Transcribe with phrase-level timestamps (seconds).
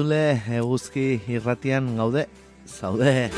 [0.00, 2.26] entzule eguzki irratian gaude,
[2.66, 3.30] zaude.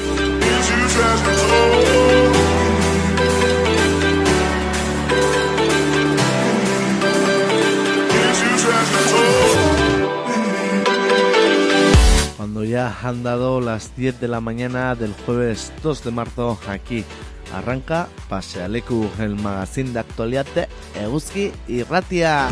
[12.36, 17.04] Cuando ya han dado las 10 de la mañana del jueves 2 de marzo aquí
[17.52, 20.68] arranca Pasealeku, el magazine de actualidad de
[21.66, 22.48] y Ratia.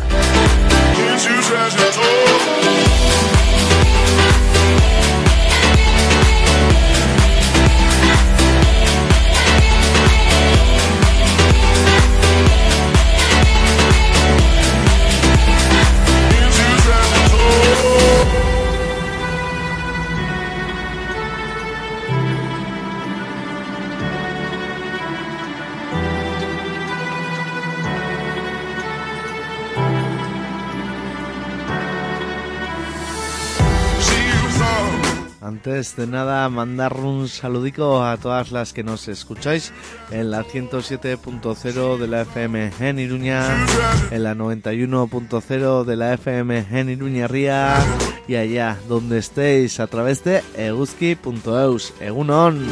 [35.51, 39.73] Antes de nada, mandar un saludico a todas las que nos escucháis
[40.12, 43.66] en la 107.0 de la FM en Iruña,
[44.12, 47.84] en la 91.0 de la FM en Iruña Ría
[48.28, 51.95] y allá donde estéis a través de euski.eus.
[52.01, 52.68] Egunon.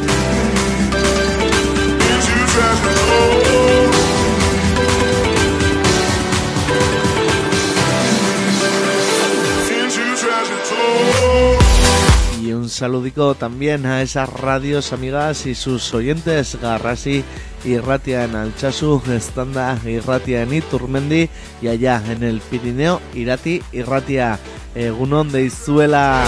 [12.79, 17.25] Saludico también a esas radios amigas y sus oyentes Garrasi
[17.65, 21.29] y Ratia en Alchazu, Estanda y Ratia en Iturmendi
[21.61, 24.39] y allá en el Pirineo Irati y Ratia,
[24.77, 26.25] Egunon de Izuela.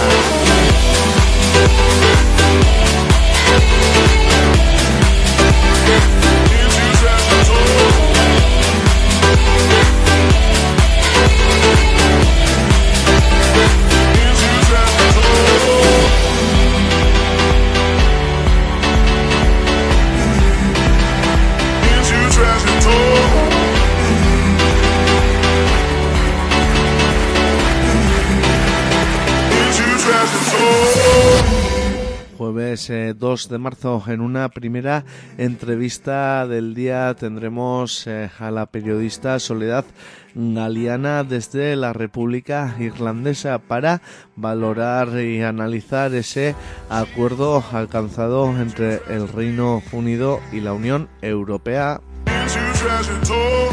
[32.89, 35.05] Eh, 2 de marzo en una primera
[35.37, 39.85] entrevista del día tendremos eh, a la periodista Soledad
[40.33, 44.01] Galiana desde la República Irlandesa para
[44.35, 46.55] valorar y analizar ese
[46.89, 52.01] acuerdo alcanzado entre el Reino Unido y la Unión Europea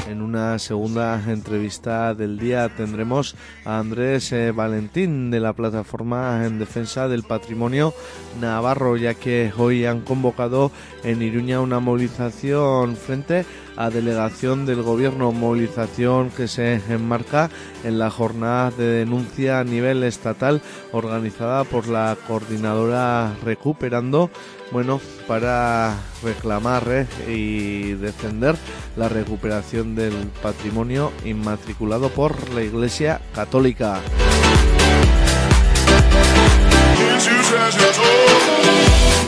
[0.06, 6.58] en una segunda entrevista del día tendremos a Andrés eh, Valentín de la plataforma en
[6.58, 7.94] defensa del patrimonio
[8.40, 10.70] navarro, ya que hoy han convocado
[11.04, 13.44] en Iruña una movilización frente a
[13.90, 17.48] delegación del gobierno, movilización que se enmarca
[17.84, 20.60] en la jornada de denuncia a nivel estatal
[20.92, 24.30] organizada por la coordinadora Recuperando,
[24.72, 28.56] bueno, para reclamar eh, y defender
[28.96, 34.00] la recuperación del patrimonio inmatriculado por la Iglesia Católica.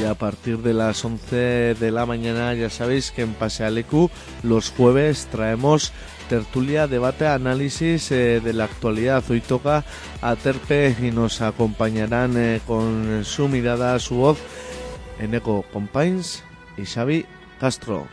[0.00, 4.10] Y a partir de las 11 de la mañana ya sabéis que en Pasealecu
[4.42, 5.92] los jueves traemos
[6.30, 9.24] tertulia, debate, análisis eh, de la actualidad.
[9.28, 9.84] Hoy toca
[10.22, 14.38] a Terpe y nos acompañarán eh, con su mirada, su voz,
[15.18, 16.44] en Eco Compains
[16.76, 17.26] y Xavi
[17.58, 18.06] Castro.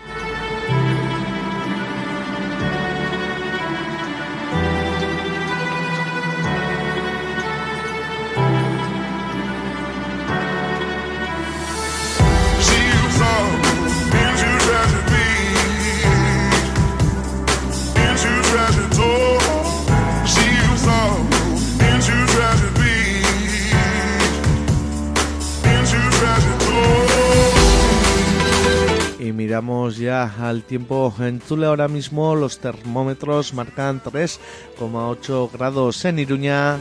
[29.95, 31.13] Ya al tiempo.
[31.19, 36.03] En Tule ahora mismo los termómetros marcan 3,8 grados.
[36.03, 36.77] En Iruña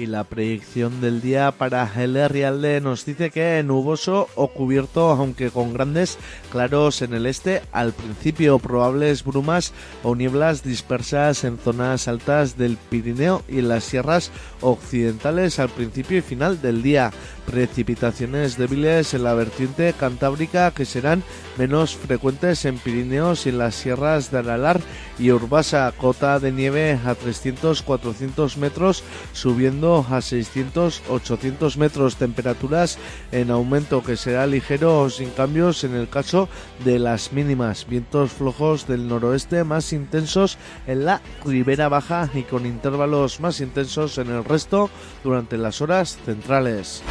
[0.00, 5.50] y la predicción del día para el Rialde nos dice que nuboso o cubierto, aunque
[5.50, 6.18] con grandes
[6.50, 12.78] claros en el este, al principio probables brumas o nieblas dispersas en zonas altas del
[12.78, 14.30] Pirineo y en las sierras
[14.62, 17.12] occidentales al principio y final del día.
[17.46, 21.24] Precipitaciones débiles en la vertiente cantábrica que serán
[21.58, 24.80] menos frecuentes en Pirineos y en las sierras de Aralar
[25.18, 32.98] y Urbasa, cota de nieve a 300-400 metros, subiendo a 600-800 metros, temperaturas
[33.32, 36.48] en aumento que será ligero o sin cambios en el caso
[36.84, 42.66] de las mínimas, vientos flojos del noroeste más intensos en la ribera baja y con
[42.66, 44.90] intervalos más intensos en el resto
[45.24, 47.02] durante las horas centrales.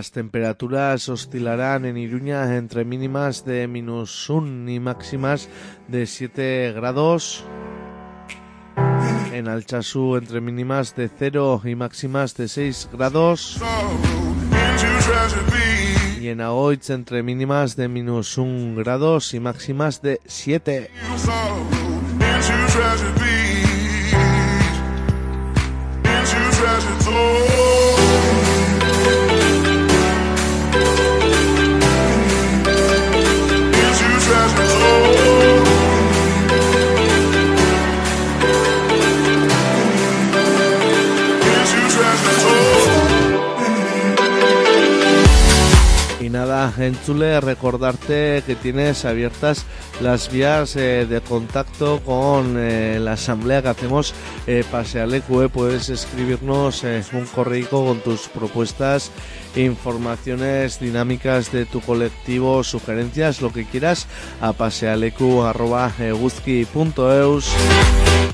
[0.00, 5.50] Las temperaturas oscilarán en Iruña entre mínimas de minus 1 y máximas
[5.88, 7.44] de 7 grados.
[9.30, 13.60] En Alchazú entre mínimas de 0 y máximas de 6 grados.
[16.18, 20.90] Y en Agoitz entre mínimas de minus 1 grados y máximas de 7.
[46.30, 49.66] Nada, en Chule, recordarte que tienes abiertas
[50.00, 54.14] las vías eh, de contacto con eh, la asamblea que hacemos
[54.46, 55.48] eh, Pasealecu.
[55.50, 59.10] Puedes escribirnos un correo con tus propuestas,
[59.56, 64.06] informaciones dinámicas de tu colectivo, sugerencias, lo que quieras,
[64.40, 67.50] a pasealecu.eus.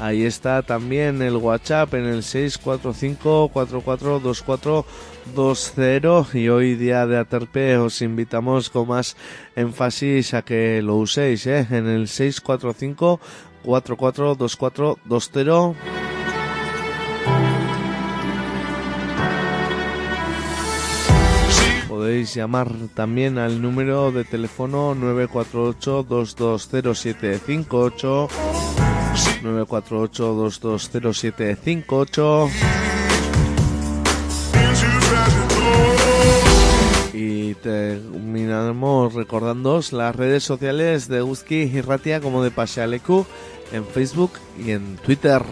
[0.00, 4.84] Ahí está también el WhatsApp en el 645 4424
[5.34, 9.16] 2.0 y hoy día de Aterpe os invitamos con más
[9.54, 11.64] énfasis a que lo uséis ¿eh?
[11.70, 13.20] en el 645
[13.62, 15.76] 442420
[21.88, 28.28] Podéis llamar también al número de teléfono 948 220758
[37.62, 43.26] terminamos recordándoos las redes sociales de Guzki y Ratia como de Pasealecu
[43.72, 44.32] en Facebook
[44.64, 45.42] y en Twitter.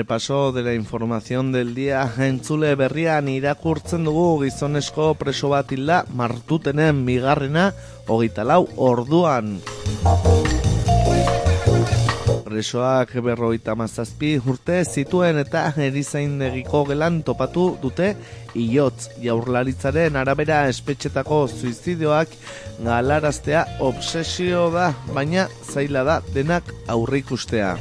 [0.00, 7.02] Repaso de la información del día entzule berrian irakurtzen dugu gizonesko preso bat hilda martutenen
[7.04, 7.66] bigarrena
[8.08, 9.60] hogeita lau orduan.
[12.48, 18.14] Presoak berroita mazazpi urte zituen eta erizain negiko gelan topatu dute
[18.56, 22.32] iotz jaurlaritzaren arabera espetxetako suizidioak
[22.80, 27.76] galaraztea obsesio da, baina zaila da denak aurrikustea.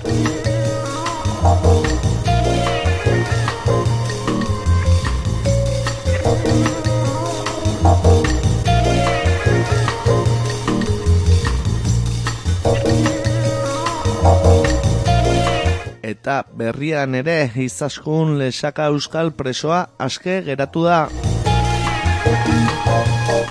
[16.09, 21.28] Eta berrian ere izaskun lesaka euskal presoa aske geratu da.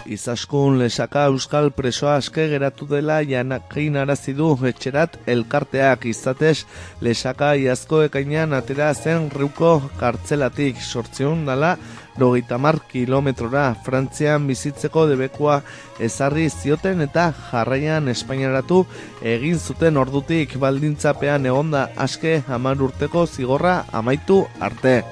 [0.08, 6.64] Izaskun lesaka euskal presoa aske geratu dela janakin arazi du etxerat elkarteak izatez
[7.04, 11.76] lesaka iazko ekainan atera zen riuko kartzelatik sortzeun dala
[12.18, 15.61] rogeita mar kilometrora Frantzian bizitzeko debekua
[16.08, 18.85] ezarri zioten eta jarraian Espainiaratu
[19.35, 25.02] egin zuten ordutik baldintzapean egonda aske hamar urteko zigorra amaitu arte.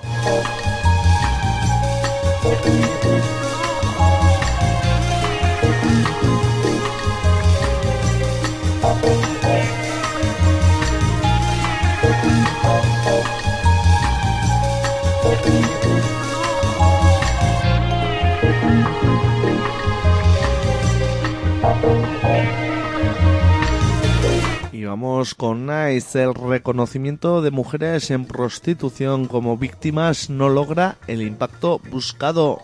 [25.36, 26.22] Con Nice.
[26.22, 32.60] El reconocimiento de mujeres en prostitución como víctimas no logra el impacto buscado.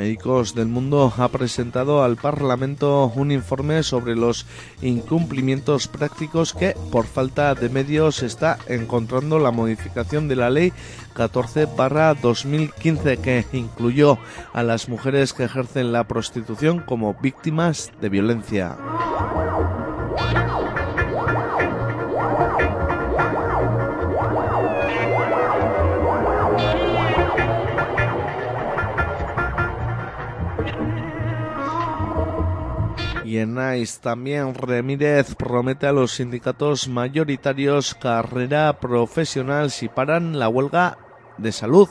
[0.00, 4.46] Médicos del Mundo ha presentado al Parlamento un informe sobre los
[4.80, 10.72] incumplimientos prácticos que, por falta de medios, está encontrando la modificación de la ley
[11.14, 14.16] 14-2015 que incluyó
[14.54, 18.78] a las mujeres que ejercen la prostitución como víctimas de violencia.
[34.02, 40.98] También Remírez promete a los sindicatos mayoritarios carrera profesional si paran la huelga
[41.38, 41.88] de salud.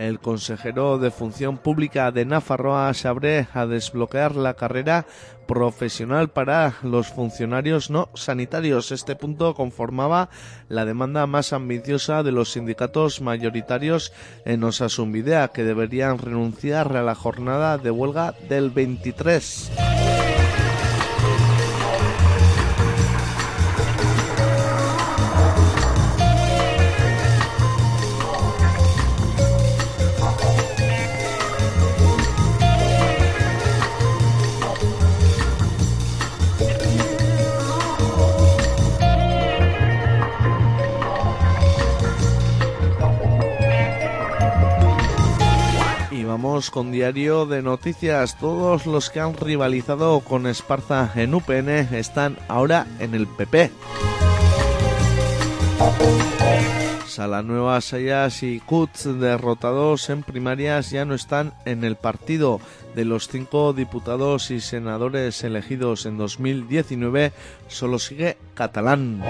[0.00, 5.04] El consejero de Función Pública de Nafarroa se abre a desbloquear la carrera
[5.46, 8.92] profesional para los funcionarios no sanitarios.
[8.92, 10.30] Este punto conformaba
[10.70, 14.14] la demanda más ambiciosa de los sindicatos mayoritarios
[14.46, 19.70] en Osasumbidea, que deberían renunciar a la jornada de huelga del 23.
[46.70, 48.38] Con diario de noticias.
[48.38, 53.70] Todos los que han rivalizado con Esparza en UPN están ahora en el PP.
[57.06, 62.58] Salanueva, Sayas y Kutz, derrotados en primarias, ya no están en el partido.
[62.94, 67.32] De los cinco diputados y senadores elegidos en 2019,
[67.68, 69.22] solo sigue Catalán.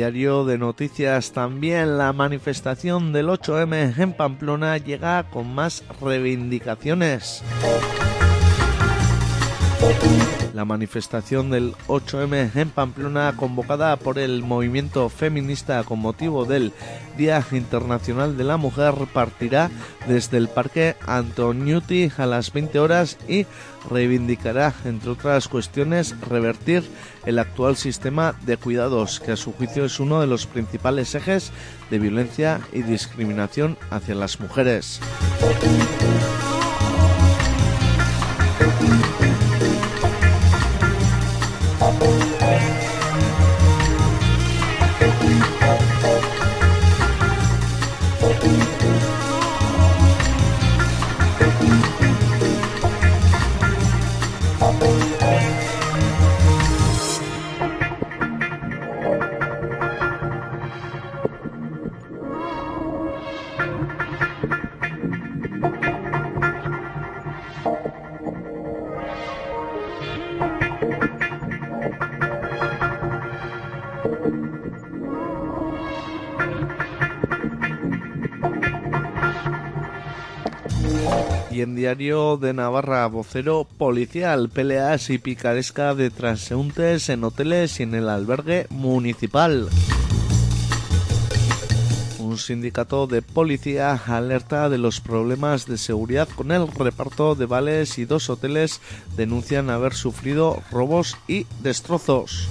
[0.00, 7.42] Diario de Noticias también la manifestación del 8M en Pamplona llega con más reivindicaciones.
[10.54, 16.72] La manifestación del 8M en Pamplona, convocada por el movimiento feminista con motivo del
[17.18, 19.70] Día Internacional de la Mujer, partirá
[20.08, 23.46] desde el Parque Antoniuti a las 20 horas y
[23.88, 26.84] reivindicará, entre otras cuestiones, revertir
[27.30, 31.52] el actual sistema de cuidados, que a su juicio es uno de los principales ejes
[31.88, 35.00] de violencia y discriminación hacia las mujeres.
[82.00, 88.08] Diario de Navarra, vocero policial, peleas y picaresca de transeúntes en hoteles y en el
[88.08, 89.68] albergue municipal.
[92.18, 97.98] Un sindicato de policía alerta de los problemas de seguridad con el reparto de vales
[97.98, 98.80] y dos hoteles
[99.14, 102.48] denuncian haber sufrido robos y destrozos.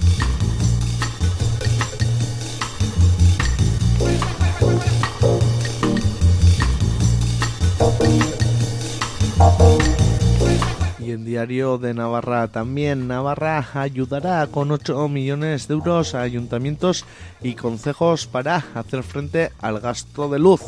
[11.30, 17.04] Diario de Navarra también, Navarra ayudará con 8 millones de euros a ayuntamientos
[17.40, 20.60] y concejos para hacer frente al gasto de luz.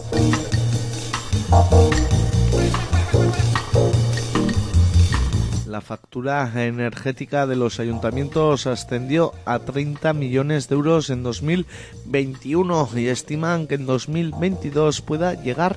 [5.67, 13.09] La factura energética de los ayuntamientos ascendió a 30 millones de euros en 2021 y
[13.09, 15.77] estiman que en 2022 pueda llegar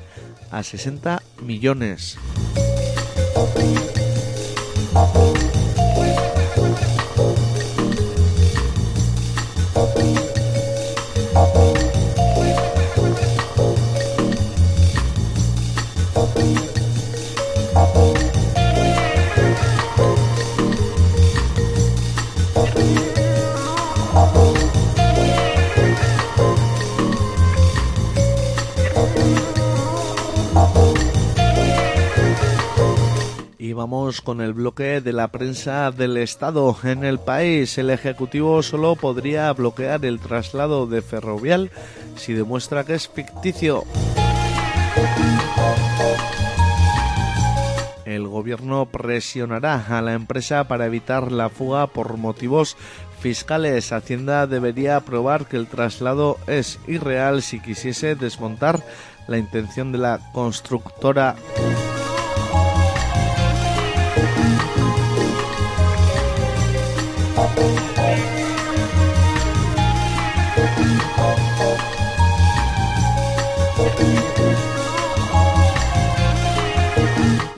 [0.51, 2.19] a 60 millones.
[5.13, 5.54] Y
[34.25, 36.75] con el bloque de la prensa del Estado.
[36.83, 41.71] En el país, el Ejecutivo solo podría bloquear el traslado de Ferrovial
[42.17, 43.83] si demuestra que es ficticio.
[48.03, 52.75] El gobierno presionará a la empresa para evitar la fuga por motivos
[53.19, 53.91] fiscales.
[53.93, 58.83] Hacienda debería probar que el traslado es irreal si quisiese desmontar
[59.27, 61.35] la intención de la constructora.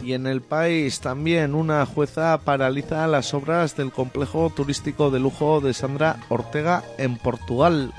[0.03, 5.59] Y en el país también una jueza paraliza las obras del complejo turístico de lujo
[5.59, 7.93] de Sandra Ortega en Portugal.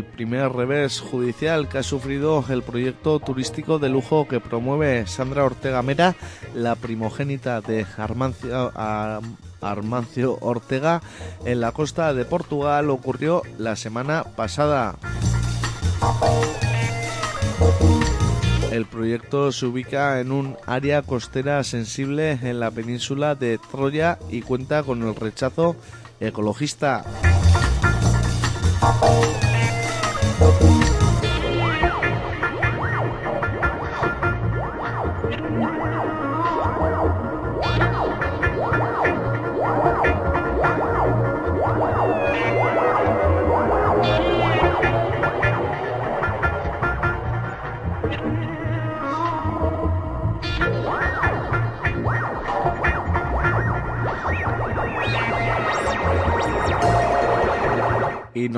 [0.00, 5.44] El primer revés judicial que ha sufrido el proyecto turístico de lujo que promueve Sandra
[5.44, 6.16] Ortega Mera,
[6.54, 8.72] la primogénita de Armancio,
[9.60, 11.02] Armancio Ortega,
[11.44, 14.96] en la costa de Portugal ocurrió la semana pasada.
[18.72, 24.40] El proyecto se ubica en un área costera sensible en la península de Troya y
[24.40, 25.76] cuenta con el rechazo
[26.20, 27.04] ecologista.
[30.40, 30.79] Y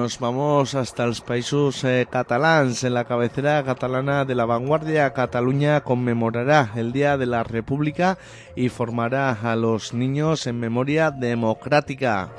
[0.02, 2.82] nos vamos hasta los países eh, catalans.
[2.82, 8.18] En la cabecera catalana de la vanguardia, Cataluña conmemorará el Día de la República
[8.56, 12.30] y formará a los niños en memoria democrática.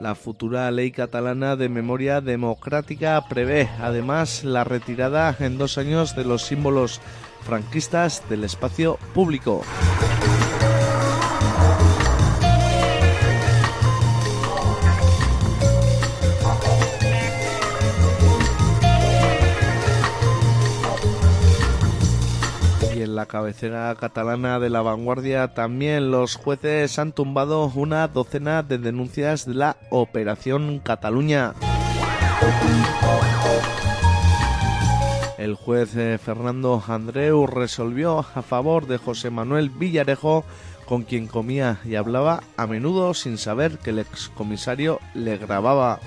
[0.00, 6.24] La futura ley catalana de memoria democrática prevé además la retirada en dos años de
[6.24, 7.00] los símbolos
[7.44, 9.62] franquistas del espacio público.
[23.18, 29.44] La cabecera catalana de la vanguardia también los jueces han tumbado una docena de denuncias
[29.44, 31.54] de la Operación Cataluña.
[35.36, 35.90] El juez
[36.22, 40.44] Fernando Andreu resolvió a favor de José Manuel Villarejo,
[40.86, 45.98] con quien comía y hablaba a menudo sin saber que el excomisario le grababa.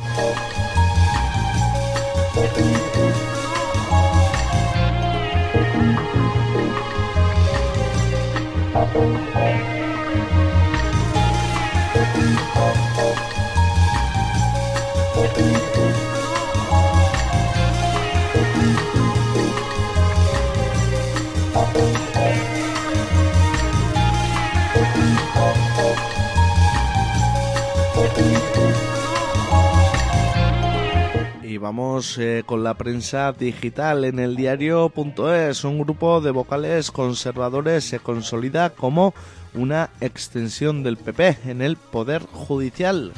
[31.71, 35.63] Vamos eh, con la prensa digital en el diario.es.
[35.63, 39.13] Un grupo de vocales conservadores se consolida como
[39.53, 43.13] una extensión del PP en el Poder Judicial.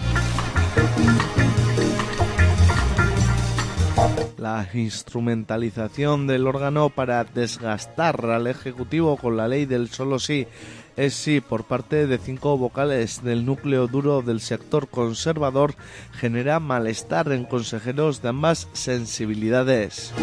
[4.38, 10.46] La instrumentalización del órgano para desgastar al Ejecutivo con la ley del solo sí
[10.98, 15.76] es sí por parte de cinco vocales del núcleo duro del sector conservador
[16.14, 20.14] genera malestar en consejeros de ambas sensibilidades.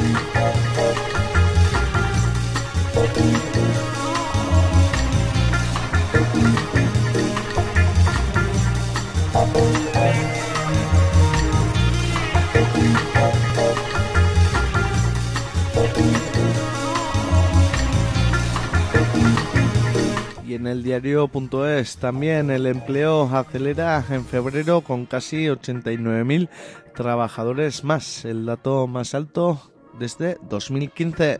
[20.50, 26.48] Y en el diario.es también el empleo acelera en febrero con casi 89.000
[26.92, 31.38] trabajadores más, el dato más alto desde 2015.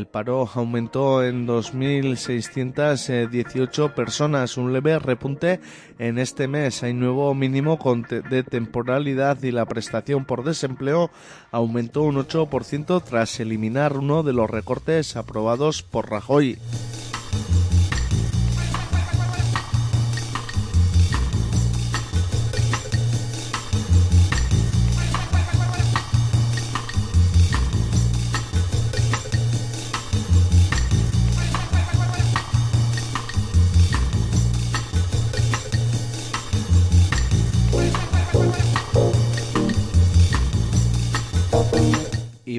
[0.00, 5.60] El paro aumentó en 2.618 personas, un leve repunte
[5.98, 6.82] en este mes.
[6.82, 11.10] Hay nuevo mínimo de temporalidad y la prestación por desempleo
[11.50, 16.56] aumentó un 8% tras eliminar uno de los recortes aprobados por Rajoy.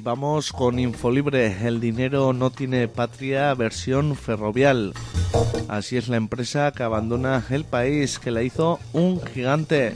[0.04, 4.94] Vamos con Infolibre, el dinero no tiene patria versión ferrovial.
[5.68, 9.94] Así es la empresa que abandona el país, que la hizo un gigante.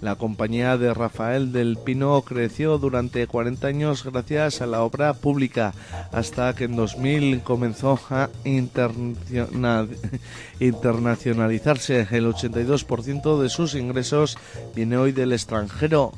[0.00, 5.74] La compañía de Rafael del Pino creció durante 40 años gracias a la obra pública,
[6.10, 8.30] hasta que en 2000 comenzó a
[10.58, 12.06] internacionalizarse.
[12.10, 14.38] El 82% de sus ingresos
[14.74, 16.12] viene hoy del extranjero.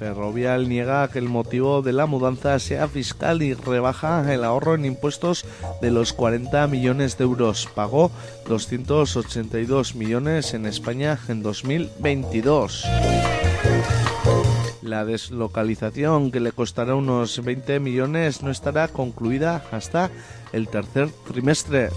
[0.00, 4.86] Ferrovial niega que el motivo de la mudanza sea fiscal y rebaja el ahorro en
[4.86, 5.44] impuestos
[5.82, 7.68] de los 40 millones de euros.
[7.74, 8.10] Pagó
[8.48, 12.86] 282 millones en España en 2022.
[14.80, 20.10] La deslocalización, que le costará unos 20 millones, no estará concluida hasta
[20.54, 21.90] el tercer trimestre.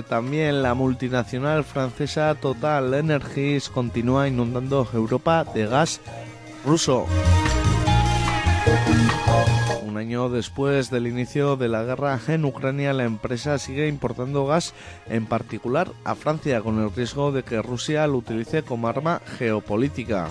[0.00, 6.00] También la multinacional francesa Total Energies continúa inundando Europa de gas
[6.64, 7.06] ruso.
[9.84, 14.72] Un año después del inicio de la guerra en Ucrania, la empresa sigue importando gas,
[15.10, 20.28] en particular a Francia, con el riesgo de que Rusia lo utilice como arma geopolítica.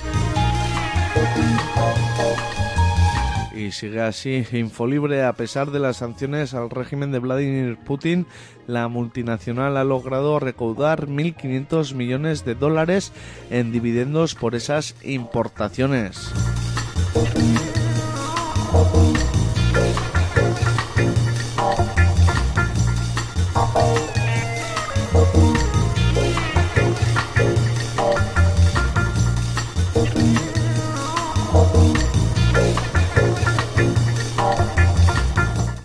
[3.62, 5.24] Y sigue así Infolibre.
[5.24, 8.26] A pesar de las sanciones al régimen de Vladimir Putin,
[8.66, 13.12] la multinacional ha logrado recaudar 1.500 millones de dólares
[13.52, 16.32] en dividendos por esas importaciones.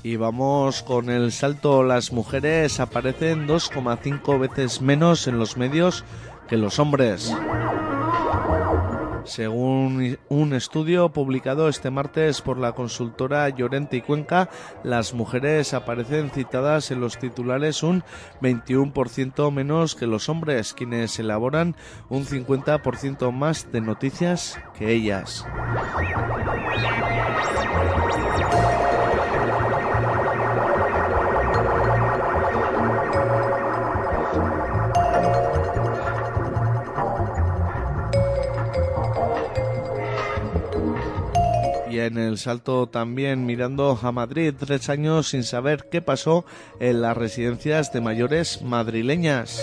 [0.06, 1.82] Y vamos con el salto.
[1.82, 6.04] Las mujeres aparecen 2,5 veces menos en los medios
[6.46, 7.34] que los hombres.
[9.24, 14.48] Según un estudio publicado este martes por la consultora Llorente y Cuenca,
[14.84, 18.04] las mujeres aparecen citadas en los titulares un
[18.40, 21.74] 21% menos que los hombres, quienes elaboran
[22.10, 25.44] un 50% más de noticias que ellas.
[42.06, 46.44] En el salto también mirando a Madrid, tres años sin saber qué pasó
[46.80, 49.62] en las residencias de mayores madrileñas.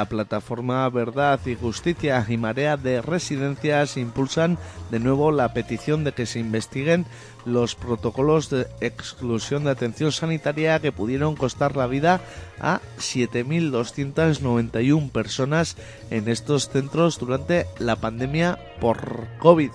[0.00, 4.56] La La plataforma Verdad y Justicia y Marea de Residencias impulsan
[4.90, 7.04] de nuevo la petición de que se investiguen
[7.44, 12.22] los protocolos de exclusión de atención sanitaria que pudieron costar la vida
[12.58, 15.76] a 7.291 personas
[16.08, 19.70] en estos centros durante la pandemia por COVID.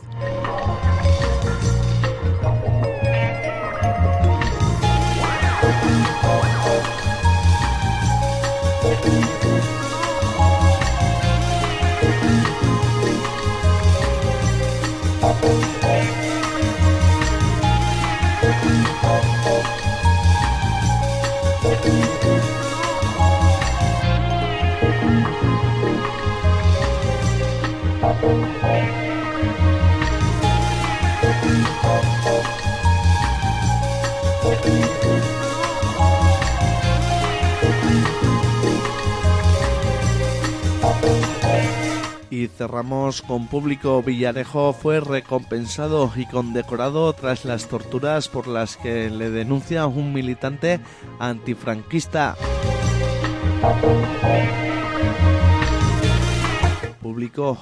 [42.45, 44.01] Y cerramos con público.
[44.01, 50.79] Villarejo fue recompensado y condecorado tras las torturas por las que le denuncia un militante
[51.19, 52.35] antifranquista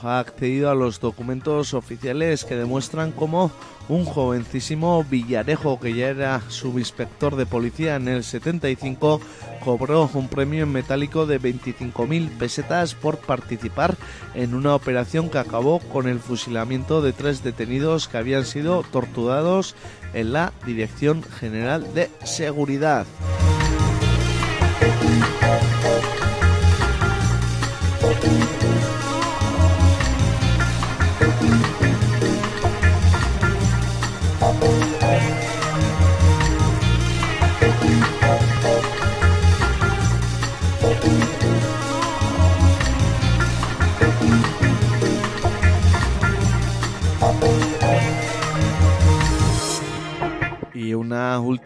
[0.04, 3.52] ha accedido a los documentos oficiales que demuestran cómo
[3.88, 9.22] un jovencísimo Villarejo, que ya era subinspector de policía en el 75,
[9.64, 13.96] cobró un premio en metálico de 25.000 pesetas por participar
[14.34, 19.76] en una operación que acabó con el fusilamiento de tres detenidos que habían sido torturados
[20.14, 23.06] en la Dirección General de Seguridad.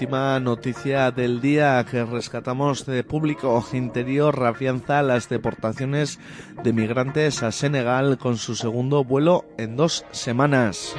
[0.08, 6.20] Noticia del día que rescatamos de público interior afianza las deportaciones
[6.64, 10.96] de migrantes a Senegal con su segundo vuelo en dos semanas.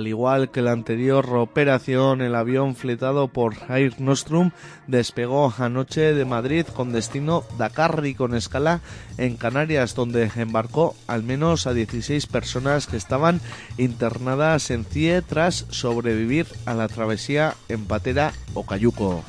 [0.00, 4.50] Al igual que la anterior operación, el avión fletado por Air Nostrum
[4.86, 8.80] despegó anoche de Madrid con destino Dakar y con escala
[9.18, 13.42] en Canarias, donde embarcó al menos a 16 personas que estaban
[13.76, 19.22] internadas en CIE tras sobrevivir a la travesía en Patera o Cayuco.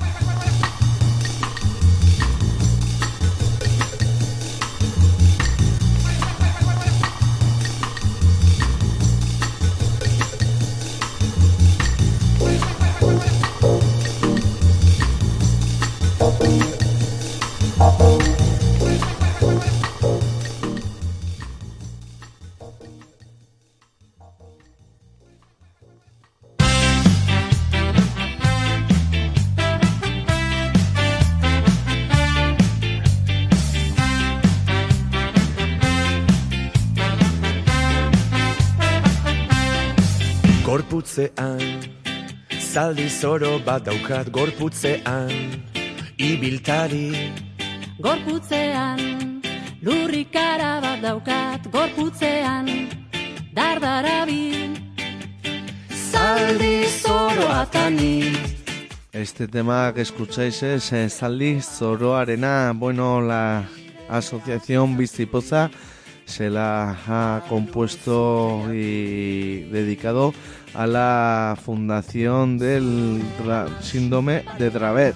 [40.91, 41.81] Gorputzean
[42.59, 45.70] Zaldi zoro bat daukat gorputzean
[46.21, 47.33] Ibiltari.
[47.97, 49.41] Gorputzean
[49.81, 52.67] Lurrikara bat daukat gorputzean
[53.57, 54.69] Dardarabi
[55.89, 58.37] Zaldi zoro atani
[59.11, 63.65] Este tema que escucháis es eh, Zaldi Zoro Arena, bueno, la
[64.07, 65.71] asociación Vistipoza
[66.25, 70.33] se la ha compuesto y dedicado
[70.73, 73.21] a la fundación del
[73.81, 75.15] síndrome de Dravet.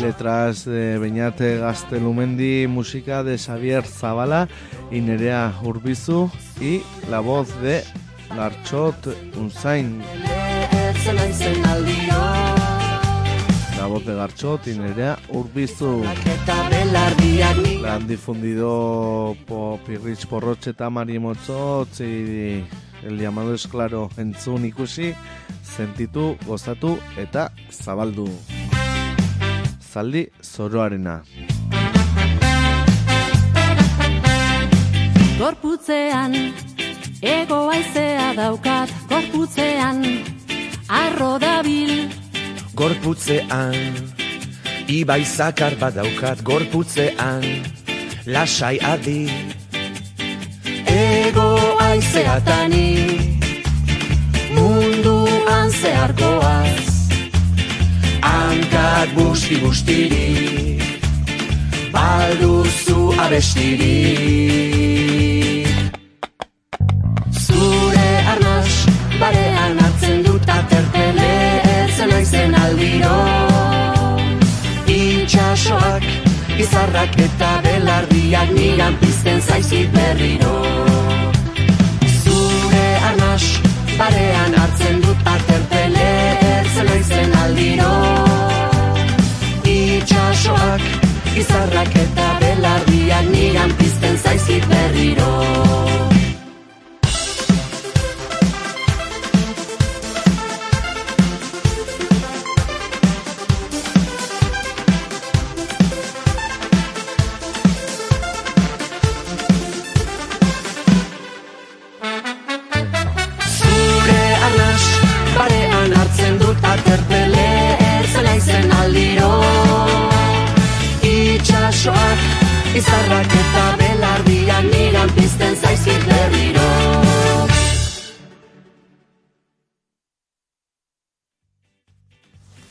[0.00, 4.48] Letras de Beñate Gastelumendi, música de Xavier Zavala
[4.90, 7.82] y Nerea Urbizu y la voz de
[8.34, 10.02] Garchot Unzain
[13.96, 16.04] Gorrote Gartxo, Tinerea, Urbiztu
[17.80, 22.62] Lan difundido po, Pirritz Porrotxe eta Mari Motzo Tzi
[23.02, 25.14] El Llamado Esklaro entzun ikusi
[25.62, 28.28] Sentitu, gozatu eta zabaldu.
[29.80, 31.22] Zaldi zoroarena.
[35.38, 36.36] Gorputzean,
[37.22, 40.04] ego aizea daukat Gorputzean,
[40.88, 42.25] arro dabil
[42.76, 43.72] gorputzean
[44.88, 47.44] Ibai zakar badaukat gorputzean
[48.26, 49.24] Lasai adi.
[50.84, 51.48] Ego
[51.88, 52.92] aizeatani
[54.56, 56.88] Mundu munduan zeharkoaz
[58.20, 60.28] Hankak busti bustiri
[61.94, 63.96] Balduzu abestiri
[76.66, 80.54] izarrak eta belardiak Nigan pizten zaizit berriro.
[82.24, 83.44] Zure arnaz
[83.98, 86.10] barean hartzen dut aterpele
[86.50, 87.94] Ertzen aizen aldiro.
[89.76, 90.86] Itxasoak,
[91.44, 95.85] izarrak eta belardiak Nigan pizten zaizit berriro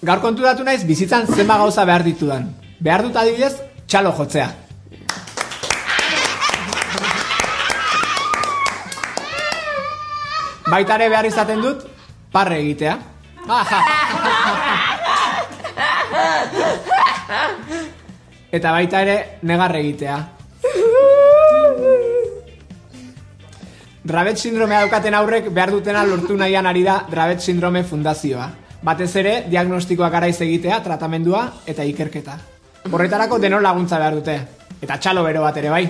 [0.06, 2.46] Gaur konturatu naiz bizitzan zenba gauza behar ditudan.
[2.78, 3.58] Behar dut adibidez,
[3.90, 4.54] txalo jotzea.
[10.70, 11.88] Baita ere behar izaten dut,
[12.36, 13.00] parre egitea.
[18.56, 20.18] Eta baita ere, negar egitea.
[24.06, 28.65] Dravet sindromea daukaten aurrek behar dutena lortu nahian ari da Dravet sindrome fundazioa.
[28.86, 32.38] Batez ere, diagnostikoak garaiz egitea, tratamendua eta ikerketa.
[32.92, 34.38] Horretarako denon laguntza behar dute.
[34.78, 35.88] Eta txalo bero bat ere bai.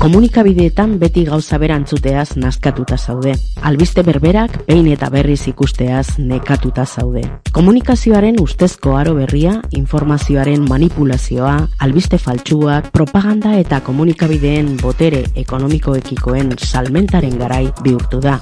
[0.00, 3.34] Komunikabideetan beti gauza berantzuteaz naskatuta zaude.
[3.68, 7.26] Albiste berberak behin eta berriz ikusteaz nekatuta zaude.
[7.52, 11.52] Komunikazioaren ustezko aro berria, informazioaren manipulazioa,
[11.84, 18.38] albiste faltsuak, propaganda eta komunikabideen botere ekonomikoekikoen salmentaren garai bihurtu da.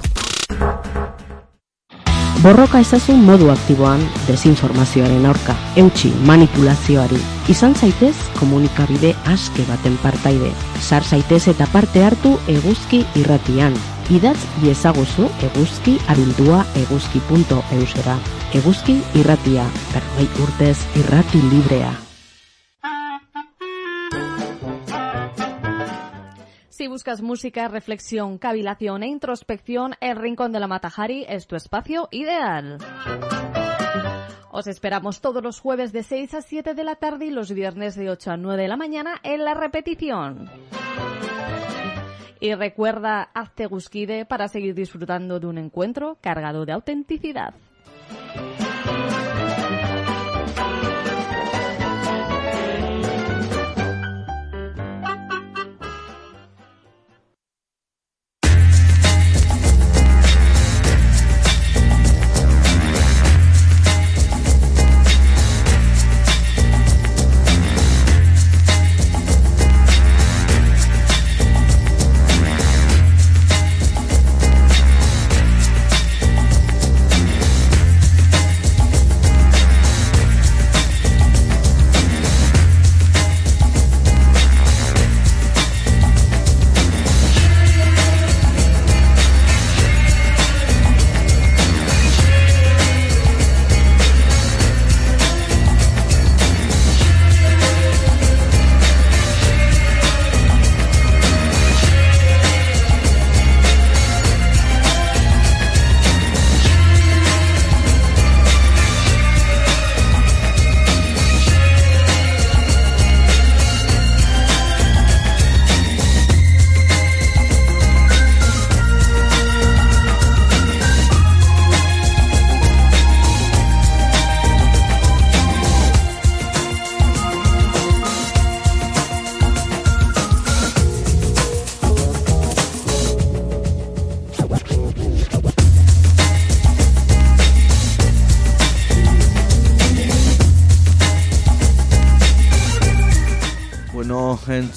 [2.39, 7.19] Borroka ezazun modu aktiboan desinformazioaren aurka, eutxi manipulazioari.
[7.51, 10.53] Izan zaitez komunikabide aske baten partaide.
[10.79, 13.75] Sar zaitez eta parte hartu eguzki irratian.
[14.15, 18.19] Idatz iezaguzu eguzki abildua eguzki.eusera.
[18.55, 21.97] Eguzki irratia, berroi urtez irrati librea.
[26.79, 32.07] Si buscas música, reflexión, cavilación e introspección, el Rincón de la Matajari es tu espacio
[32.09, 32.77] ideal.
[34.49, 37.97] Os esperamos todos los jueves de 6 a 7 de la tarde y los viernes
[37.97, 40.49] de 8 a 9 de la mañana en la repetición.
[42.39, 47.55] Y recuerda, hazte gusquide para seguir disfrutando de un encuentro cargado de autenticidad.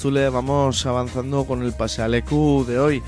[0.03, 3.03] Vamos avanzando con el pasealecu de hoy.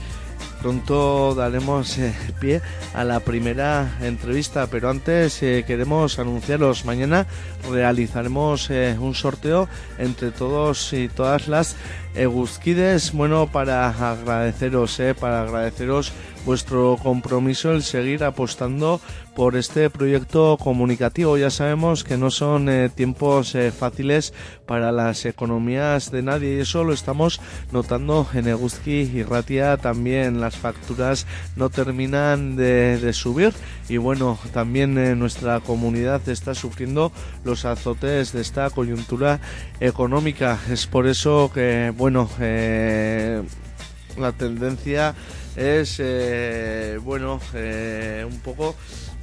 [0.61, 2.61] Pronto daremos eh, pie
[2.93, 7.27] a la primera entrevista, pero antes eh, queremos anunciaros, mañana
[7.69, 9.67] realizaremos eh, un sorteo
[9.97, 11.75] entre todos y todas las
[12.15, 16.13] Egusquides, bueno, para agradeceros, para agradeceros
[16.45, 19.01] vuestro compromiso el seguir apostando
[19.35, 21.37] por este proyecto comunicativo.
[21.37, 24.33] Ya sabemos que no son eh, tiempos eh, fáciles
[24.65, 27.41] para las economías de nadie y eso lo estamos
[27.71, 30.39] notando en Eguzki y Ratia también.
[30.39, 31.25] Las facturas
[31.55, 33.53] no terminan de, subir
[33.89, 37.11] y bueno, también eh, nuestra comunidad está sufriendo
[37.43, 39.39] los azotes de esta coyuntura
[39.79, 40.59] económica.
[40.69, 42.29] Es por eso que, bueno,
[44.17, 45.13] la tendencia
[45.55, 46.01] es,
[47.03, 48.75] bueno, un poco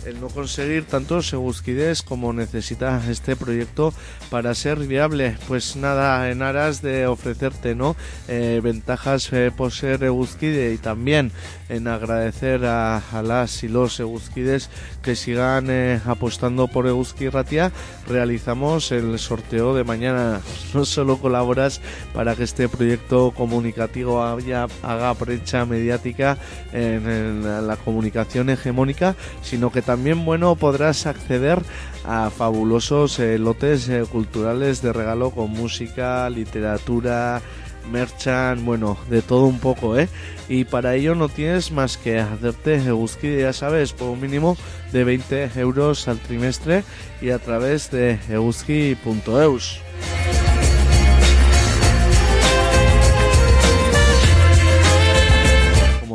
[0.07, 3.94] el no conseguir tantos segusquides como necesita este proyecto
[4.30, 5.36] para ser viable.
[5.48, 7.96] Pues nada, en aras de ofrecerte no
[8.28, 11.32] eh, ventajas eh, por ser egusquide y también
[11.68, 14.70] en agradecer a, las y los egusquides
[15.03, 17.72] que sigan eh, apostando por Egusqui Ratia,
[18.07, 20.40] realizamos el sorteo de mañana.
[20.72, 21.82] No solo colaboras
[22.14, 26.38] para que este proyecto comunicativo haya, haga brecha mediática
[26.72, 31.59] en, en la comunicación hegemónica, sino que también también, bueno, podrás acceder
[32.07, 37.43] a fabulosos eh, lotes eh, culturales de regalo con música, literatura,
[37.90, 40.09] merchan, bueno, de todo un poco, ¿eh?
[40.49, 44.57] Y para ello no tienes más que hacerte Euski, ya sabes, por un mínimo
[44.93, 46.84] de 20 euros al trimestre
[47.20, 49.82] y a través de euski.eus.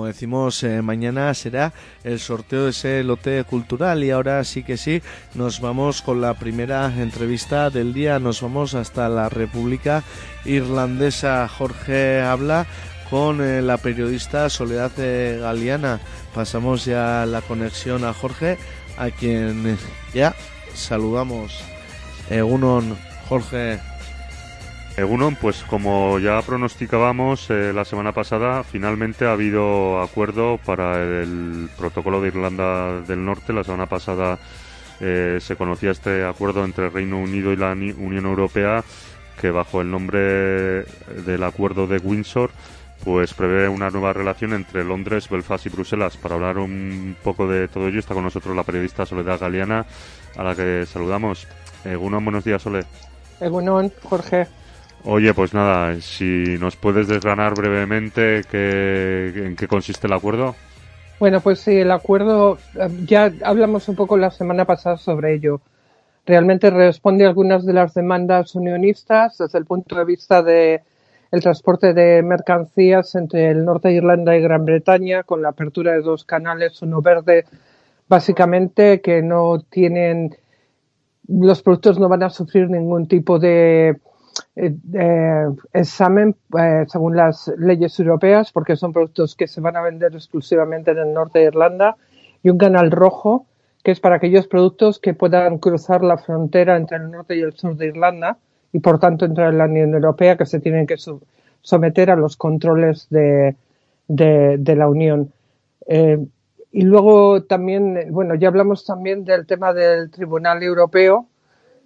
[0.08, 5.02] decimos, eh, mañana será el sorteo de ese lote cultural y ahora sí que sí,
[5.36, 10.04] nos vamos con la primera entrevista del día, nos vamos hasta la República
[10.46, 11.48] Irlandesa.
[11.48, 12.66] Jorge habla
[13.10, 16.00] con eh, la periodista Soledad eh, Galeana.
[16.34, 18.58] Pasamos ya la conexión a Jorge,
[18.98, 19.78] a quien
[20.14, 20.36] ya
[20.74, 21.64] saludamos.
[22.30, 22.98] Egunon,
[23.30, 23.80] Jorge.
[24.98, 31.70] Egunon, pues como ya pronosticábamos eh, la semana pasada, finalmente ha habido acuerdo para el
[31.78, 33.54] protocolo de Irlanda del Norte.
[33.54, 34.40] La semana pasada
[35.00, 38.84] eh, se conocía este acuerdo entre Reino Unido y la Unión Europea,
[39.40, 40.84] que bajo el nombre
[41.26, 42.50] del acuerdo de Windsor,
[43.04, 46.18] pues prevé una nueva relación entre Londres, Belfast y Bruselas.
[46.18, 49.86] Para hablar un poco de todo ello está con nosotros la periodista Soledad Galeana,
[50.36, 51.48] a la que saludamos.
[51.86, 52.88] Egunon, buenos días, Soledad.
[53.40, 54.48] Egunon, Jorge.
[55.10, 60.54] Oye, pues nada, si nos puedes desgranar brevemente en qué consiste el acuerdo.
[61.18, 65.62] Bueno, pues sí, el acuerdo, eh, ya hablamos un poco la semana pasada sobre ello.
[66.26, 70.82] Realmente responde a algunas de las demandas unionistas desde el punto de vista de
[71.32, 75.94] el transporte de mercancías entre el norte de Irlanda y Gran Bretaña, con la apertura
[75.94, 77.46] de dos canales, uno verde,
[78.10, 80.36] básicamente que no tienen,
[81.30, 84.02] los productos no van a sufrir ningún tipo de
[84.56, 89.82] eh, eh, examen eh, según las leyes europeas, porque son productos que se van a
[89.82, 91.96] vender exclusivamente en el norte de Irlanda,
[92.44, 93.46] y un canal rojo,
[93.84, 97.54] que es para aquellos productos que puedan cruzar la frontera entre el norte y el
[97.54, 98.38] sur de Irlanda,
[98.74, 100.96] y por tanto entrar en la Unión Europea, que se tienen que
[101.62, 103.56] someter a los controles de,
[104.08, 105.32] de, la Unión.
[105.88, 111.28] y luego también, bueno, ya hablamos también del tema del Tribunal Europeo,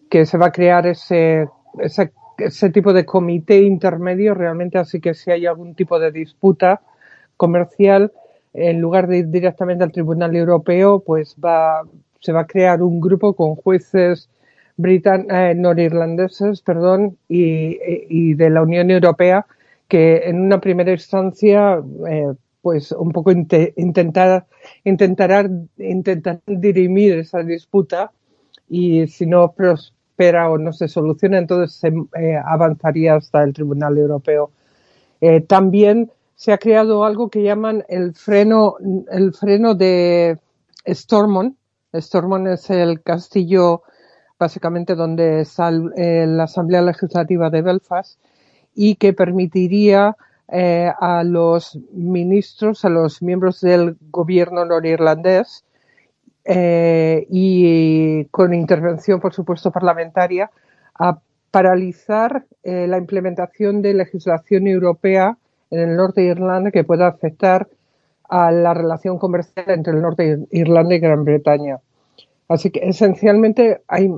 [0.09, 1.47] que se va a crear ese,
[1.79, 2.11] ese
[2.45, 6.81] ese tipo de comité intermedio realmente así que si hay algún tipo de disputa
[7.37, 8.11] comercial,
[8.53, 11.83] en lugar de ir directamente al Tribunal Europeo, pues va,
[12.19, 14.29] se va a crear un grupo con jueces
[14.77, 19.45] britan eh, norirlandeses perdón, y, de la Unión Europea
[19.87, 24.45] que en una primera instancia eh, pues un poco intentar,
[24.83, 28.11] intentará, intentar dirimir esa disputa
[28.69, 29.51] y si no
[30.29, 34.51] o no se soluciona, entonces se eh, avanzaría hasta el Tribunal Europeo.
[35.19, 38.75] Eh, también se ha creado algo que llaman el freno,
[39.11, 40.37] el freno de
[40.87, 41.55] Stormont.
[41.93, 43.83] Stormont es el castillo
[44.39, 48.19] básicamente donde está eh, la Asamblea Legislativa de Belfast
[48.73, 50.15] y que permitiría
[50.53, 55.63] a los ministros, a los miembros del gobierno norirlandés,
[56.45, 60.49] eh, y con intervención, por supuesto, parlamentaria,
[60.95, 61.19] a
[61.51, 65.37] paralizar eh, la implementación de legislación europea
[65.69, 67.67] en el norte de Irlanda que pueda afectar
[68.29, 71.79] a la relación comercial entre el norte de Irlanda y Gran Bretaña.
[72.47, 74.09] Así que esencialmente hay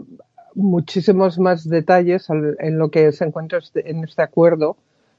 [0.55, 4.77] muchísimos más detalles en lo que se encuentra este, en este acuerdo,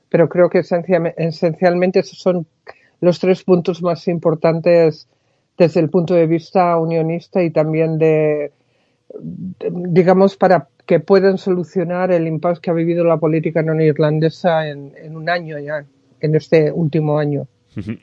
[0.08, 2.46] pero creo que esencialmente esos son
[3.00, 5.08] los tres puntos más importantes
[5.56, 8.52] desde el punto de vista unionista y también de,
[9.70, 14.92] digamos, para que puedan solucionar el impasse que ha vivido la política no irlandesa en,
[14.96, 15.84] en un año ya,
[16.20, 17.46] en este último año.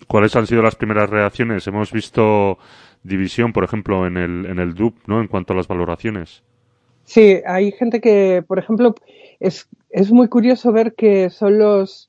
[0.08, 1.66] ¿Cuáles han sido las primeras reacciones?
[1.68, 2.58] Hemos visto
[3.04, 5.22] división, por ejemplo, en el, en el DUP, ¿no?
[5.22, 6.43] En cuanto a las valoraciones.
[7.04, 8.95] Sí, hay gente que, por ejemplo,
[9.39, 12.08] es, es muy curioso ver que son los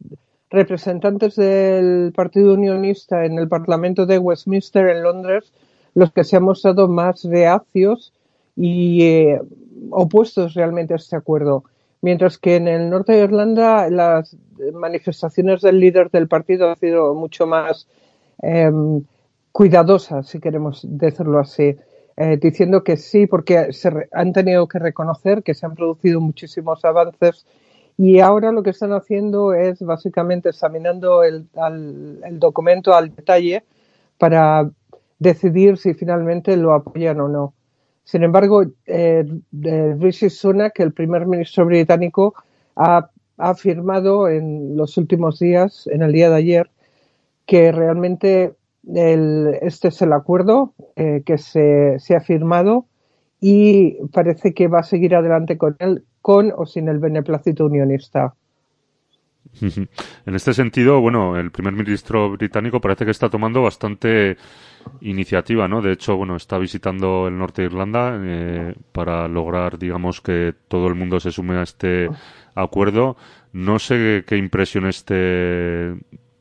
[0.53, 5.53] representantes del Partido Unionista en el Parlamento de Westminster en Londres
[5.95, 8.13] los que se han mostrado más reacios
[8.57, 9.41] y eh,
[9.91, 11.65] opuestos realmente a este acuerdo.
[12.01, 14.37] Mientras que en el norte de Irlanda las
[14.73, 17.87] manifestaciones del líder del partido han sido mucho más
[18.43, 19.03] em,
[19.53, 21.77] cuidadosas, si queremos decirlo así,
[22.17, 26.85] eh, diciendo que sí, porque se han tenido que reconocer que se han producido muchísimos
[26.85, 27.47] avances
[27.97, 31.49] y ahora lo que están haciendo es básicamente examinando el,
[32.25, 33.65] el documento al detalle
[34.19, 34.71] para
[35.19, 37.55] decidir si finalmente lo apoyan o no.
[38.05, 39.25] Sin embargo, eh,
[39.99, 42.35] Rishi Sunak, el primer ministro británico,
[42.77, 46.71] ha, afirmado en los últimos días, en el día de ayer,
[47.47, 52.87] que realmente este es el acuerdo eh, que se, se, ha firmado
[53.41, 58.35] y parece que va a seguir adelante con él, con o sin el beneplácito unionista.
[60.25, 64.37] En este sentido, bueno, el primer ministro británico parece que está tomando bastante
[65.01, 65.83] iniciativa, ¿no?
[65.83, 70.87] De hecho, bueno, está visitando el norte de Irlanda eh, para lograr, digamos, que todo
[70.87, 72.09] el mundo se sume a este
[72.55, 73.17] acuerdo.
[73.53, 75.95] No sé qué impresiones te,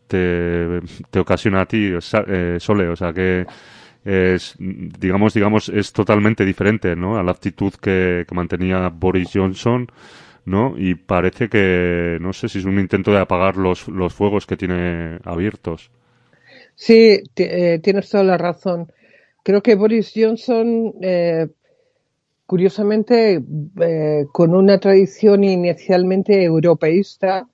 [0.07, 1.91] te, ocasiona a ti,
[2.27, 3.45] eh, Sole, o sea, que
[4.03, 7.17] es, digamos, digamos, es totalmente diferente, ¿no?
[7.17, 9.87] A la actitud que mantenía Boris Johnson
[10.45, 10.73] ¿no?
[10.77, 14.57] Y parece que, no sé si es un intento de apagar los, los fuegos que
[14.57, 15.91] tiene abiertos.
[16.75, 18.91] Sí, eh, tienes toda la razón.
[19.43, 21.47] Creo que Boris Johnson, eh,
[22.45, 23.41] curiosamente,
[23.81, 27.47] eh, con una tradición inicialmente europeísta,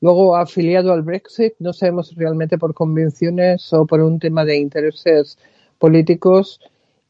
[0.00, 5.38] luego afiliado al Brexit, no sabemos realmente por convenciones o por un tema de intereses
[5.82, 6.60] políticos,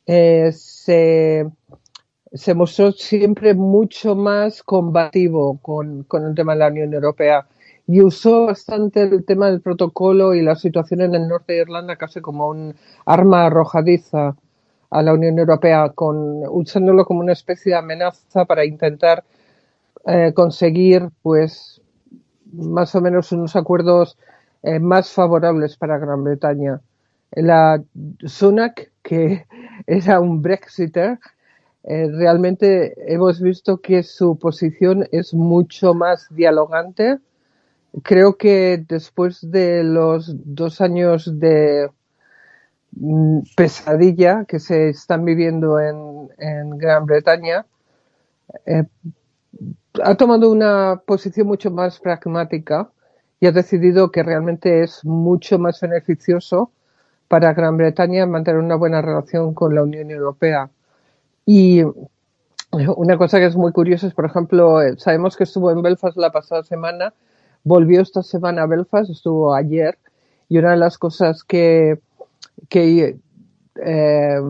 [0.06, 1.46] se
[2.32, 7.46] se mostró siempre mucho más combativo con, el tema de la Unión Europea
[7.86, 11.96] y usó bastante el tema del protocolo y la situación en el norte de Irlanda
[11.96, 14.34] casi como un arma arrojadiza
[14.90, 19.24] a la Unión Europea, con, usándolo como una especie de amenaza para intentar
[20.06, 21.80] eh, conseguir, pues,
[22.52, 24.18] más o menos unos acuerdos
[24.62, 26.80] eh, más favorables para Gran Bretaña.
[27.32, 27.82] La
[28.24, 29.46] Sunak, que
[29.86, 31.18] era un Brexiter,
[31.84, 37.18] eh, realmente hemos visto que su posición es mucho más dialogante.
[38.02, 41.90] Creo que después de los dos años de
[42.92, 46.12] mm, pesadilla que se están viviendo en,
[46.78, 47.66] Gran Bretaña,
[48.66, 48.84] eh,
[50.02, 52.90] ha tomado una posición mucho más pragmática
[53.40, 56.70] y ha decidido que realmente es mucho más beneficioso
[57.32, 60.68] para Gran Bretaña mantener una buena relación con la Unión Europea.
[61.46, 61.82] Y
[62.70, 66.18] una cosa que es muy curiosa es, por ejemplo, eh, sabemos que estuvo en Belfast
[66.18, 67.14] la pasada semana,
[67.64, 69.96] volvió esta semana a Belfast, estuvo ayer,
[70.50, 72.00] y una de las cosas que,
[72.68, 73.16] que
[73.76, 74.40] eh,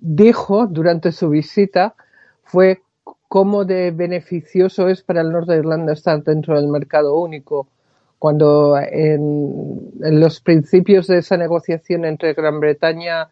[0.00, 1.94] dijo durante su visita
[2.42, 2.82] fue
[3.28, 7.68] cómo de beneficioso es para el norte de Irlanda estar dentro del mercado único,
[8.22, 13.30] cuando en, los principios de esa negociación entre Gran Bretaña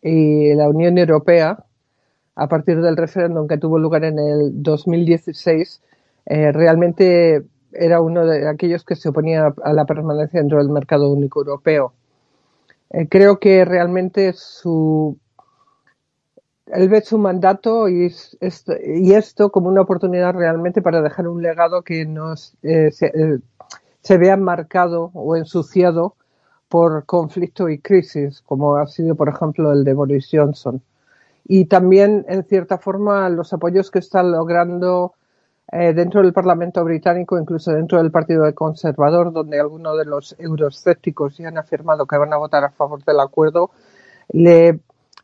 [0.00, 1.62] y la Unión Europea,
[2.36, 5.82] a partir del referéndum que tuvo lugar en el 2016,
[6.24, 7.42] eh, realmente
[7.74, 11.92] era uno de aquellos que se oponía a la permanencia dentro del mercado único europeo.
[12.88, 15.18] Eh, creo que realmente su
[16.72, 18.10] él ve su mandato y
[18.40, 23.12] esto, como una oportunidad realmente para dejar un legado que nos eh, se,
[24.02, 26.16] se, vea marcado o ensuciado
[26.68, 30.82] por conflicto y crisis, como ha sido, por ejemplo, el de Boris Johnson
[31.52, 35.14] y también, en cierta forma, los apoyos que están logrando
[35.72, 41.38] eh, dentro del Parlamento británico, incluso dentro del Partido Conservador, donde algunos de los euroescépticos
[41.38, 43.72] ya han afirmado que van a votar a favor del acuerdo,
[44.28, 44.78] le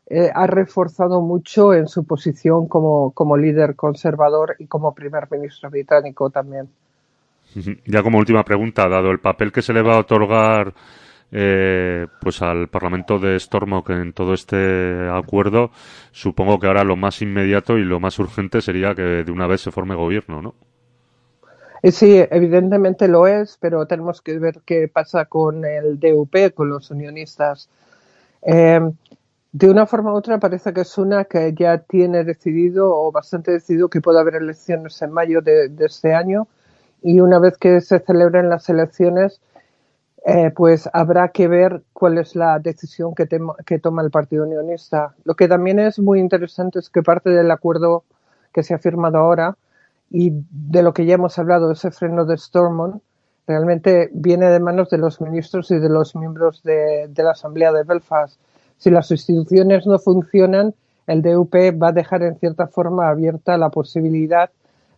[0.07, 5.69] eh, ha reforzado mucho en su posición como, como líder conservador y como primer ministro
[5.69, 6.67] británico también.
[7.85, 10.73] Ya como última pregunta, dado el papel que se le va a otorgar
[11.31, 15.71] eh, pues al Parlamento de Stormok en todo este acuerdo,
[16.11, 19.61] supongo que ahora lo más inmediato y lo más urgente sería que de una vez
[19.61, 20.55] se forme gobierno, ¿no?
[21.83, 26.69] Eh, sí, evidentemente lo es, pero tenemos que ver qué pasa con el DUP, con
[26.69, 27.69] los unionistas.
[28.41, 28.79] Eh,
[29.51, 33.51] de una forma u otra parece que es una que ya tiene decidido o bastante
[33.51, 36.47] decidido que puede haber elecciones en mayo de, este año
[37.01, 39.39] y una vez que se celebren las elecciones
[40.25, 43.29] eh, pues habrá que ver cuál es la decisión que,
[43.65, 45.15] que, toma el Partido Unionista.
[45.23, 48.03] Lo que también es muy interesante es que parte del acuerdo
[48.51, 49.57] que se ha firmado ahora
[50.09, 53.01] y de lo que ya hemos hablado, ese freno de Stormont,
[53.47, 57.83] realmente viene de manos de los ministros y de los miembros de, la Asamblea de
[57.83, 58.37] Belfast.
[58.77, 60.75] Si las instituciones no funcionan,
[61.07, 64.49] el DUP va a dejar en cierta forma abierta la posibilidad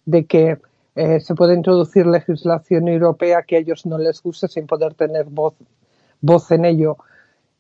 [0.06, 0.58] de que
[1.00, 5.26] eh, se pueda introducir legislación europea que a ellos no les guste sin poder tener
[5.26, 5.54] voz,
[6.22, 6.97] voz en ello.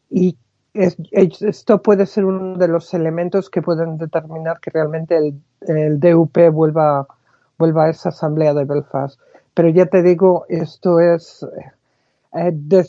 [0.09, 0.37] Y
[0.73, 6.37] esto puede ser uno de los elementos que pueden determinar que realmente el, el DUP
[6.51, 7.07] vuelva
[7.59, 9.19] vuelva a esa asamblea de Belfast.
[9.53, 11.45] Pero ya te digo, esto es
[12.33, 12.83] eh,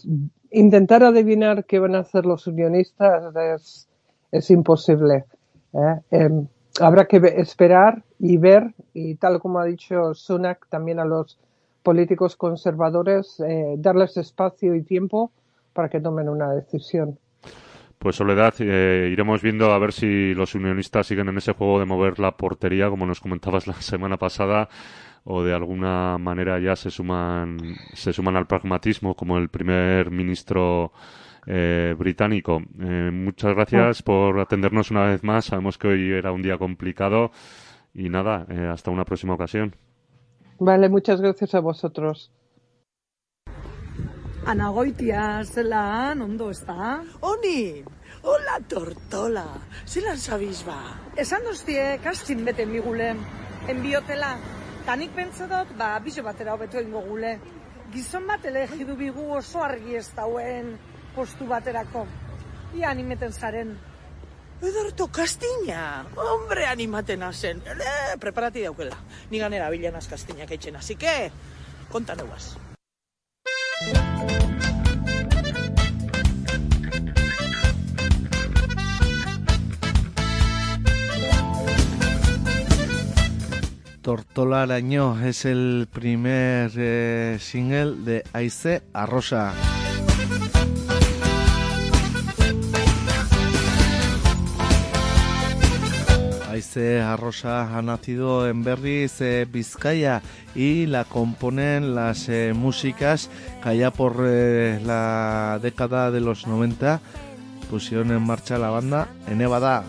[0.53, 3.89] intentar adivinar qué van a hacer los unionistas es,
[4.31, 5.25] es imposible.
[5.75, 6.01] ¿eh?
[6.13, 6.47] Em,
[6.81, 11.39] habrá que esperar y ver, y tal como ha dicho Sunak, también a los
[11.83, 15.33] políticos conservadores, eh, darles espacio y tiempo
[15.73, 17.19] para que tomen una decisión.
[17.99, 21.87] Pues Soledad, eh, iremos viendo a ver si los unionistas siguen en ese juego de
[21.87, 24.69] mover la portería, como nos comentabas la semana pasada,
[25.25, 27.59] o de alguna manera ya se suman,
[27.95, 30.93] se suman al pragmatismo, como el primer ministro
[31.47, 32.63] eh, británico.
[32.81, 34.05] Eh, muchas gracias oh.
[34.05, 35.47] por atendernos una vez más.
[35.47, 37.33] Sabemos que hoy era un día complicado
[37.95, 39.75] y nada, hasta una próxima ocasión.
[40.59, 42.33] Vale, muchas gracias a vosotros.
[44.47, 47.03] Anagoitia, zelan, ondo, ez da?
[47.21, 47.85] Oni,
[48.23, 49.47] hola tortola,
[49.87, 50.79] zelan zabiz ba?
[51.17, 53.15] Esan duztie, kastin bete migule,
[53.69, 54.37] enbiotela,
[54.87, 57.39] tanik pentsa dut, ba, bizo batera hobeto ingo gule.
[57.93, 60.77] Gizon bat elegidu bigu oso argi ez dauen
[61.15, 62.07] postu baterako.
[62.79, 63.77] Ia animeten zaren.
[64.63, 66.05] Edorto, kastina!
[66.15, 67.63] Hombre, animaten zen.
[67.65, 68.97] Eh, preparati daukela.
[69.31, 71.31] Ni ganera bilen az kastinak etxen, así que,
[71.89, 72.57] kontan eguaz.
[84.03, 89.55] Tortola Arañó es el primer eh, single de Aice Arrosa.
[96.61, 100.21] Aice Arrosa ha nacido en Berriz, eh, Vizcaya,
[100.55, 103.31] y la componen las eh, músicas
[103.63, 107.01] que allá por la década de los 90
[107.71, 109.85] pusieron en marcha la banda en Nevada.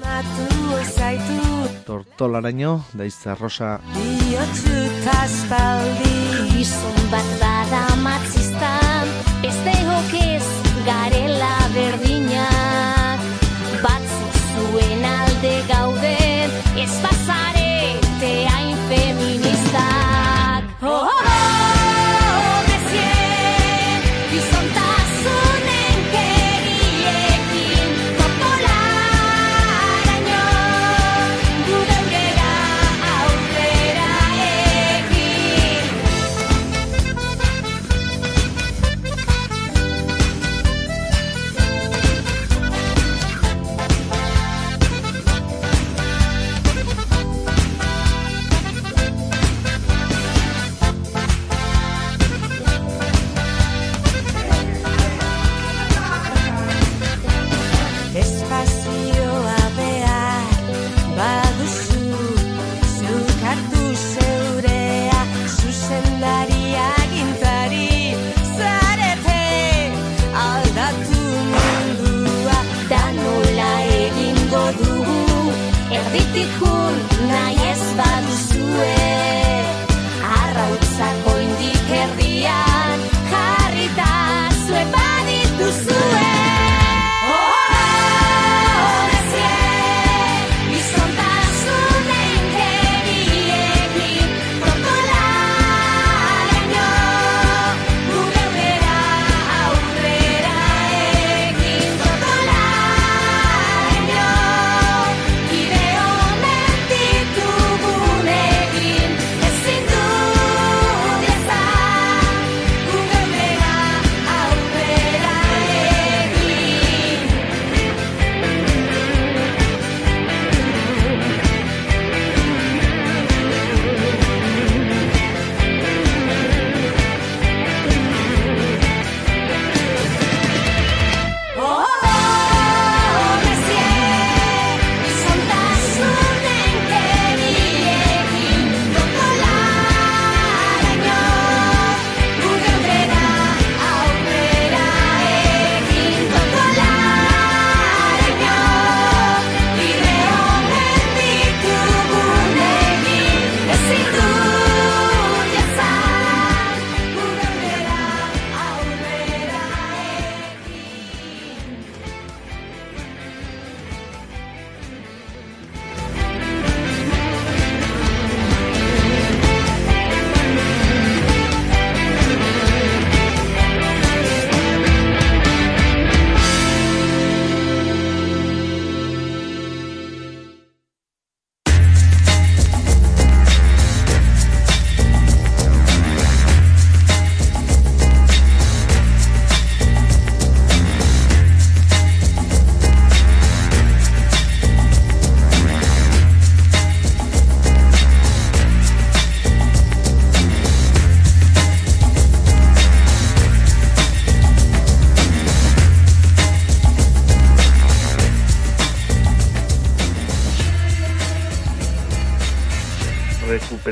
[1.86, 3.82] Tortolaraino da izarrosa.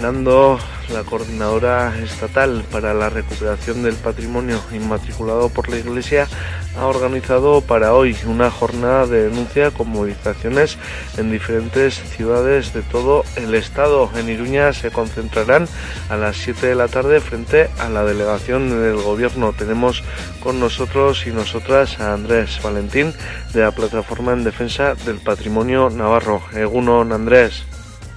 [0.09, 6.27] La coordinadora estatal para la recuperación del patrimonio inmatriculado por la Iglesia
[6.75, 10.79] ha organizado para hoy una jornada de denuncia con movilizaciones
[11.17, 14.09] en diferentes ciudades de todo el estado.
[14.15, 15.67] En Iruña se concentrarán
[16.09, 19.53] a las 7 de la tarde frente a la delegación del gobierno.
[19.53, 20.03] Tenemos
[20.41, 23.13] con nosotros y nosotras a Andrés Valentín
[23.53, 26.41] de la Plataforma en Defensa del Patrimonio Navarro.
[26.55, 27.63] Egunon, Andrés.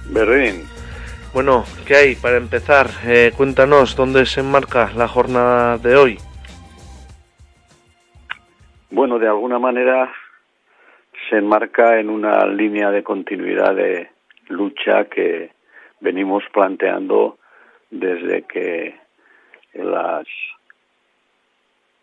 [0.05, 0.73] Berrín.
[1.33, 2.87] Bueno, ¿qué hay para empezar?
[3.05, 6.17] Eh, cuéntanos dónde se enmarca la jornada de hoy.
[8.91, 10.13] Bueno, de alguna manera
[11.29, 14.09] se enmarca en una línea de continuidad de
[14.49, 15.51] lucha que
[15.99, 17.37] venimos planteando
[17.89, 18.95] desde que
[19.73, 20.25] las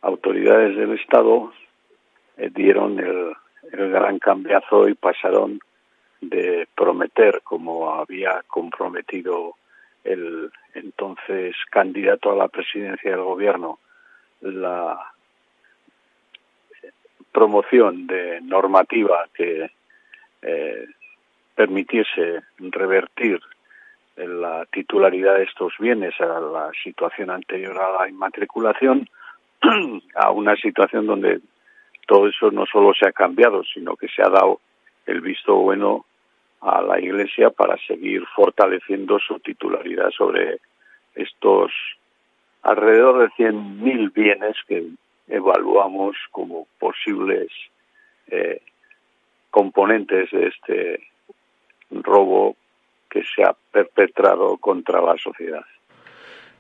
[0.03, 1.53] autoridades del Estado
[2.37, 3.33] eh, dieron el,
[3.73, 5.61] el gran cambiazo y pasaron
[6.21, 9.55] de prometer, como había comprometido
[10.05, 13.79] el entonces candidato a la presidencia del gobierno,
[14.41, 14.99] la
[17.33, 19.71] promoción de normativa que
[20.43, 20.87] eh,
[21.55, 23.41] permitiese revertir
[24.17, 29.09] la titularidad de estos bienes a la situación anterior a la inmatriculación,
[30.15, 31.41] a una situación donde
[32.07, 34.61] todo eso no solo se ha cambiado, sino que se ha dado
[35.07, 36.07] el visto bueno
[36.61, 40.59] a la Iglesia para seguir fortaleciendo su titularidad sobre
[41.15, 41.73] estos
[42.63, 44.87] alrededor de 100.000 bienes que
[45.29, 47.49] evaluamos como posibles
[48.29, 48.61] eh,
[49.51, 51.01] componentes de este
[51.91, 52.57] robo
[53.09, 55.65] que se ha perpetrado contra la sociedad.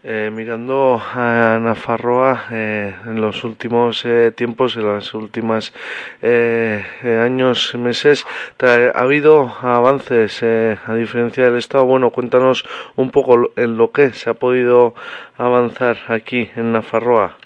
[0.03, 5.75] Eh, mirando a Nafarroa eh, en los últimos eh, tiempos, en los últimos
[6.23, 6.83] eh,
[7.23, 8.25] años, meses,
[8.61, 11.85] ha habido avances a diferencia del Estado.
[11.85, 12.65] Bueno, cuéntanos
[12.97, 14.95] un poco en lo que se ha podido
[15.37, 17.37] avanzar aquí en Nafarroa.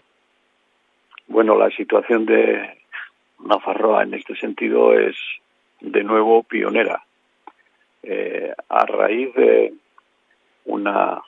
[1.27, 2.79] Bueno, la situación de
[3.41, 5.17] Nafarroa en este sentido es
[5.81, 7.03] de nuevo pionera.
[8.69, 9.73] a raíz de
[10.67, 11.21] una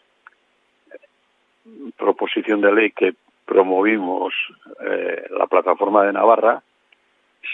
[1.97, 3.15] proposición de ley que
[3.45, 4.35] promovimos
[4.85, 6.63] eh, la plataforma de Navarra,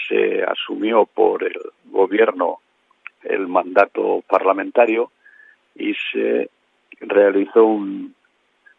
[0.07, 2.59] se asumió por el gobierno
[3.23, 5.11] el mandato parlamentario
[5.75, 6.49] y se
[6.99, 8.15] realizó un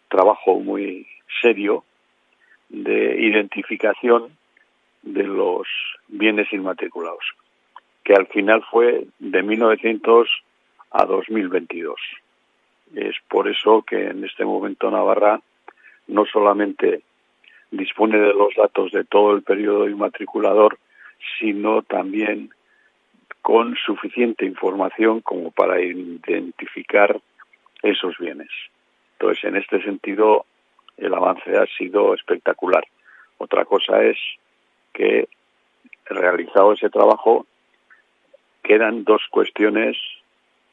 [0.09, 1.07] trabajo muy
[1.41, 1.85] serio
[2.69, 4.37] de identificación
[5.03, 5.67] de los
[6.09, 7.25] bienes inmatriculados,
[8.03, 10.29] que al final fue de 1900
[10.91, 11.99] a 2022.
[12.97, 15.41] Es por eso que en este momento Navarra
[16.07, 17.03] no solamente
[17.71, 20.79] dispone de los datos de todo el periodo inmatriculador,
[21.39, 22.51] sino también
[23.43, 27.21] con suficiente información como para identificar
[27.83, 28.51] esos bienes.
[29.19, 30.47] Entonces, en este sentido,
[30.97, 32.85] el avance ha sido espectacular.
[33.39, 34.17] Otra cosa es
[34.93, 35.29] que,
[36.07, 37.47] realizado ese trabajo,
[38.63, 39.97] quedan dos cuestiones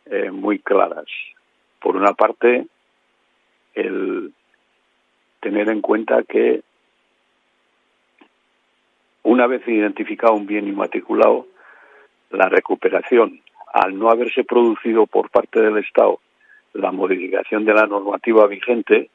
[0.06, 1.08] eh, muy claras
[1.82, 2.68] por una parte,
[3.74, 4.32] el
[5.40, 6.62] tener en cuenta que
[9.24, 11.48] una vez identificado un bien inmatriculado,
[12.30, 13.42] la recuperación,
[13.74, 16.20] al no haberse producido por parte del Estado
[16.74, 19.10] la modificación de la normativa vigente,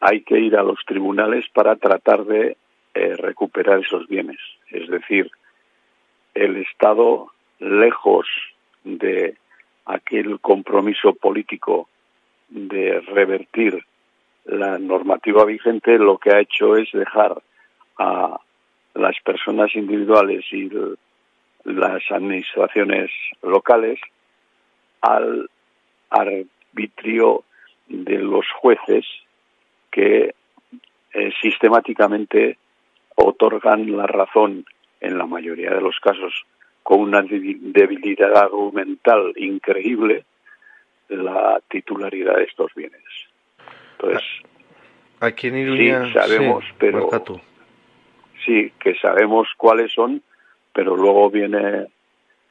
[0.00, 2.56] hay que ir a los tribunales para tratar de
[2.94, 4.38] eh, recuperar esos bienes.
[4.70, 5.30] Es decir,
[6.34, 8.26] el Estado, lejos
[8.84, 9.36] de
[9.86, 11.88] aquel compromiso político
[12.48, 13.84] de revertir
[14.44, 17.40] la normativa vigente, lo que ha hecho es dejar
[17.98, 18.38] a
[18.94, 20.70] las personas individuales y
[21.64, 23.10] las administraciones
[23.42, 23.98] locales
[25.00, 25.50] al
[26.10, 27.44] arbitrio
[27.88, 29.04] de los jueces
[29.90, 30.34] que
[31.12, 32.58] eh, sistemáticamente
[33.16, 34.64] otorgan la razón
[35.00, 36.44] en la mayoría de los casos
[36.86, 40.24] con una debilidad argumental increíble
[41.08, 43.02] la titularidad de estos bienes.
[43.98, 44.22] Entonces,
[45.18, 47.10] aquí en sí sabemos, pero
[48.44, 50.22] sí que sabemos cuáles son,
[50.72, 51.86] pero luego viene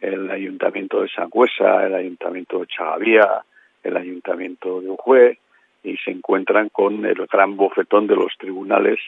[0.02, 3.42] el ayuntamiento de Sangüesa, el ayuntamiento de Chagavía,
[3.84, 5.40] el ayuntamiento de Ujue
[5.82, 9.00] y se encuentran con el gran bofetón de los tribunales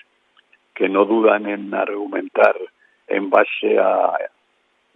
[0.73, 2.55] que no dudan en argumentar
[3.09, 4.17] en base a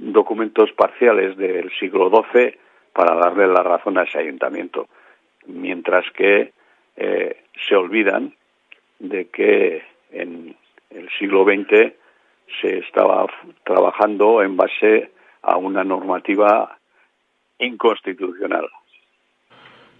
[0.01, 2.57] documentos parciales del siglo XII
[2.93, 4.87] para darle la razón a ese ayuntamiento,
[5.45, 6.51] mientras que
[6.97, 8.33] eh, se olvidan
[8.99, 10.55] de que en
[10.89, 11.93] el siglo XX
[12.61, 13.27] se estaba
[13.63, 16.77] trabajando en base a una normativa
[17.59, 18.67] inconstitucional.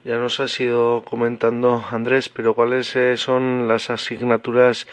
[0.04, 4.88] Ya nos has ido comentando, Andrés, pero ¿cuáles eh, son las asignaturas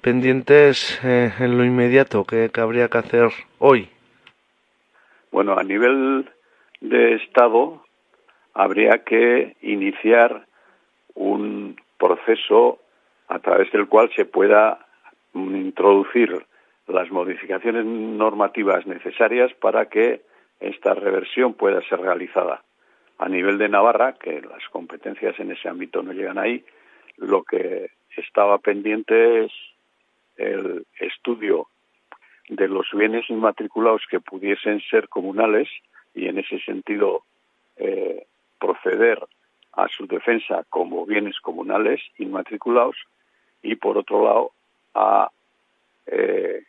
[0.00, 3.28] pendientes eh, en lo inmediato que, habría que hacer
[3.58, 3.90] hoy?
[5.30, 6.28] Bueno, a nivel
[6.80, 7.82] de Estado
[8.54, 10.46] habría que iniciar
[11.14, 12.78] un proceso
[13.28, 14.86] a través del cual se pueda
[15.34, 16.46] introducir
[16.86, 20.22] las modificaciones normativas necesarias para que
[20.60, 22.62] esta reversión pueda ser realizada.
[23.18, 26.64] A nivel de Navarra, que las competencias en ese ámbito no llegan ahí,
[27.16, 29.52] lo que estaba pendiente es
[30.36, 31.68] el estudio
[32.48, 35.68] de los bienes inmatriculados que pudiesen ser comunales
[36.14, 37.22] y en ese sentido
[37.76, 38.26] eh,
[38.58, 39.18] proceder
[39.72, 42.96] a su defensa como bienes comunales inmatriculados
[43.62, 44.50] y por otro lado
[44.94, 45.30] a
[46.06, 46.62] eh,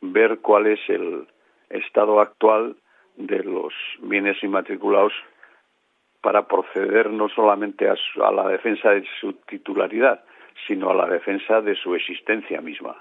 [0.00, 1.26] ver cuál es el
[1.68, 2.76] estado actual
[3.16, 5.12] de los bienes inmatriculados
[6.22, 10.22] para proceder no solamente a, la defensa de su titularidad,
[10.66, 12.96] sino a la defensa de su existencia misma.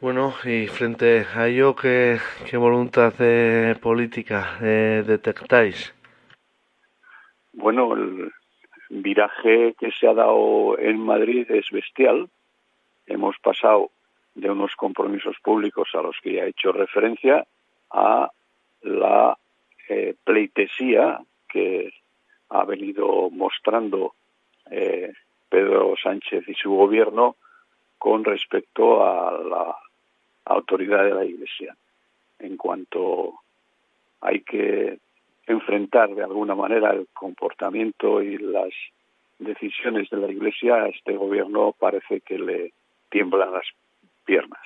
[0.00, 2.20] Bueno, y frente a ello, ¿qué,
[2.52, 5.92] voluntad de política eh, detectáis?
[7.52, 8.30] Bueno, el
[8.90, 12.28] viraje que se ha dado en Madrid es bestial.
[13.08, 13.90] Hemos pasado
[14.36, 17.44] de unos compromisos públicos a los que ya he hecho referencia
[17.90, 18.30] a
[18.82, 19.36] la
[19.88, 21.18] eh, pleitesía
[21.48, 21.92] que
[22.50, 24.14] ha venido mostrando
[24.70, 25.12] eh,
[25.48, 27.34] Pedro Sánchez y su gobierno
[27.98, 29.76] con respecto a la
[30.48, 31.76] autoridad de la Iglesia.
[32.38, 33.40] En cuanto
[34.20, 34.98] hay que
[35.46, 38.70] enfrentar de alguna manera el comportamiento y las
[39.38, 42.72] decisiones de la Iglesia, a este gobierno parece que le
[43.10, 43.66] tiemblan las
[44.24, 44.60] piernas.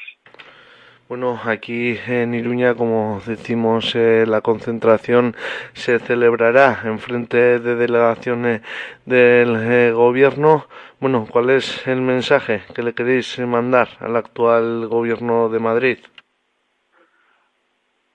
[1.13, 5.35] Bueno, aquí en Iruña, como decimos, eh, la concentración
[5.75, 8.63] se celebrará en frente de delegaciones
[9.05, 10.65] del eh, gobierno.
[11.01, 15.99] Bueno, ¿cuál es el mensaje que le queréis mandar al actual gobierno de Madrid?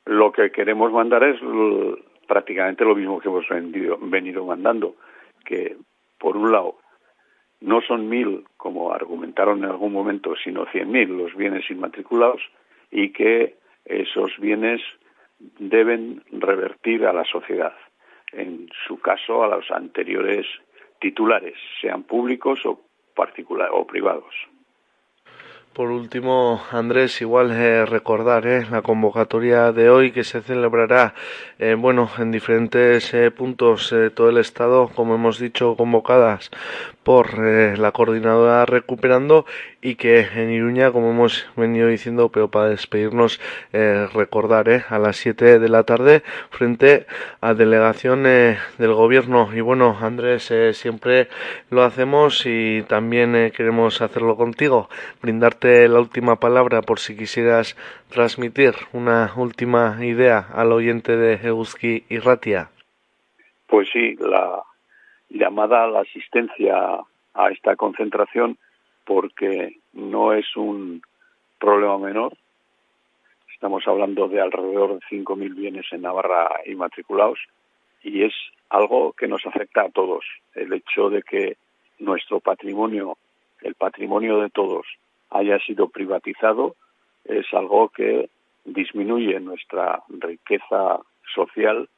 [0.05, 1.39] Lo que queremos mandar es
[2.27, 3.45] prácticamente lo mismo que hemos
[4.09, 4.95] venido mandando,
[5.45, 5.77] que
[6.17, 6.77] por un lado
[7.61, 12.41] no son mil, como argumentaron en algún momento, sino cien mil los bienes inmatriculados
[12.97, 14.81] y que esos bienes
[15.59, 17.75] deben revertir a la sociedad,
[18.31, 20.47] en su caso a los anteriores
[20.99, 22.81] titulares, sean públicos o,
[23.15, 24.33] particular, o privados.
[25.73, 31.13] Por último, Andrés, igual eh, recordar eh, la convocatoria de hoy que se celebrará
[31.59, 36.49] eh, bueno, en diferentes puntos de todo el Estado, como hemos dicho, convocadas
[37.07, 39.45] por la coordinadora Recuperando
[39.81, 43.39] y que en Iruña, como hemos venido diciendo, pero para despedirnos,
[43.71, 47.05] recordar a las 7 de la tarde frente
[47.39, 49.49] a delegación del Gobierno.
[49.55, 51.29] Y bueno, Andrés, siempre
[51.69, 54.89] lo hacemos y también queremos hacerlo contigo,
[55.21, 57.77] brindarte la última palabra por si quisieras
[58.09, 62.69] transmitir una última idea al oyente de Euski Ratia.
[63.65, 64.61] Pues sí, la
[65.30, 66.99] llamada a la asistencia
[67.34, 68.57] a esta concentración
[69.05, 71.01] porque no es un
[71.59, 72.34] problema menor.
[73.53, 77.39] Estamos hablando de alrededor de 5.000 bienes en Navarra inmatriculados
[78.03, 78.34] y es
[78.69, 80.25] algo que nos afecta a todos.
[80.53, 81.57] El hecho de que
[81.99, 83.17] nuestro patrimonio,
[83.61, 84.86] el patrimonio de todos,
[85.30, 86.75] haya sido privatizado
[87.25, 88.30] es algo que
[88.65, 90.99] disminuye nuestra riqueza
[91.34, 91.89] social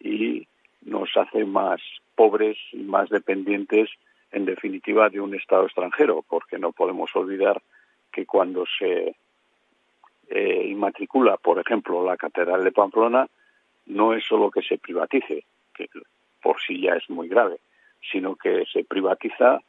[0.00, 0.46] y
[0.82, 1.80] nos hace más
[2.14, 3.90] pobres y más dependientes
[4.32, 7.62] en definitiva de un Estado extranjero, porque no podemos olvidar
[8.12, 9.14] que cuando se
[10.28, 13.28] eh, inmatricula, por ejemplo, la Catedral de Pamplona,
[13.86, 15.44] no es solo que se privatice,
[15.74, 15.88] que
[16.42, 17.58] por sí ya es muy grave,
[18.10, 19.60] sino que se privatiza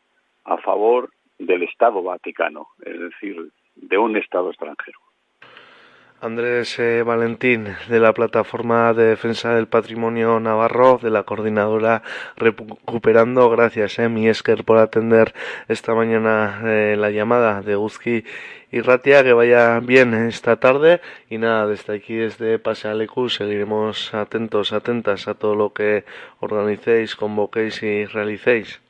[0.45, 4.99] a favor del Estado Vaticano, es decir, de un Estado extranjero.
[6.25, 12.01] Andrés eh, Valentín, de la Plataforma de Defensa del Patrimonio Navarro, de la coordinadora
[12.35, 13.47] Recuperando.
[13.51, 15.35] Gracias, eh, mi Esker, por atender
[15.67, 18.23] esta mañana eh, la llamada de Uzki
[18.71, 19.23] y Ratia.
[19.23, 20.99] Que vaya bien esta tarde.
[21.29, 26.05] Y nada, desde aquí, desde Pasealecu, seguiremos atentos, atentas a todo lo que
[26.39, 28.81] organicéis, convoquéis y realicéis.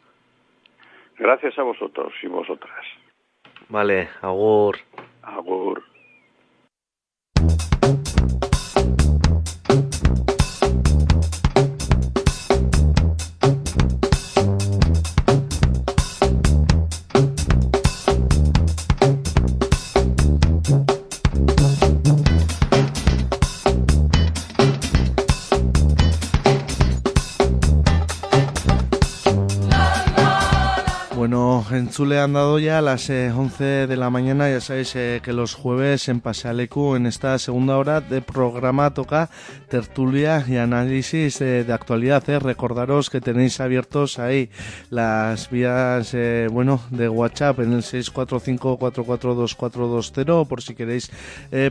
[1.17, 2.85] Gracias a vosotros y vosotras.
[3.67, 4.77] Vale, agur.
[5.21, 5.94] Agur.
[8.17, 8.44] you
[31.97, 35.21] Bueno, en Zule han dado ya las 11 eh, de la mañana, ya sabéis eh,
[35.23, 39.29] que los jueves en Pasealecu, en esta segunda hora de programa, toca
[39.69, 42.23] tertulia y análisis eh, de actualidad.
[42.41, 44.49] Recordaros que tenéis abiertos ahí
[44.89, 46.13] las vías,
[46.51, 51.11] bueno, de WhatsApp en el 645-442420 por si queréis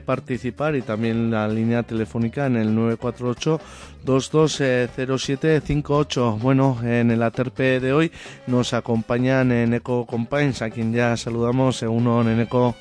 [0.05, 3.61] participar y también la línea telefónica en el 948
[4.05, 6.39] 220758.
[6.39, 8.11] Bueno, en el Aterpe de hoy
[8.47, 12.75] nos acompañan en Eco Compines, a quien ya saludamos, uno en Eco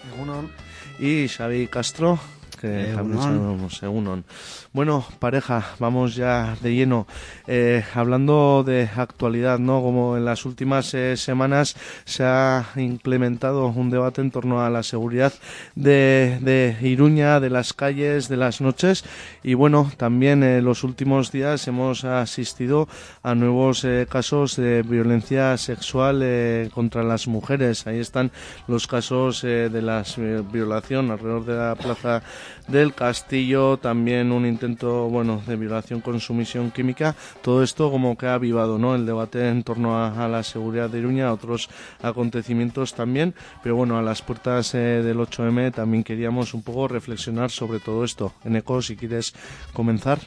[0.99, 2.19] y Xavi Castro,
[2.59, 4.25] que también saludamos, Egunon.
[4.73, 7.05] Bueno, pareja, vamos ya de lleno.
[7.45, 9.83] Eh, hablando de actualidad, ¿no?
[9.83, 14.81] Como en las últimas eh, semanas se ha implementado un debate en torno a la
[14.81, 15.31] seguridad
[15.75, 19.05] de, de Iruña, de las calles, de las noches.
[19.43, 22.87] Y bueno, también en eh, los últimos días hemos asistido
[23.21, 27.85] a nuevos casos de violencia sexual contra las mujeres.
[27.85, 28.31] Ahí están
[28.67, 30.03] los casos de la
[30.51, 32.23] violación alrededor de la plaza
[32.67, 37.15] del castillo, también un intento bueno de violación con sumisión química.
[37.41, 38.95] Todo esto como que ha avivado ¿no?
[38.95, 41.69] el debate en torno a, la seguridad de Iruña, otros
[42.01, 43.33] acontecimientos también.
[43.61, 48.05] Pero bueno, a las puertas eh, del 8M también queríamos un poco reflexionar sobre todo
[48.05, 48.33] esto.
[48.45, 49.33] Eneco, si quieres
[49.73, 50.19] comenzar.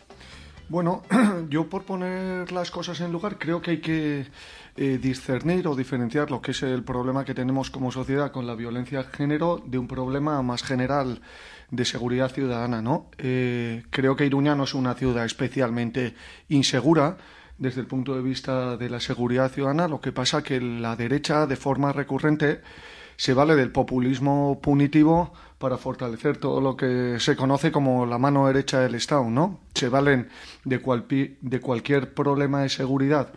[0.69, 1.03] Bueno,
[1.49, 4.27] yo por poner las cosas en lugar creo que hay que
[4.77, 8.55] eh, discernir o diferenciar lo que es el problema que tenemos como sociedad con la
[8.55, 11.23] violencia de género de un problema más general
[11.71, 13.11] de seguridad ciudadana, ¿no?
[13.19, 16.15] Eh, creo que Iruña no es una ciudad especialmente
[16.49, 17.17] insegura
[17.59, 21.47] desde el punto de vista de la seguridad ciudadana, lo que pasa que la derecha,
[21.47, 22.61] de forma recurrente,
[23.17, 28.47] se vale del populismo punitivo para fortalecer todo lo que se conoce como la mano
[28.47, 29.61] derecha del Estado, ¿no?
[29.75, 30.29] Se valen
[30.65, 33.33] de, de cualquier problema de seguridad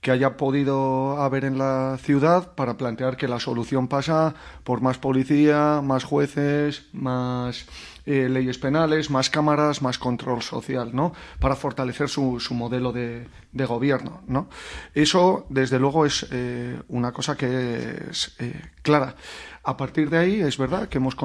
[0.00, 4.98] que haya podido haber en la ciudad para plantear que la solución pasa por más
[4.98, 7.66] policía, más jueces, más
[8.04, 11.12] eh, leyes penales, más cámaras, más control social, ¿no?
[11.40, 14.48] Para fortalecer su, su modelo de, de, gobierno, ¿no?
[14.94, 19.16] Eso, desde luego, es eh, una cosa que es eh, clara.
[19.64, 21.16] A partir de ahí, es verdad que hemos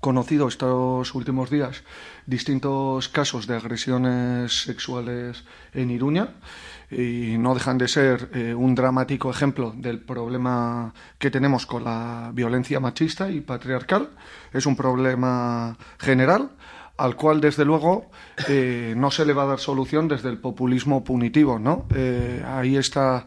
[0.00, 1.82] conocido estos últimos días
[2.26, 6.34] distintos casos de agresiones sexuales en Iruña
[6.90, 12.30] y no dejan de ser eh, un dramático ejemplo del problema que tenemos con la
[12.34, 14.10] violencia machista y patriarcal.
[14.52, 16.50] Es un problema general
[16.98, 18.10] al cual desde luego
[18.48, 21.86] eh, no se le va a dar solución desde el populismo punitivo, ¿no?
[21.94, 23.24] Eh, ahí está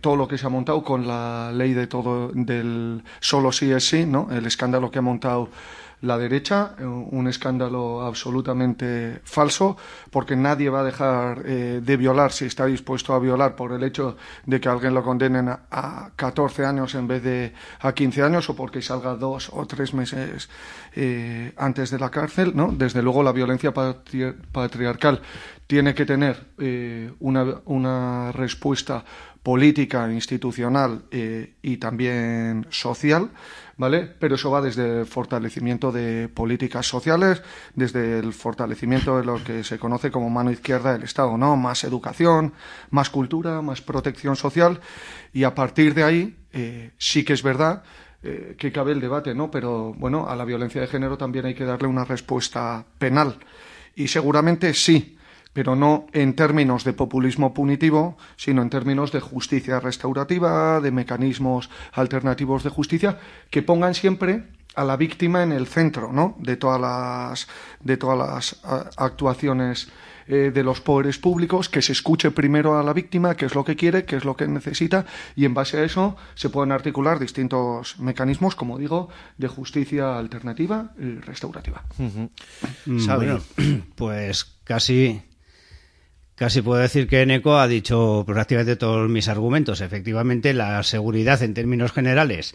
[0.00, 3.88] todo lo que se ha montado con la ley de todo del solo sí es
[3.88, 4.28] sí, ¿no?
[4.30, 5.50] El escándalo que ha montado
[6.02, 9.76] la derecha, eh, un escándalo absolutamente falso,
[10.10, 13.82] porque nadie va a dejar eh, de violar si está dispuesto a violar por el
[13.82, 18.48] hecho de que alguien lo condenen a, 14 años en vez de a 15 años
[18.50, 20.48] o porque salga dos o tres meses
[20.94, 22.72] eh, antes de la cárcel, ¿no?
[22.72, 25.20] Desde luego la violencia patriarcal
[25.66, 26.48] tiene que tener
[27.20, 29.04] una, una respuesta
[29.42, 33.30] política, institucional y también social
[33.80, 34.02] ¿vale?
[34.18, 37.42] Pero eso va desde el fortalecimiento de políticas sociales,
[37.74, 41.56] desde el fortalecimiento de lo que se conoce como mano izquierda del Estado, ¿no?
[41.56, 42.52] Más educación,
[42.90, 44.80] más cultura, más protección social
[45.32, 47.82] y a partir de ahí eh, sí que es verdad
[48.22, 49.50] eh, que cabe el debate, ¿no?
[49.50, 53.38] Pero bueno, a la violencia de género también hay que darle una respuesta penal
[53.94, 55.16] y seguramente sí
[55.52, 61.70] pero no en términos de populismo punitivo, sino en términos de justicia restaurativa, de mecanismos
[61.92, 63.18] alternativos de justicia,
[63.50, 64.44] que pongan siempre
[64.74, 66.36] a la víctima en el centro ¿no?
[66.38, 67.48] de todas las,
[67.80, 68.60] de todas las
[68.96, 69.90] actuaciones
[70.28, 73.64] eh, de los poderes públicos, que se escuche primero a la víctima, qué es lo
[73.64, 77.18] que quiere, qué es lo que necesita, y en base a eso se pueden articular
[77.18, 81.82] distintos mecanismos, como digo, de justicia alternativa y restaurativa.
[81.98, 82.26] Mm,
[83.96, 85.20] pues casi
[86.40, 89.82] Casi puedo decir que Eneco ha dicho prácticamente todos mis argumentos.
[89.82, 92.54] Efectivamente, la seguridad en términos generales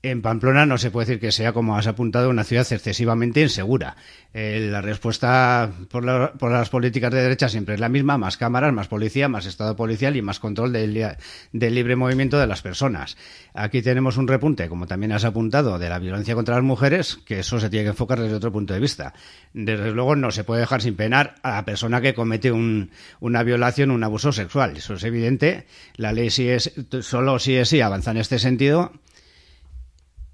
[0.00, 3.96] en Pamplona no se puede decir que sea, como has apuntado, una ciudad excesivamente insegura.
[4.32, 8.86] Eh, la respuesta por, las políticas de derecha siempre es la misma, más cámaras, más
[8.86, 11.16] policía, más estado policial y más control del,
[11.52, 13.16] libre movimiento de las personas.
[13.54, 17.40] Aquí tenemos un repunte, como también has apuntado, de la violencia contra las mujeres, que
[17.40, 19.14] eso se tiene que enfocar desde otro punto de vista.
[19.52, 23.90] Desde luego no se puede dejar sin penar a la persona que comete una violación,
[23.90, 24.76] un abuso sexual.
[24.76, 25.66] Eso es evidente.
[25.96, 28.92] La ley sí es, solo sí es sí avanza en este sentido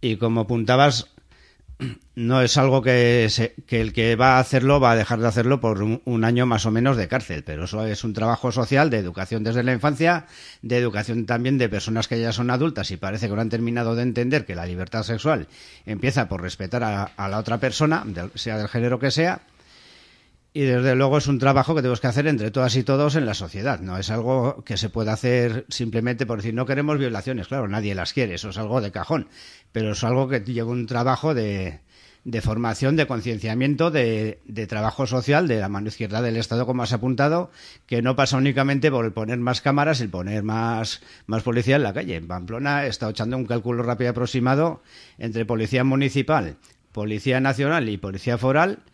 [0.05, 1.07] y como apuntabas,
[2.15, 3.27] no es algo que,
[3.67, 6.67] que, el que va a hacerlo va a dejar de hacerlo por un, año más
[6.67, 10.27] o menos de cárcel, pero eso es un trabajo social de educación desde la infancia,
[10.61, 13.97] de educación también de personas que ya son adultas y parece que no han terminado
[13.97, 15.49] de entender que la libertad sexual
[15.87, 19.41] empieza por respetar a, la otra persona, sea del género que sea,
[20.57, 23.27] y desde luego es un trabajo que tenemos que hacer entre todas y todos en
[23.27, 23.81] la sociedad.
[23.81, 27.49] No es algo que se pueda hacer simplemente por decir no queremos violaciones.
[27.49, 29.27] Claro, nadie las quiere, eso es algo de cajón.
[29.73, 31.81] Pero es algo que lleva un trabajo de,
[32.23, 34.39] de formación, de concienciamiento, de,
[34.69, 37.51] trabajo social de la mano izquierda del Estado, como has apuntado,
[37.87, 41.75] que no pasa únicamente por el poner más cámaras y el poner más, más policía
[41.75, 42.15] en la calle.
[42.15, 44.83] En Pamplona está echando un cálculo rápido aproximado
[45.19, 46.59] entre policía municipal,
[46.93, 48.85] policía nacional y policía foral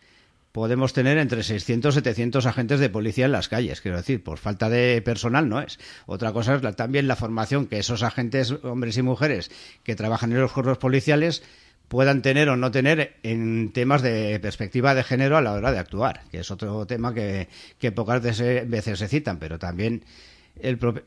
[0.51, 3.81] podemos tener entre 600 y 700 agentes de policía en las calles.
[3.81, 5.79] Quiero decir, por falta de personal no es.
[6.05, 9.51] Otra cosa es también la formación que esos agentes, hombres y mujeres,
[9.83, 11.43] que trabajan en los cuerpos policiales,
[11.87, 15.79] puedan tener o no tener en temas de perspectiva de género a la hora de
[15.79, 17.49] actuar, que es otro tema que,
[17.79, 20.05] que pocas veces se citan, pero también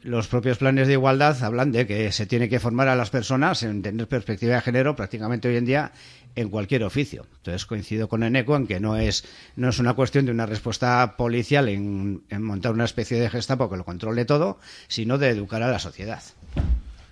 [0.02, 3.62] los propios planes de igualdad hablan de que se tiene que formar a las personas
[3.62, 5.92] en tener perspectiva de género prácticamente hoy en día
[6.34, 7.26] en cualquier oficio.
[7.36, 9.24] Entonces coincido con Eneco en que no es,
[9.56, 13.70] no es una cuestión de una respuesta policial en, en montar una especie de gestapo
[13.70, 16.22] que lo controle todo, sino de educar a la sociedad.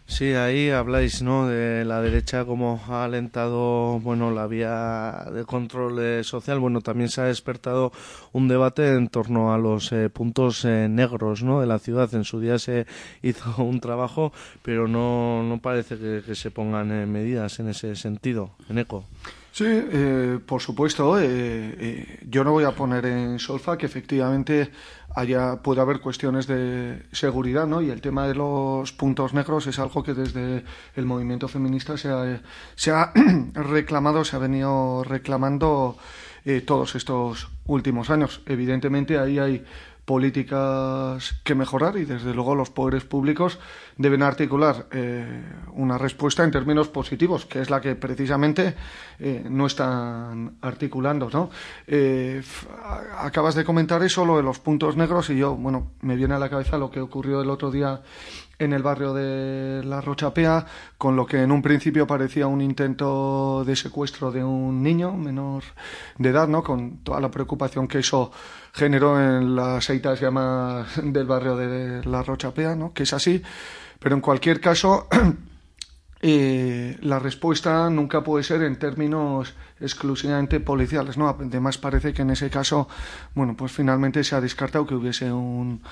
[0.07, 1.47] Sí, ahí habláis, ¿no?
[1.47, 6.59] De la derecha como ha alentado, bueno, la vía de control eh, social.
[6.59, 7.93] Bueno, también se ha despertado
[8.33, 11.61] un debate en torno a los eh, puntos eh, negros, ¿no?
[11.61, 12.13] De la ciudad.
[12.15, 12.87] En su día se
[13.23, 14.33] hizo un trabajo,
[14.63, 18.51] pero no, no parece que, que se pongan medidas en ese sentido.
[18.69, 19.05] En eco.
[19.53, 21.21] Sí, eh, por supuesto.
[21.21, 24.71] Eh, eh, yo no voy a poner en solfa que efectivamente
[25.15, 27.83] haya puede haber cuestiones de seguridad, ¿no?
[27.83, 30.65] Y el tema de los puntos negros es algo que desde
[30.97, 32.41] el movimiento feminista se ha,
[32.77, 33.13] se ha
[33.53, 35.99] reclamado, se ha venido reclamando
[36.67, 38.41] todos estos últimos años.
[38.47, 39.65] Evidentemente ahí hay
[40.05, 43.59] políticas que mejorar y desde luego los poderes públicos
[43.97, 48.75] deben articular eh, una respuesta en términos positivos, que es la que precisamente
[49.21, 51.31] eh, no están articulando.
[51.33, 51.51] ¿no?
[51.87, 52.43] Eh,
[53.19, 56.39] acabas de comentar eso, lo de los puntos negros, y yo, bueno, me viene a
[56.39, 58.03] la cabeza lo que ocurrió el otro día
[58.59, 60.67] en el barrio de La Rochapea,
[60.97, 65.65] con lo que en un principio parecía un intento de secuestro de un niño menor
[66.19, 66.63] de edad, ¿no?
[66.63, 68.31] Con toda la preocupación que eso
[68.73, 72.93] generó en las seitas llamas del barrio de La Rochapea, ¿no?
[72.93, 73.43] Que es así.
[73.99, 75.07] Pero en cualquier caso,
[76.23, 81.29] eh, la respuesta nunca puede ser en términos exclusivamente policiales, ¿no?
[81.29, 82.89] Además parece que en ese caso,
[83.35, 85.83] bueno, pues finalmente se ha descartado que hubiese un,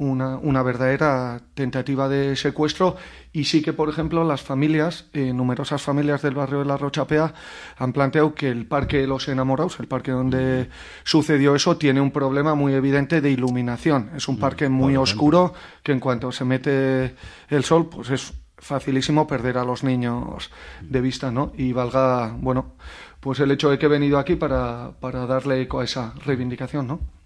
[0.00, 2.96] una, una, verdadera tentativa de secuestro
[3.32, 7.34] y sí que, por ejemplo, las familias, eh, numerosas familias del barrio de La Rochapea
[7.76, 10.68] han planteado que el parque de los enamorados, el parque donde
[11.04, 14.10] sucedió eso, tiene un problema muy evidente de iluminación.
[14.16, 15.52] Es un mm, parque muy oscuro
[15.82, 17.14] que en cuanto se mete
[17.50, 20.50] el sol, pues es facilísimo perder a los niños
[20.80, 21.52] de vista, ¿no?
[21.56, 22.74] Y valga, bueno,
[23.20, 26.86] pues el hecho de que he venido aquí para, para darle eco a esa reivindicación,
[26.86, 27.19] ¿no?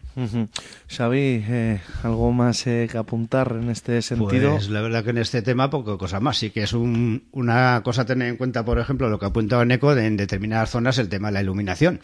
[0.88, 4.52] Xavi, eh, ¿algo más eh, que apuntar en este sentido?
[4.52, 6.38] Pues la verdad que en este tema poco cosa más.
[6.38, 9.62] Sí que es una cosa a tener en cuenta, por ejemplo, lo que ha apuntado
[9.62, 12.00] Eco de en determinadas zonas el tema de la iluminación.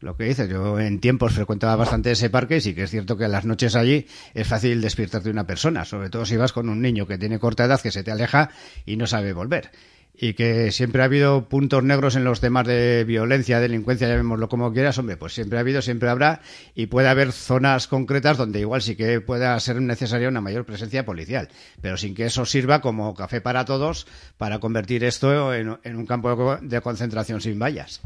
[0.00, 3.16] Lo que dices, yo en tiempos frecuentaba bastante ese parque y sí que es cierto
[3.16, 6.68] que a las noches allí es fácil despertarte una persona, sobre todo si vas con
[6.68, 8.50] un niño que tiene corta edad, que se te aleja
[8.84, 9.70] y no sabe volver
[10.16, 14.72] y que siempre ha habido puntos negros en los temas de violencia, delincuencia, llamémoslo como
[14.72, 16.40] quieras, hombre, pues siempre ha habido, siempre habrá
[16.74, 21.04] y puede haber zonas concretas donde igual sí que pueda ser necesaria una mayor presencia
[21.04, 21.48] policial,
[21.80, 24.06] pero sin que eso sirva como café para todos
[24.38, 28.00] para convertir esto en, un campo de concentración sin vallas.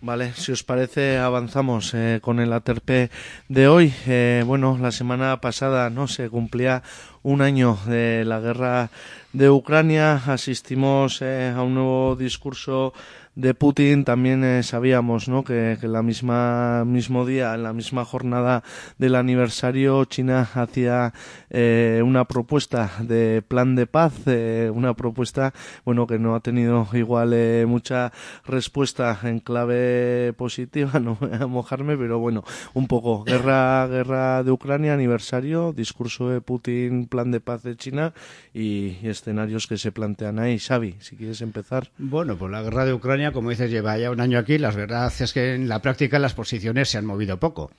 [0.00, 3.10] Vale, si os parece avanzamos eh, con el aterpe
[3.48, 3.92] de hoy.
[4.06, 6.84] Eh, bueno, la semana pasada no se cumplía
[7.24, 8.90] un año de la guerra
[9.32, 10.14] de Ucrania.
[10.26, 12.92] Asistimos eh, a un nuevo discurso
[13.38, 15.44] de Putin también eh, sabíamos ¿no?
[15.44, 18.64] que, que la misma mismo día, en la misma jornada
[18.98, 21.12] del aniversario, China hacía
[21.50, 25.54] eh, una propuesta de plan de paz, eh, una propuesta
[25.84, 28.12] bueno que no ha tenido igual eh, mucha
[28.44, 32.42] respuesta en clave positiva, no voy a mojarme, pero bueno,
[32.74, 38.12] un poco guerra guerra de Ucrania, aniversario, discurso de Putin, plan de paz de China
[38.52, 40.58] y, escenarios que se plantean ahí.
[40.58, 41.90] Xavi, si quieres empezar.
[41.98, 44.58] Bueno, pues la guerra de Ucrania como dices, lleva ya un año aquí.
[44.58, 47.70] La verdad es que en la práctica las posiciones se han movido poco.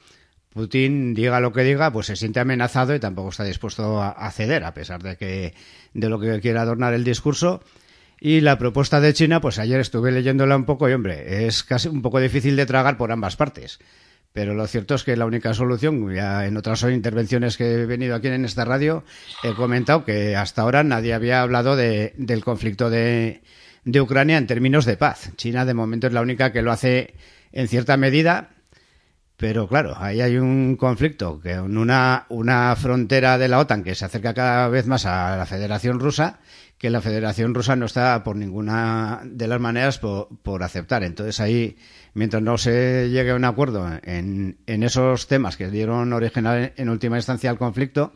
[0.49, 4.63] Putin, diga lo que diga, pues se siente amenazado y tampoco está dispuesto a, ceder,
[4.63, 5.53] a pesar de que
[5.93, 7.61] de lo que quiera adornar el discurso.
[8.19, 11.87] Y la propuesta de China, pues ayer estuve leyéndola un poco y, hombre, es casi
[11.87, 13.79] un poco difícil de tragar por ambas partes.
[14.33, 18.15] Pero lo cierto es que la única solución, ya en otras intervenciones que he venido
[18.15, 19.03] aquí en esta radio,
[19.43, 23.41] he comentado que hasta ahora nadie había hablado de, del conflicto de,
[23.85, 25.31] de Ucrania en términos de paz.
[25.35, 27.13] China de momento es la única que lo hace
[27.51, 28.49] en cierta medida,
[29.39, 34.03] pero claro, ahí hay un conflicto, que una, una frontera de la OTAN que se
[34.03, 36.39] acerca cada vez más a la Federación Rusa,
[36.77, 41.03] que la Federación Rusa no está por ninguna de las maneras por, aceptar.
[41.03, 41.77] Entonces ahí,
[42.13, 46.45] mientras no se llegue a un acuerdo en, en esos temas que dieron origen
[46.75, 48.13] en última instancia al conflicto,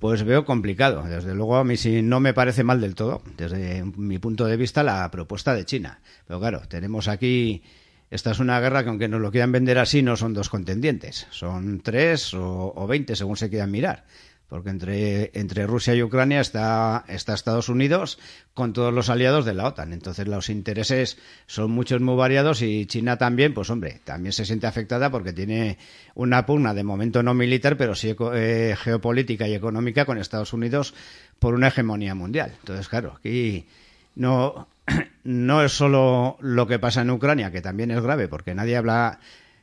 [0.00, 1.04] pues veo complicado.
[1.04, 4.56] Desde luego, a mí sí no me parece mal del todo, desde mi punto de
[4.56, 6.00] vista, la propuesta de China.
[6.26, 7.62] Pero claro, tenemos aquí.
[8.10, 11.28] Esta es una guerra que, aunque nos lo quieran vender así, no son dos contendientes.
[11.30, 14.04] Son tres o veinte, según se quieran mirar
[14.50, 18.18] porque entre, Rusia y Ucrania está, está Estados Unidos
[18.52, 19.92] con todos los aliados de la OTAN.
[19.92, 24.66] Entonces los intereses son muchos, muy variados y China también, pues hombre, también se siente
[24.66, 25.78] afectada porque tiene
[26.16, 30.94] una pugna de momento no militar, pero sí eh, geopolítica y económica con Estados Unidos
[31.38, 32.52] por una hegemonía mundial.
[32.58, 33.68] Entonces, claro, aquí
[34.16, 34.66] no,
[35.22, 39.20] no es solo lo que pasa en Ucrania, que también es grave, porque nadie habla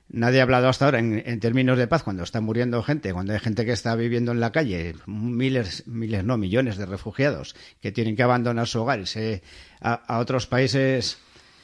[0.09, 3.39] Nadie ha hablado hasta ahora en, términos de paz cuando está muriendo gente, cuando hay
[3.39, 8.15] gente que está viviendo en la calle, miles, miles, no, millones de refugiados que tienen
[8.15, 9.43] que abandonar su hogar y se,
[9.81, 11.17] a, otros países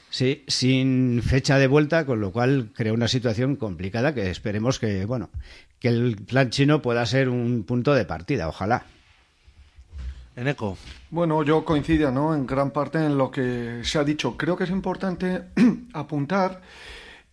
[0.10, 5.06] sí, sin fecha de vuelta, con lo cual crea una situación complicada que esperemos que,
[5.06, 5.30] bueno,
[5.80, 8.86] que el plan chino pueda ser un punto de partida, ojalá.
[10.36, 10.78] En eco.
[11.12, 12.36] Bueno, yo coincido, ¿no?
[12.36, 14.36] En gran parte en lo que se ha dicho.
[14.36, 15.44] Creo que es importante
[15.94, 16.62] apuntar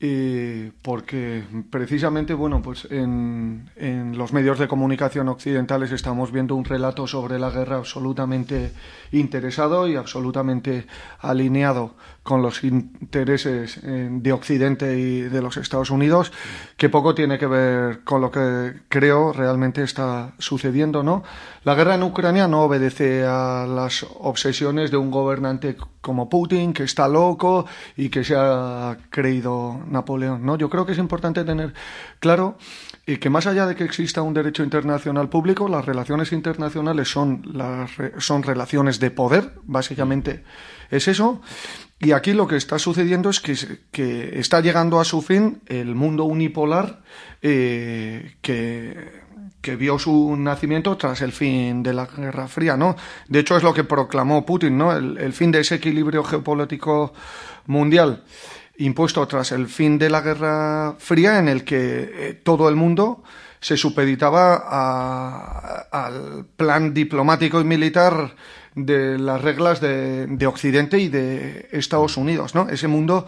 [0.02, 6.64] eh, porque precisamente, bueno, pues en, en, los medios de comunicación occidentales estamos viendo un
[6.64, 8.72] relato sobre la guerra absolutamente
[9.12, 10.86] interesado y absolutamente
[11.18, 16.32] alineado con los intereses eh, de Occidente y de los Estados Unidos,
[16.76, 21.22] que poco tiene que ver con lo que creo realmente está sucediendo, ¿no?
[21.64, 26.84] La guerra en Ucrania no obedece a las obsesiones de un gobernante como Putin, que
[26.84, 27.66] está loco
[27.96, 30.56] y que se ha creído Napoleón, ¿no?
[30.56, 31.72] Yo creo que es importante tener
[32.18, 32.56] claro
[33.06, 37.42] y que más allá de que exista un derecho internacional público, las relaciones internacionales son,
[37.52, 40.44] las, son relaciones de poder, básicamente
[40.90, 41.40] es eso.
[42.02, 46.24] Y aquí lo que está sucediendo es que, está llegando a su fin el mundo
[46.24, 47.02] unipolar
[47.42, 49.20] eh, que,
[49.76, 52.96] vio su nacimiento tras el fin de la Guerra Fría, ¿no?
[53.28, 54.96] De hecho, es lo que proclamó Putin, ¿no?
[54.96, 57.12] El, fin de ese equilibrio geopolítico
[57.66, 58.24] mundial
[58.78, 61.76] impuesto tras el fin de la Guerra Fría en el que
[62.12, 63.22] eh, todo el mundo
[63.60, 64.56] se supeditaba
[65.90, 68.34] al plan diplomático y militar
[68.74, 72.68] de las reglas de, de, Occidente y de Estados Unidos, ¿no?
[72.68, 73.26] Ese mundo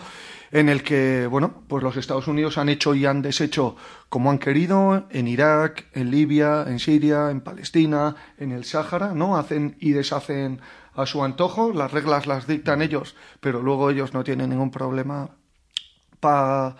[0.52, 3.74] en el que, bueno, pues los Estados Unidos han hecho y han deshecho
[4.10, 9.38] como han querido en Irak, en Libia, en Siria, en Palestina, en el Sáhara, ¿no?
[9.38, 10.60] Hacen y deshacen
[10.94, 15.30] a su antojo, las reglas las dictan ellos, pero luego ellos no tienen ningún problema
[16.20, 16.76] para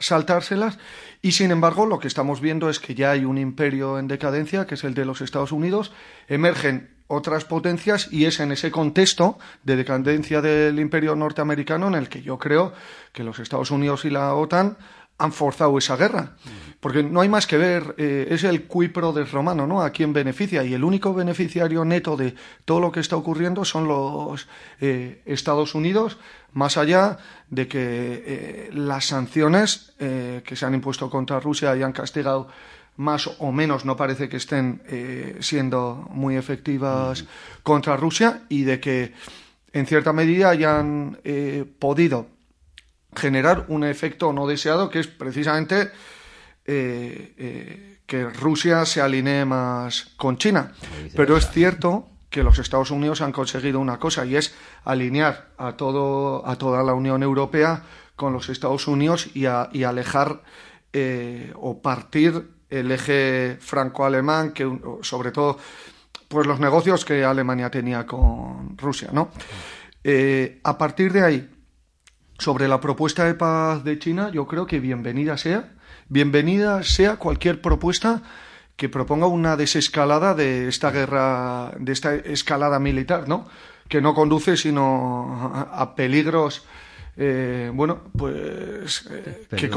[0.00, 0.78] saltárselas.
[1.20, 4.66] Y sin embargo, lo que estamos viendo es que ya hay un imperio en decadencia,
[4.66, 5.92] que es el de los Estados Unidos.
[6.26, 12.08] Emergen otras potencias y es en ese contexto de decadencia del imperio norteamericano en el
[12.08, 12.72] que yo creo
[13.12, 14.76] que los Estados Unidos y la OTAN
[15.18, 16.32] han forzado esa guerra.
[16.80, 19.82] Porque no hay más que ver, eh, es el cuipro del romano, ¿no?
[19.82, 20.62] A quién beneficia.
[20.62, 22.34] Y el único beneficiario neto de
[22.64, 24.46] todo lo que está ocurriendo son los
[24.80, 26.18] eh, Estados Unidos,
[26.52, 27.16] más allá
[27.48, 27.78] de que
[28.26, 32.48] eh, las sanciones que se han impuesto contra Rusia y han castigado
[32.96, 34.82] más o menos no parece que estén
[35.40, 37.24] siendo muy efectivas
[37.62, 39.12] contra Rusia y de que
[39.72, 41.18] en cierta medida hayan
[41.78, 42.28] podido
[43.16, 45.90] generar un efecto no deseado que es precisamente
[46.68, 50.72] eh, eh, que Rusia se alinee más con China.
[51.14, 54.54] Pero es cierto que los Estados Unidos han conseguido una cosa y es
[54.84, 57.82] alinear a todo a toda la Unión Europea
[58.14, 60.42] con los Estados Unidos y, alejar
[60.92, 64.70] eh, o partir el eje franco-alemán que
[65.02, 65.58] sobre todo
[66.28, 69.30] pues los negocios que Alemania tenía con Rusia, ¿no?
[70.62, 71.50] a partir de ahí
[72.38, 75.72] sobre la propuesta de paz de China, yo creo que bienvenida sea,
[76.08, 78.22] bienvenida sea cualquier propuesta
[78.76, 83.48] que proponga una desescalada de esta guerra, de esta escalada militar, ¿no?
[83.88, 86.66] Que no conduce sino a, peligros,
[87.16, 89.70] eh, bueno, pues eh, que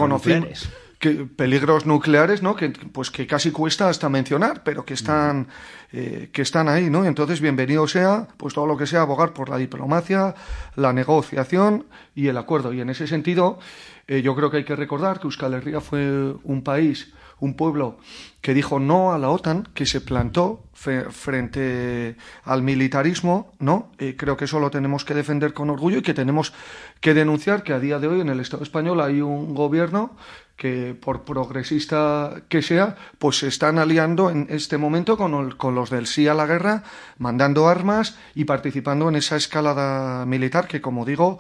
[0.99, 2.55] conocimos peligros nucleares, ¿no?
[2.55, 5.47] Que, pues que casi cuesta hasta mencionar, pero que están,
[5.91, 7.05] eh, que están ahí, ¿no?
[7.05, 10.35] Entonces, bienvenido sea, pues todo lo que sea abogar por la diplomacia,
[10.76, 11.85] la negociación
[12.15, 12.73] y el acuerdo.
[12.73, 13.59] Y en ese sentido,
[14.07, 17.97] eh, yo creo que hay que recordar que Euskal Herria fue un país, un pueblo
[18.41, 23.91] que dijo no a la OTAN, que se plantó frente al militarismo, ¿no?
[23.97, 26.53] Eh, creo que eso lo tenemos que defender con orgullo y que tenemos
[27.01, 30.15] que denunciar que a día de hoy en el Estado español hay un gobierno
[30.55, 35.89] que por progresista que sea, pues se están aliando en este momento con, con, los
[35.89, 36.83] del sí a la guerra,
[37.17, 41.39] mandando armas y participando en esa escalada militar que, como digo,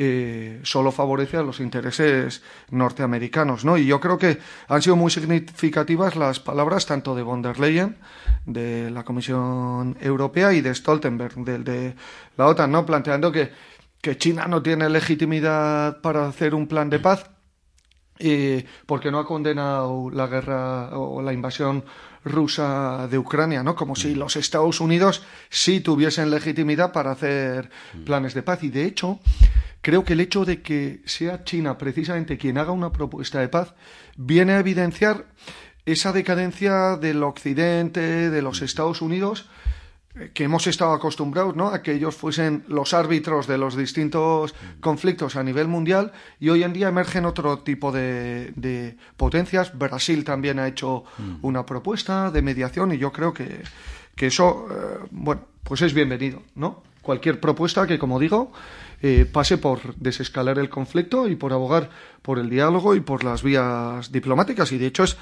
[0.00, 3.76] eh, solo favorece a los intereses norteamericanos, ¿no?
[3.76, 4.38] Y yo creo que
[4.68, 7.96] han sido muy significativas las palabras tanto de von der Leyen,
[8.46, 11.94] de la Comisión Europea, y de Stoltenberg, del de
[12.36, 12.86] la OTAN, ¿no?
[12.86, 13.50] Planteando que,
[14.00, 17.30] que China no tiene legitimidad para hacer un plan de paz
[18.20, 21.84] y porque no ha condenado la guerra o la invasión
[22.28, 23.74] rusa de Ucrania, ¿no?
[23.74, 24.18] Como si mm.
[24.18, 28.04] los Estados Unidos sí tuviesen legitimidad para hacer mm.
[28.04, 28.62] planes de paz.
[28.62, 29.20] Y de hecho,
[29.80, 33.74] creo que el hecho de que sea China precisamente quien haga una propuesta de paz
[34.16, 35.26] viene a evidenciar
[35.86, 38.64] esa decadencia del Occidente, de los mm.
[38.64, 39.48] Estados Unidos,
[40.34, 41.68] que hemos estado acostumbrados ¿no?
[41.68, 46.62] a que ellos fuesen los árbitros de los distintos conflictos a nivel mundial y hoy
[46.64, 49.76] en día emergen otro tipo de, potencias.
[49.76, 51.36] Brasil también ha hecho mm.
[51.42, 53.62] una propuesta de mediación y yo creo que,
[54.16, 56.82] eso, eh, bueno, pues es bienvenido, ¿no?
[57.02, 58.52] Cualquier propuesta que, como digo,
[59.00, 61.88] eh, pase por desescalar el conflicto y por abogar
[62.20, 65.16] por el diálogo y por las vías diplomáticas y de hecho es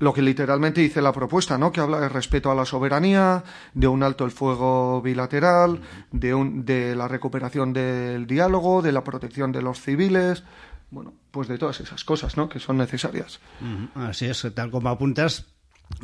[0.00, 1.70] lo que literalmente dice la propuesta, ¿no?
[1.70, 3.44] Que habla de respeto a la soberanía,
[3.74, 9.04] de un alto el fuego bilateral, de, un, de la recuperación del diálogo, de la
[9.04, 10.42] protección de los civiles,
[10.90, 12.48] bueno, pues de todas esas cosas, ¿no?
[12.48, 13.40] Que son necesarias.
[13.94, 15.46] Así es, tal como apuntas,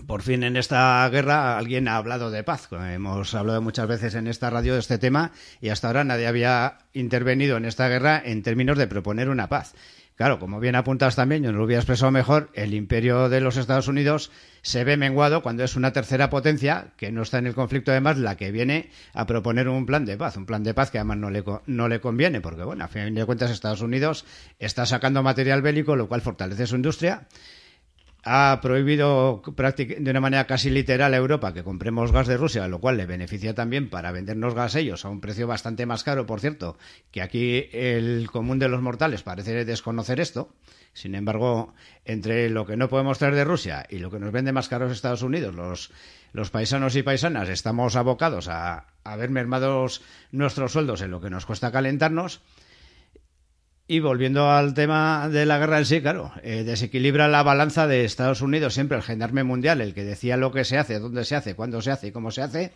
[0.06, 2.68] por fin en esta guerra alguien ha hablado de paz.
[2.72, 6.78] Hemos hablado muchas veces en esta radio de este tema y hasta ahora nadie había
[6.92, 9.74] intervenido en esta guerra en términos de proponer una paz.
[10.16, 13.58] Claro, como bien apuntas también, yo no lo hubiera expresado mejor, el imperio de los
[13.58, 14.30] Estados Unidos
[14.62, 18.16] se ve menguado cuando es una tercera potencia que no está en el conflicto, además,
[18.16, 20.38] la que viene a proponer un plan de paz.
[20.38, 23.14] Un plan de paz que además no le, no le conviene, porque, bueno, a fin
[23.14, 24.24] de cuentas, Estados Unidos
[24.58, 27.26] está sacando material bélico, lo cual fortalece su industria
[28.28, 32.80] ha prohibido de una manera casi literal a Europa que compremos gas de Rusia, lo
[32.80, 36.40] cual le beneficia también para vendernos gas ellos a un precio bastante más caro, por
[36.40, 36.76] cierto,
[37.12, 40.52] que aquí el común de los mortales parece desconocer esto.
[40.92, 41.72] Sin embargo,
[42.04, 44.90] entre lo que no podemos traer de Rusia y lo que nos vende más caro
[44.90, 45.92] Estados Unidos, los,
[46.32, 51.30] los paisanos y paisanas estamos abocados a, a ver mermados nuestros sueldos en lo que
[51.30, 52.40] nos cuesta calentarnos
[53.88, 58.04] y volviendo al tema de la guerra en sí, claro, eh, desequilibra la balanza de
[58.04, 61.36] Estados Unidos, siempre el gendarme mundial, el que decía lo que se hace, dónde se
[61.36, 62.72] hace, cuándo se hace y cómo se hace.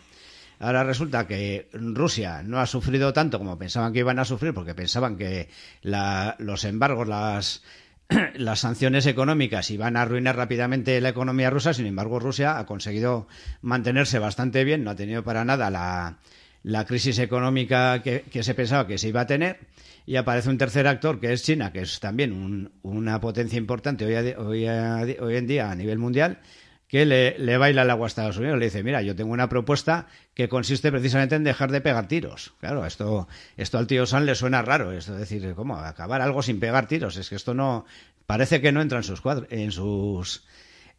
[0.61, 4.75] Ahora resulta que Rusia no ha sufrido tanto como pensaban que iban a sufrir, porque
[4.75, 5.49] pensaban que
[5.83, 7.63] los embargos, las,
[8.35, 11.75] las sanciones económicas iban a arruinar rápidamente la economía rusa.
[11.75, 13.27] Sin embargo, Rusia ha conseguido
[13.63, 16.19] mantenerse bastante bien, no ha tenido para nada la,
[16.63, 19.61] la crisis económica que, se pensaba que se iba a tener
[20.07, 24.35] y aparece un tercer actor que es China, que es también una potencia importante hoy,
[24.35, 26.41] hoy, hoy, en día a nivel mundial,
[26.89, 28.59] que le, baila el agua a Estados Unidos.
[28.59, 32.53] Le dice, mira, yo tengo una propuesta que consiste precisamente en dejar de pegar tiros.
[32.59, 34.91] Claro, esto, esto al tío San le suena raro.
[34.91, 35.77] Esto es decir, ¿cómo?
[35.77, 37.17] Acabar algo sin pegar tiros.
[37.17, 37.85] Es que esto no...
[38.27, 40.45] Parece que no entra en sus cuadros, en sus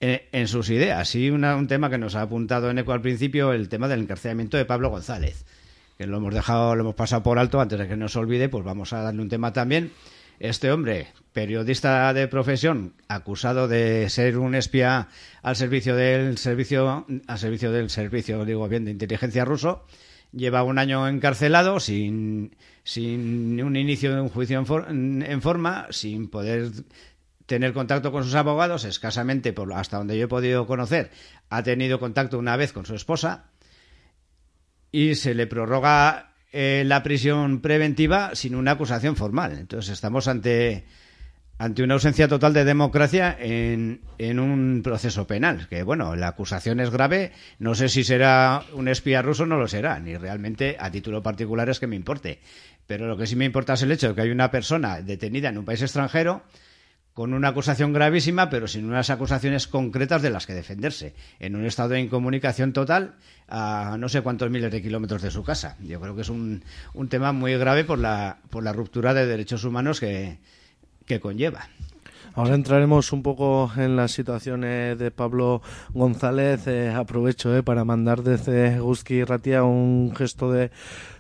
[0.02, 1.16] en, sus ideas.
[1.16, 4.58] Y un tema que nos ha apuntado en eco al principio, el tema del encarcelamiento
[4.58, 5.46] de Pablo González,
[5.98, 8.66] que lo hemos dejado, lo hemos pasado por alto antes de que nos olvide, pues
[8.66, 9.92] vamos a darle un tema también.
[10.40, 15.08] Este hombre, periodista de profesión, acusado de ser un espía
[15.44, 19.86] al servicio del servicio, al servicio del servicio, digo bien, de inteligencia ruso,
[20.32, 26.28] lleva un año encarcelado sin, sin un inicio de un juicio en, en forma, sin
[26.28, 26.72] poder
[27.46, 31.12] tener contacto con sus abogados, escasamente, por, hasta donde yo he podido conocer,
[31.50, 33.52] ha tenido contacto una vez con su esposa
[34.92, 39.58] y se le prorroga eh, la prisión preventiva sin una acusación formal.
[39.58, 40.86] Entonces estamos ante,
[41.58, 45.68] ante una ausencia total de democracia en, en un proceso penal.
[45.70, 49.68] Que bueno, la acusación es grave, no sé si será un espía ruso, no lo
[49.68, 52.40] será, ni realmente a título particular es que me importe.
[52.86, 55.50] Pero lo que sí me importa es el hecho de que hay una persona detenida
[55.50, 56.44] en un país extranjero
[57.14, 61.66] con una acusación gravísima, pero sin unas acusaciones concretas de las que defenderse, en un
[61.66, 63.16] estado de incomunicación total
[63.48, 65.76] a no sé cuántos miles de kilómetros de su casa.
[65.82, 66.64] Yo creo que es un,
[66.94, 70.38] un tema muy grave por la, por la ruptura de derechos humanos que,
[71.06, 71.68] que conlleva.
[72.34, 75.62] Ahora entraremos un poco en la situación de Pablo
[75.94, 76.66] González.
[76.96, 80.72] aprovecho para mandar desde Guzki Ratia un gesto de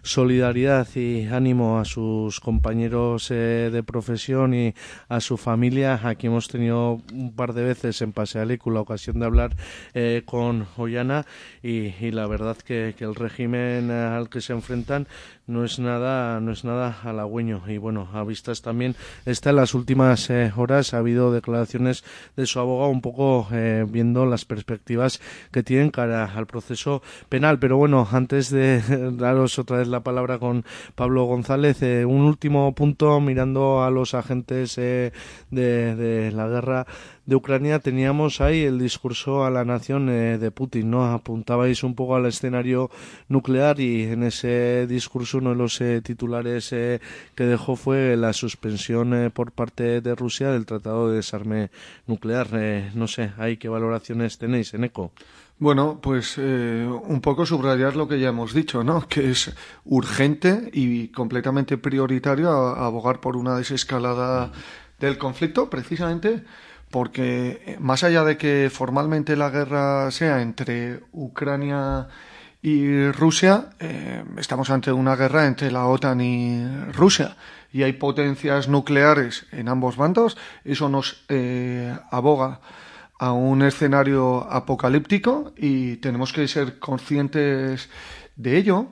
[0.04, 4.74] solidaridad y ánimo a sus compañeros eh, de profesión y
[5.10, 6.00] a su familia.
[6.04, 9.56] Aquí hemos tenido un par de veces en Pasealicu la ocasión de hablar
[9.94, 11.26] eh, con Ollana
[11.62, 15.08] y, la verdad que, el régimen al que se enfrentan
[15.48, 18.96] no es nada no es nada halagüeño y bueno a vistas también
[19.26, 22.04] está en las últimas eh, horas ha habido declaraciones
[22.36, 23.48] de su abogado un poco
[23.88, 25.20] viendo las perspectivas
[25.52, 28.82] que tienen cara al proceso penal pero bueno antes de
[29.18, 30.66] daros otra vez la palabra con
[30.96, 31.82] Pablo González.
[31.84, 35.12] Eh, un último punto mirando a los agentes eh,
[35.52, 36.88] de, la guerra
[37.26, 41.06] de Ucrania teníamos ahí el discurso a la nación eh, de Putin, ¿no?
[41.06, 42.90] Apuntabais un poco al escenario
[43.30, 49.52] nuclear y en ese discurso uno de los titulares que dejó fue la suspensión por
[49.52, 51.70] parte de Rusia del Tratado de Desarme
[52.08, 52.48] Nuclear.
[52.96, 55.12] no sé, ¿hay qué valoraciones tenéis en ECO?
[55.62, 59.08] Bueno, pues eh, un poco subrayar lo que ya hemos dicho, ¿no?
[59.08, 59.54] Que es
[59.86, 64.52] urgente y completamente prioritario abogar por una desescalada
[65.00, 66.44] del conflicto, precisamente
[66.90, 72.08] porque eh, más allá de que formalmente la guerra sea entre Ucrania
[72.64, 77.38] y Rusia, eh, estamos ante una guerra entre la OTAN y Rusia
[77.72, 80.40] y hay potencias nucleares en ambos bandos.
[80.66, 81.24] Eso nos
[82.10, 82.62] aboga
[83.22, 87.88] a un escenario apocalíptico y tenemos que ser conscientes
[88.36, 88.88] de ello.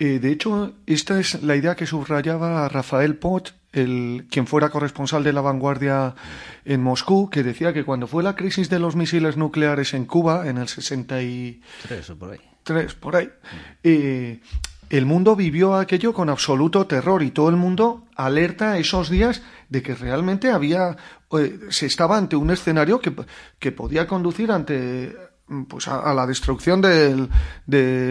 [0.00, 5.22] Eh, de hecho, esta es la idea que subrayaba Rafael Pot, el, quien fuera corresponsal
[5.22, 6.16] de la vanguardia
[6.64, 10.48] en Moscú, que decía que cuando fue la crisis de los misiles nucleares en Cuba,
[10.48, 13.30] en el 63 o por ahí, Tres, por ahí
[13.84, 14.40] eh,
[14.90, 19.82] el mundo vivió aquello con absoluto terror y todo el mundo alerta esos días de
[19.82, 20.96] que realmente había
[21.38, 23.14] eh, se estaba ante un escenario que,
[23.60, 25.16] que podía conducir ante
[25.68, 27.28] pues a, la destrucción de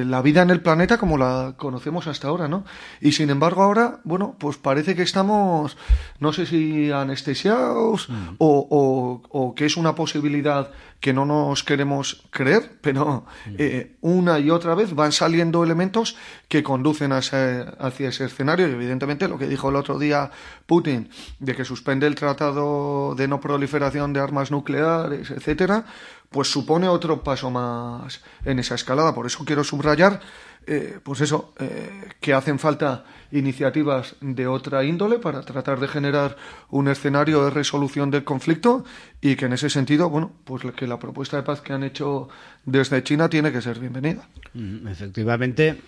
[0.06, 2.66] la vida en el planeta como la conocemos hasta ahora, ¿no?
[3.02, 5.78] Y sin embargo ahora, bueno, pues parece que estamos,
[6.20, 8.36] no sé si anestesiados mm.
[8.38, 13.56] o, o, que es una posibilidad que no nos queremos creer, pero mm.
[13.58, 16.18] eh, una y otra vez van saliendo elementos
[16.48, 17.74] que conducen hacia
[18.10, 20.32] ese escenario y evidentemente lo que dijo el otro día
[20.66, 21.10] Putin
[21.40, 25.86] de que suspende el tratado de no proliferación de armas nucleares, etcétera,
[26.30, 29.14] pues supone otro paso más en esa escalada.
[29.14, 30.22] Por eso quiero subrayar,
[30.68, 31.90] eh, pues eso, eh,
[32.20, 36.38] que hacen falta iniciativas de otra índole para tratar de generar
[36.70, 38.86] un escenario de resolución del conflicto
[39.22, 42.30] y que en ese sentido, bueno, pues que la propuesta de paz que han hecho
[42.66, 44.28] desde China tiene que ser bienvenida.
[44.54, 45.82] Mm, efectivamente,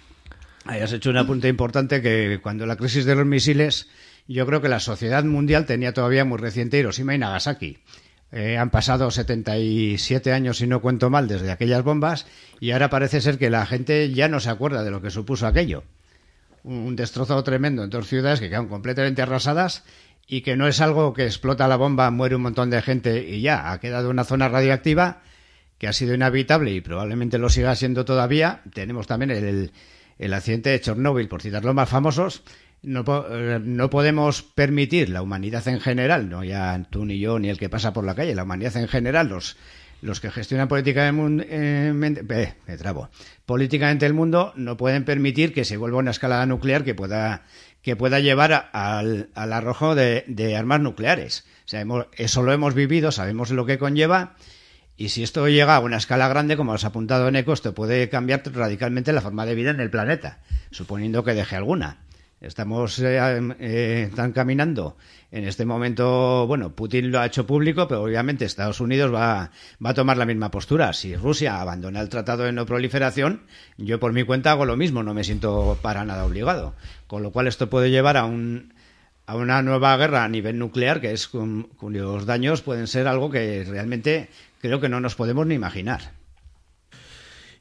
[0.65, 3.89] hayas hecho un apunte importante que cuando la crisis de los misiles,
[4.27, 7.77] yo creo que la sociedad mundial tenía todavía muy reciente Hiroshima y Nagasaki
[8.31, 12.25] eh, han pasado 77 años, si no cuento mal, desde aquellas bombas
[12.59, 15.47] y ahora parece ser que la gente ya no se acuerda de lo que supuso
[15.47, 15.83] aquello.
[16.63, 19.83] Un, destrozo tremendo en dos ciudades que quedan completamente arrasadas
[20.27, 23.41] y que no es algo que explota la bomba, muere un montón de gente y
[23.41, 25.23] ya, ha quedado una zona radiactiva
[25.77, 28.61] que ha sido inhabitable y probablemente lo siga siendo todavía.
[28.73, 29.71] Tenemos también el,
[30.19, 32.43] el accidente de Chernóbil, por citar los más famosos,
[32.83, 37.49] no, eh, no, podemos permitir la humanidad en general, no ya tú ni yo ni
[37.49, 39.57] el que pasa por la calle, la humanidad en general, los,
[40.01, 43.09] los que gestionan políticamente, eh, me trabo,
[43.45, 47.43] políticamente el mundo, no pueden permitir que se vuelva una escalada nuclear que pueda,
[47.83, 51.45] que pueda llevar al, al, arrojo de, de, armas nucleares.
[51.65, 51.85] O sea,
[52.17, 54.35] eso lo hemos vivido, sabemos lo que conlleva.
[54.97, 58.43] Y si esto llega a una escala grande, como has apuntado en esto puede cambiar
[58.53, 60.39] radicalmente la forma de vida en el planeta,
[60.69, 61.97] suponiendo que deje alguna.
[62.41, 63.19] Estamos eh,
[63.59, 64.97] eh, están caminando.
[65.30, 69.51] En este momento, bueno, Putin lo ha hecho público, pero obviamente Estados Unidos va,
[69.84, 70.91] va a tomar la misma postura.
[70.93, 73.43] Si Rusia abandona el tratado de no proliferación,
[73.77, 76.73] yo por mi cuenta hago lo mismo, no me siento para nada obligado.
[77.05, 78.73] Con lo cual esto puede llevar a un,
[79.27, 83.63] a una nueva guerra a nivel nuclear, que es cuyos daños pueden ser algo que
[83.65, 86.20] realmente creo que no nos podemos ni imaginar.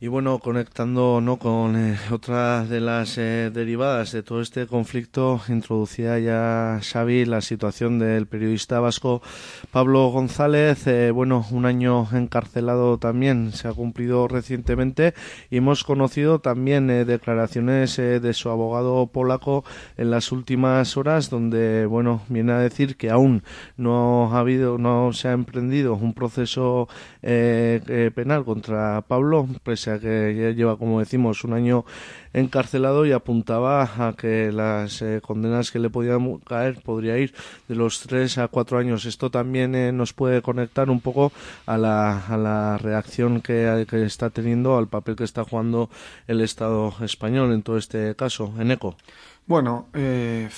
[0.02, 1.36] Y bueno, conectando ¿no?
[1.36, 7.42] con eh, otra de las eh, derivadas de todo este conflicto, introducía ya Xavi la
[7.42, 9.20] situación del periodista vasco
[9.70, 10.86] Pablo González.
[10.86, 15.12] Eh, bueno, un año encarcelado también se ha cumplido recientemente
[15.50, 19.66] y hemos conocido también declaraciones de su abogado polaco
[19.98, 23.42] en las últimas horas, donde bueno viene a decir que aún
[23.76, 26.88] no ha habido, no se ha emprendido un proceso
[27.20, 31.84] penal contra Pablo, pese que ya lleva, como decimos, un año
[32.32, 37.34] encarcelado y apuntaba a que las eh, condenas que le podían caer podría ir
[37.68, 39.04] de los tres a cuatro años.
[39.04, 41.32] Esto también eh, nos puede conectar un poco
[41.66, 45.90] a la, a la reacción que, que, está teniendo, al papel que está jugando
[46.28, 48.52] el Estado español en todo este caso.
[48.58, 48.96] En ECO.
[49.50, 50.48] Bueno, eh,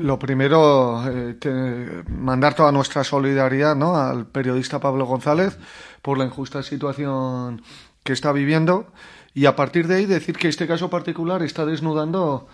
[0.00, 3.96] lo primero, eh, mandar toda nuestra solidaridad ¿no?
[3.96, 5.58] al periodista Pablo González
[6.00, 7.60] por la injusta situación
[8.04, 8.92] que está viviendo
[9.34, 12.46] y a partir de ahí decir que este caso particular está desnudando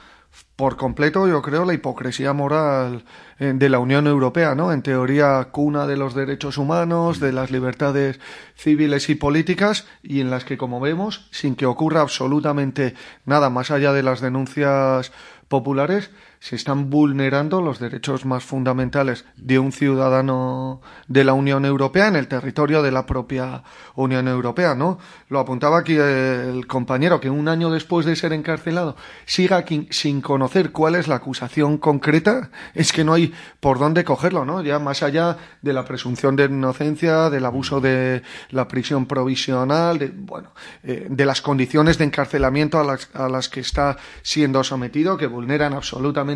[0.56, 3.04] por completo, yo creo, la hipocresía moral
[3.38, 4.72] eh, de la Unión Europea, ¿no?
[4.72, 8.20] En teoría, cuna de los derechos humanos, de las libertades
[8.54, 12.94] civiles y políticas, y en las que, como vemos, sin que ocurra absolutamente
[13.24, 15.12] nada más allá de las denuncias
[15.48, 16.10] populares,
[16.40, 22.16] se están vulnerando los derechos más fundamentales de un ciudadano de la Unión Europea en
[22.16, 23.62] el territorio de la propia
[23.94, 24.98] Unión Europea, ¿no?
[25.28, 28.96] Lo apuntaba aquí el compañero, que un año después de ser encarcelado
[29.26, 34.46] siga sin conocer cuál es la acusación concreta, es que no hay por dónde cogerlo,
[34.46, 34.62] ¿no?
[34.62, 40.08] Ya más allá de la presunción de inocencia, del abuso de la prisión provisional, de,
[40.08, 40.52] bueno,
[40.84, 45.26] eh, de las condiciones de encarcelamiento a las, a las que está siendo sometido, que
[45.26, 46.29] vulneran absolutamente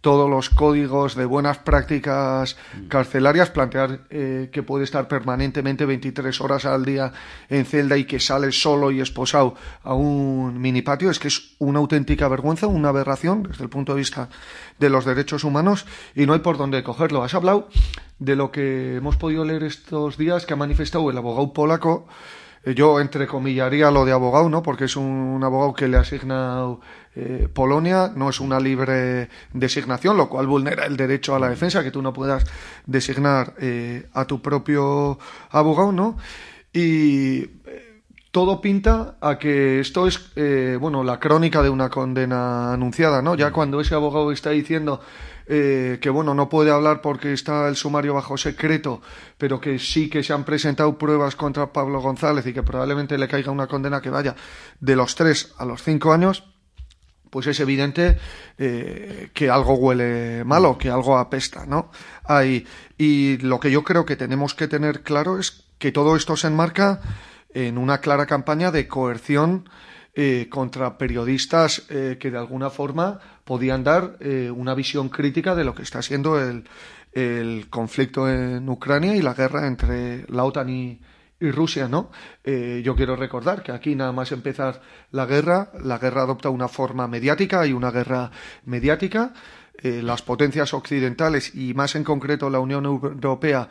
[0.00, 2.56] todos los códigos de buenas prácticas
[2.88, 7.12] carcelarias, plantear eh, que puede estar permanentemente 23 horas al día
[7.48, 11.56] en celda y que sale solo y esposado a un mini patio, es que es
[11.58, 14.28] una auténtica vergüenza, una aberración desde el punto de vista
[14.78, 15.84] de los derechos humanos
[16.14, 17.24] y no hay por dónde cogerlo.
[17.24, 17.68] Has hablado
[18.20, 22.06] de lo que hemos podido leer estos días que ha manifestado el abogado polaco
[22.64, 24.62] eh, yo entrecomillaría lo de abogado, ¿no?
[24.62, 26.62] Porque es un, abogado que le asigna
[27.18, 31.82] eh, Polonia, no es una libre designación, lo cual vulnera el derecho a la defensa,
[31.82, 32.44] que tú no puedas
[32.86, 35.18] designar eh, a tu propio
[35.50, 36.16] abogado, ¿no?
[36.72, 37.46] Y
[38.30, 40.32] todo pinta a que esto es,
[40.78, 43.34] bueno, la crónica de una condena anunciada, ¿no?
[43.34, 45.00] Ya cuando ese abogado está diciendo
[45.50, 49.00] eh, que bueno, no puede hablar porque está el sumario bajo secreto,
[49.38, 53.28] pero que sí que se han presentado pruebas contra Pablo González y que probablemente le
[53.28, 54.36] caiga una condena que vaya
[54.78, 56.44] de los tres a los cinco años,
[57.30, 58.18] pues es evidente
[58.58, 61.90] eh, que algo huele malo, que algo apesta, ¿no?
[62.24, 66.36] Hay, y lo que yo creo que tenemos que tener claro es que todo esto
[66.36, 67.00] se enmarca
[67.54, 69.68] en una clara campaña de coerción
[70.14, 75.62] eh, contra periodistas eh, que de alguna forma podían dar eh, una visión crítica de
[75.62, 76.64] lo que está siendo el,
[77.12, 81.00] el, conflicto en Ucrania y la guerra entre la OTAN y,
[81.40, 82.10] y Rusia, ¿no?
[82.44, 84.80] yo quiero recordar que aquí nada más empezar
[85.12, 88.30] la guerra, la guerra adopta una forma mediática y una guerra
[88.64, 89.32] mediática.
[89.82, 93.68] las potencias occidentales y más en concreto la Unión Europea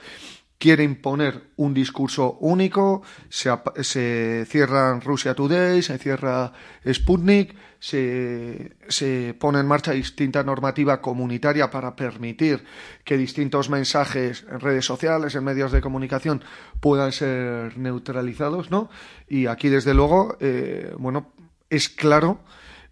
[0.58, 3.52] quiere imponer un discurso único, se,
[3.82, 6.52] se cierran Rusia Today, se cierra
[6.92, 12.64] Sputnik, se, se, pone en marcha distinta normativa comunitaria para permitir
[13.04, 16.44] que distintos mensajes en redes sociales, en medios de comunicación,
[16.80, 18.90] puedan ser neutralizados, ¿no?
[19.28, 21.34] Y aquí, desde luego, eh, bueno,
[21.70, 22.40] es claro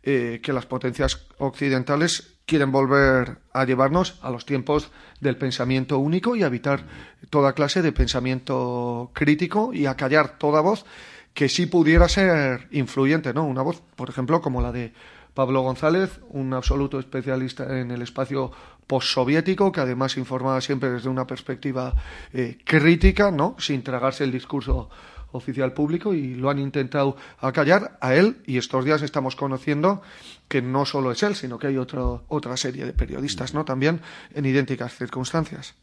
[0.04, 6.36] eh, que las potencias occidentales quieren volver a llevarnos a los tiempos del pensamiento único
[6.36, 6.86] y evitar
[7.30, 10.86] toda clase de pensamiento crítico y a callar toda voz
[11.34, 13.44] que sí pudiera ser influyente, ¿no?
[13.44, 14.94] Una voz, por ejemplo, como la de
[15.34, 18.52] Pablo González, un absoluto especialista en el espacio
[18.88, 21.94] postsoviético, que además informaba siempre desde una perspectiva
[22.32, 23.56] eh, crítica, ¿no?
[23.60, 24.90] Sin tragarse el discurso
[25.34, 30.02] oficial público y lo han intentado acallar a él y estos días estamos conociendo
[30.48, 33.66] que no solo es él, sino que hay otro, otra serie de periodistas, ¿no?
[33.66, 34.00] También
[34.34, 35.76] en idénticas circunstancias.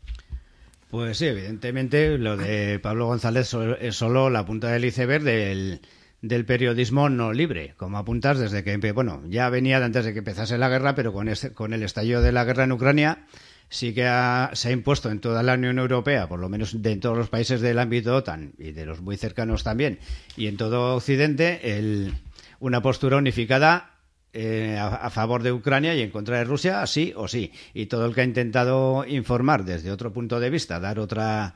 [0.92, 3.50] Pues sí, evidentemente lo de Pablo González
[3.80, 5.80] es solo la punta del iceberg del,
[6.20, 10.58] del periodismo no libre, como apuntas desde que, bueno, ya venía antes de que empezase
[10.58, 13.24] la guerra, pero con, con el estallido de la guerra en Ucrania
[13.70, 17.00] sí que se ha impuesto en toda la Unión Europea, por lo menos de en
[17.00, 19.98] todos los países del ámbito OTAN y de los muy cercanos también,
[20.36, 22.12] y en todo Occidente, el,
[22.60, 23.91] una postura unificada
[24.32, 27.52] eh, a, favor de Ucrania y en contra de Rusia, sí o sí.
[27.74, 31.54] Y todo el que ha intentado informar desde otro punto de vista, dar otra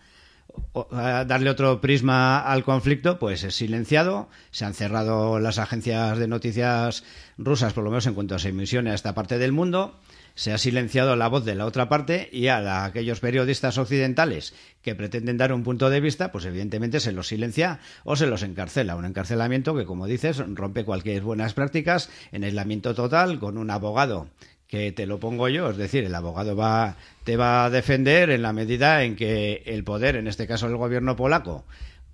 [0.93, 4.29] darle otro prisma al conflicto, pues es silenciado.
[4.51, 7.05] Se han cerrado las agencias de noticias
[7.37, 9.99] rusas, por lo menos en cuanto a su emisión a esta parte del mundo
[10.37, 14.95] se ha silenciado la voz de la otra parte y a, aquellos periodistas occidentales que
[14.95, 18.95] pretenden dar un punto de vista, pues evidentemente se los silencia o se los encarcela.
[18.95, 24.29] Un encarcelamiento que, como dices, rompe cualquier buenas prácticas en aislamiento total con un abogado
[24.69, 28.43] que te lo pongo yo, es decir, el abogado va, te va a defender en
[28.43, 31.65] la medida en que el poder, en este caso el gobierno polaco,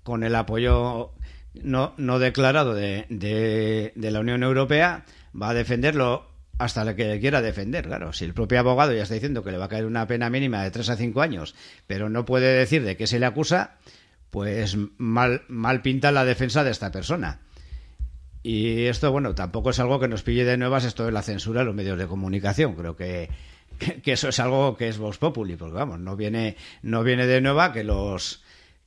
[0.03, 1.11] con el apoyo
[1.55, 5.05] no, no declarado de, de, la Unión Europea
[5.39, 6.27] va a defenderlo
[6.57, 8.13] hasta lo que quiera defender, claro.
[8.13, 10.63] Si el propio abogado ya está diciendo que le va a caer una pena mínima
[10.63, 11.55] de tres a cinco años,
[11.87, 13.77] pero no puede decir de qué se le acusa,
[14.29, 17.41] pues mal, mal pinta la defensa de esta persona.
[18.43, 21.61] Y esto, bueno, tampoco es algo que nos pille de nuevas esto de la censura
[21.61, 22.75] en los medios de comunicación.
[22.75, 23.29] Creo que,
[24.03, 27.41] que, eso es algo que es Vox Populi, porque vamos, no viene, no viene de
[27.41, 28.43] nueva que los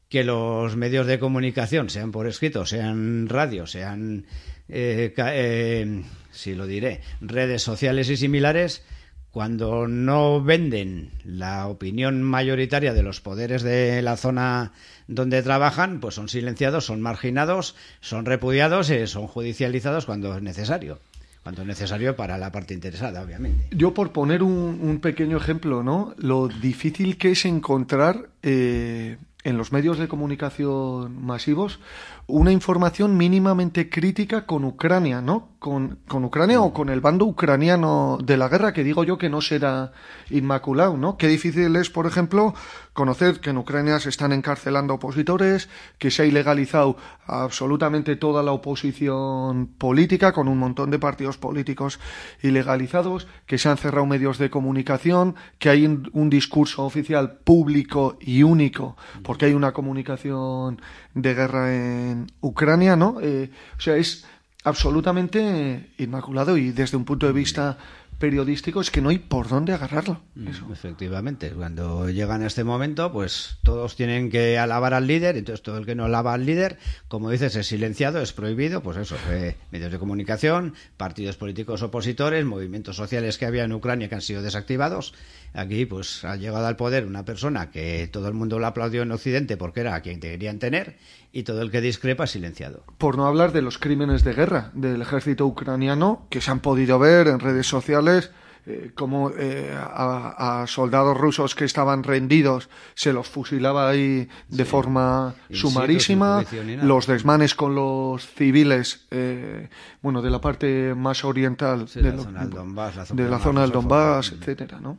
[0.08, 4.24] que los medios de comunicación, sean por escrito, sean radio, sean,
[4.68, 6.02] eh, eh,
[6.36, 8.82] si lo diré, redes sociales y similares,
[9.30, 14.72] cuando no venden la opinión mayoritaria de los poderes de la zona
[15.08, 21.00] donde trabajan, pues son silenciados, son marginados, son repudiados y son judicializados cuando es necesario
[21.42, 23.68] cuando es necesario para la parte interesada, obviamente.
[23.70, 26.12] Yo por poner un, pequeño ejemplo, ¿no?
[26.18, 31.78] Lo difícil que es encontrar eh, en los medios de comunicación masivos
[32.28, 35.50] una información mínimamente crítica con Ucrania, ¿no?
[35.60, 39.28] Con, con, Ucrania o con el bando ucraniano de la guerra, que digo yo que
[39.28, 39.92] no será
[40.30, 41.16] inmaculado, ¿no?
[41.16, 42.54] Qué difícil es, por ejemplo,
[42.96, 45.68] conocer que en Ucrania se están encarcelando opositores,
[45.98, 46.96] que se ha ilegalizado
[47.26, 52.00] absolutamente toda la oposición política, con un montón de partidos políticos
[52.42, 58.42] ilegalizados, que se han cerrado medios de comunicación, que hay un discurso oficial público y
[58.42, 60.80] único, porque hay una comunicación
[61.14, 63.18] de guerra en Ucrania, ¿no?
[63.20, 64.26] Eh, o sea, es
[64.64, 67.78] absolutamente inmaculado y desde un punto de vista
[68.18, 70.22] periodístico es que no hay por dónde agarrarlo.
[70.34, 75.62] Mm, efectivamente, cuando llegan a este momento, pues todos tienen que alabar al líder, entonces
[75.62, 76.78] todo el que no alaba al líder,
[77.08, 82.44] como dices, es silenciado, es prohibido, pues eso, eh, medios de comunicación, partidos políticos opositores,
[82.44, 85.14] movimientos sociales que había en Ucrania que han sido desactivados.
[85.56, 89.10] Aquí, pues ha llegado al poder una persona que todo el mundo lo aplaudió en
[89.10, 90.98] Occidente porque era a quien querían tener
[91.32, 92.84] y todo el que discrepa silenciado.
[92.98, 96.98] Por no hablar de los crímenes de guerra del ejército ucraniano que se han podido
[96.98, 98.30] ver en redes sociales
[98.66, 105.36] eh, como eh, a, soldados rusos que estaban rendidos se los fusilaba ahí de forma
[105.52, 106.44] sumarísima,
[106.82, 109.68] los desmanes con los civiles, eh,
[110.02, 113.70] bueno, de la parte más oriental de, la zona del Donbass, de la zona del
[113.70, 114.98] Donbass, etcétera, ¿no?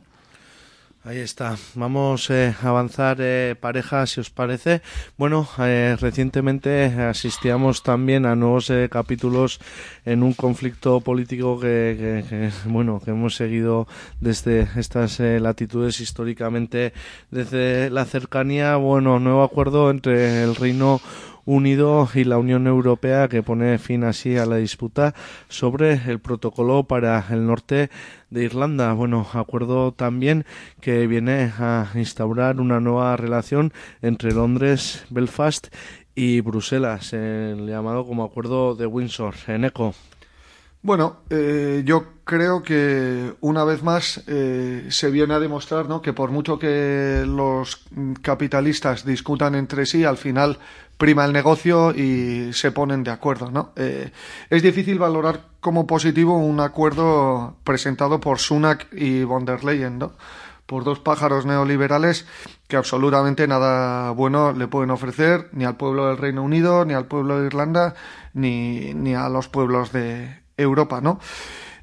[1.08, 1.56] Ahí está.
[1.74, 4.82] Vamos eh, a avanzar eh, pareja, si os parece.
[5.16, 9.58] Bueno, eh, recientemente asistíamos también a nuevos capítulos
[10.04, 13.88] en un conflicto político que, bueno, que hemos seguido
[14.20, 16.92] desde estas latitudes históricamente
[17.30, 18.76] desde la cercanía.
[18.76, 21.00] Bueno, nuevo acuerdo entre el Reino
[21.48, 25.14] Unido y la Unión Europea que pone fin así a la disputa
[25.48, 27.88] sobre el protocolo para el norte
[28.28, 28.92] de Irlanda.
[28.92, 30.44] Bueno, acuerdo también
[30.82, 33.72] que viene a instaurar una nueva relación
[34.02, 35.68] entre Londres, Belfast
[36.14, 39.94] y Bruselas, el llamado como acuerdo de Windsor en ECO.
[40.80, 46.00] Bueno, eh, yo creo que una vez más eh, se viene a demostrar ¿no?
[46.02, 47.84] que por mucho que los
[48.22, 50.58] capitalistas discutan entre sí, al final
[50.96, 53.50] prima el negocio y se ponen de acuerdo.
[53.50, 53.72] ¿no?
[53.74, 54.12] Eh,
[54.50, 60.12] es difícil valorar como positivo un acuerdo presentado por Sunak y von der Leyen, ¿no?
[60.66, 62.26] por dos pájaros neoliberales
[62.68, 67.06] que absolutamente nada bueno le pueden ofrecer ni al pueblo del Reino Unido, ni al
[67.06, 67.94] pueblo de Irlanda,
[68.34, 71.18] ni, ni a los pueblos de Europa, ¿no?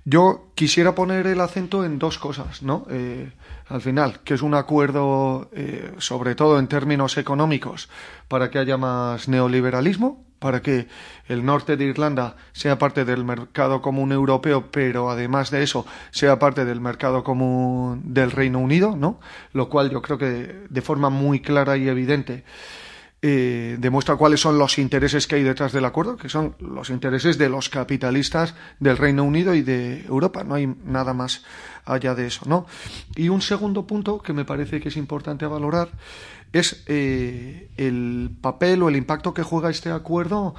[0.07, 2.85] Yo quisiera poner el acento en dos cosas, ¿no?
[2.91, 3.31] Eh,
[3.67, 7.89] al final, que es un acuerdo, eh, sobre todo en términos económicos,
[8.27, 10.87] para que haya más neoliberalismo, para que
[11.27, 16.37] el norte de Irlanda sea parte del mercado común europeo, pero además de eso sea
[16.37, 19.19] parte del mercado común del Reino Unido, ¿no?
[19.53, 22.43] Lo cual yo creo que de forma muy clara y evidente
[23.27, 27.39] eh, demuestra cuáles son los intereses que hay detrás del acuerdo, que son los intereses
[27.39, 30.43] de los capitalistas del Reino Unido y de Europa.
[30.43, 31.43] No hay nada más
[31.85, 32.67] allá de eso, ¿no?
[33.15, 35.89] Y un segundo punto que me parece que es importante valorar
[36.53, 40.53] es eh, el papel o el impacto que juega este acuerdo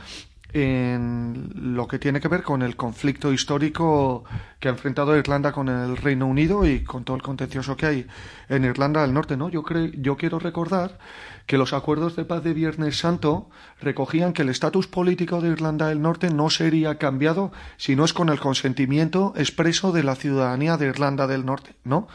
[0.53, 4.25] en lo que tiene que ver con el conflicto histórico
[4.59, 8.07] que ha enfrentado Irlanda con el Reino Unido y con todo el contencioso que hay
[8.49, 9.51] en Irlanda del Norte, ¿no?
[9.51, 10.99] Yo creo, yo quiero recordar
[11.47, 13.49] que los acuerdos de paz de Viernes Santo
[13.81, 18.13] recogían que el estatus político de Irlanda del Norte no sería cambiado si no es
[18.13, 22.09] con el consentimiento expreso de la ciudadanía de Irlanda del Norte, ¿no?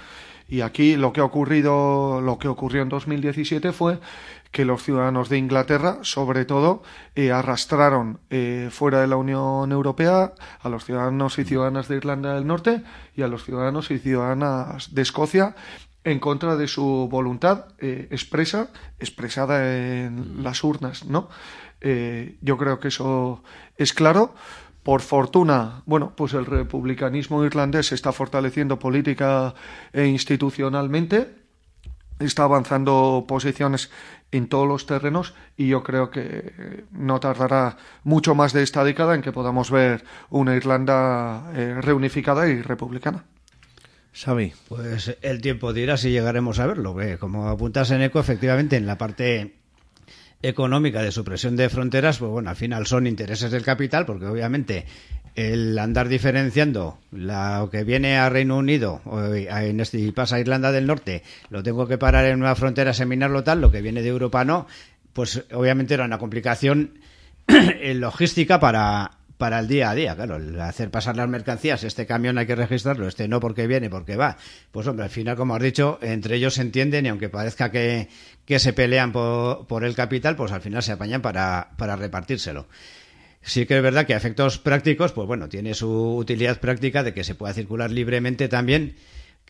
[0.52, 4.00] Y aquí lo que ha ocurrido, lo que ocurrió en 2017 fue
[4.52, 6.84] que los ciudadanos de Inglaterra, sobre todo,
[7.16, 12.36] eh, arrastraron eh, fuera de la Unión Europea a los ciudadanos y ciudadanas de Irlanda
[12.36, 12.84] del Norte
[13.16, 15.56] y a los ciudadanos y ciudadanas de Escocia
[16.04, 18.70] en contra de su voluntad eh, expresa,
[19.00, 21.30] expresada en las urnas, ¿no?
[21.80, 23.44] Eh, yo creo que eso
[23.78, 24.34] es claro.
[24.84, 29.54] Por fortuna, bueno, pues el republicanismo irlandés se está fortaleciendo política
[29.94, 31.36] e institucionalmente,
[32.20, 33.92] está avanzando posiciones
[34.32, 39.14] en todos los terrenos y yo creo que no tardará mucho más de esta década
[39.14, 43.26] en que podamos ver una Irlanda eh, reunificada y republicana.
[44.14, 44.54] Xavi.
[44.68, 46.96] Pues el tiempo dirá si llegaremos a verlo.
[46.96, 49.56] Que como apuntas en ECO, efectivamente, en la parte
[50.42, 54.86] económica de supresión de fronteras, pues bueno, al final son intereses del capital, porque obviamente
[55.36, 59.02] el andar diferenciando lo que viene a Reino Unido
[59.80, 63.44] este, y pasa a Irlanda del Norte, lo tengo que parar en una frontera, seminarlo
[63.44, 64.68] tal, lo que viene de Europa no,
[65.14, 67.00] pues obviamente era una complicación
[67.96, 72.38] logística para, para el día a día, claro, el hacer pasar las mercancías, este camión
[72.38, 74.38] hay que registrarlo, este no porque viene, porque va.
[74.70, 78.08] Pues hombre, al final, como has dicho, entre ellos se entienden y aunque parezca que,
[78.46, 82.68] que se pelean por, por, el capital, pues al final se apañan para, para repartírselo.
[83.42, 87.16] Sí que es verdad que a efectos prácticos, pues bueno, tiene su utilidad práctica de
[87.16, 88.96] que se pueda circular libremente también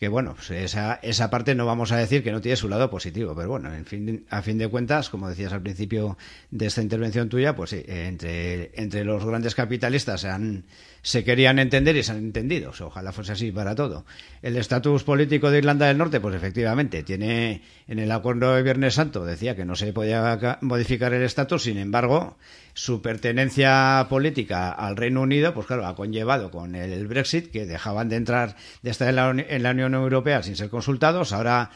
[0.02, 2.90] que bueno, pues esa, esa parte no vamos a decir que no tiene su lado
[2.90, 6.18] positivo, pero bueno, en fin, a fin de cuentas, como decías al principio
[6.50, 10.64] de esta intervención tuya, pues sí, entre, entre los grandes capitalistas se, han,
[11.02, 12.72] se querían entender y se han entendido.
[12.80, 14.06] Ojalá fuese así para todo.
[14.40, 18.94] El estatus político de Irlanda del Norte, pues efectivamente, tiene en el acuerdo de Viernes
[18.94, 22.38] Santo, decía que no se podía modificar el estatus, sin embargo,
[22.72, 28.08] su pertenencia política al Reino Unido, pues claro, ha conllevado con el Brexit que dejaban
[28.08, 31.70] de entrar, de estar en la, en la Unión Europea sin ser consultados, ahora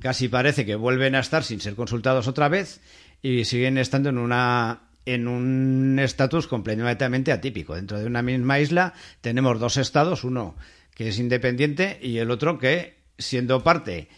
[0.00, 2.80] casi parece que vuelven a estar sin ser consultados otra vez
[3.22, 7.74] y siguen estando en una en un estatus completamente atípico.
[7.74, 10.56] Dentro de una misma isla tenemos dos estados, uno
[10.94, 14.08] que es independiente y el otro que, siendo parte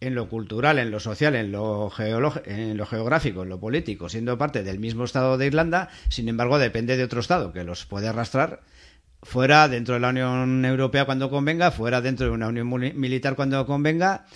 [0.00, 1.90] en lo cultural, en lo social, en lo,
[2.44, 6.58] en lo geográfico, en lo político, siendo parte del mismo Estado de Irlanda, sin embargo
[6.58, 8.62] depende de otro Estado que los puede arrastrar
[9.22, 13.66] fuera dentro de la Unión Europea cuando convenga, fuera dentro de una Unión Militar cuando
[13.66, 14.26] convenga,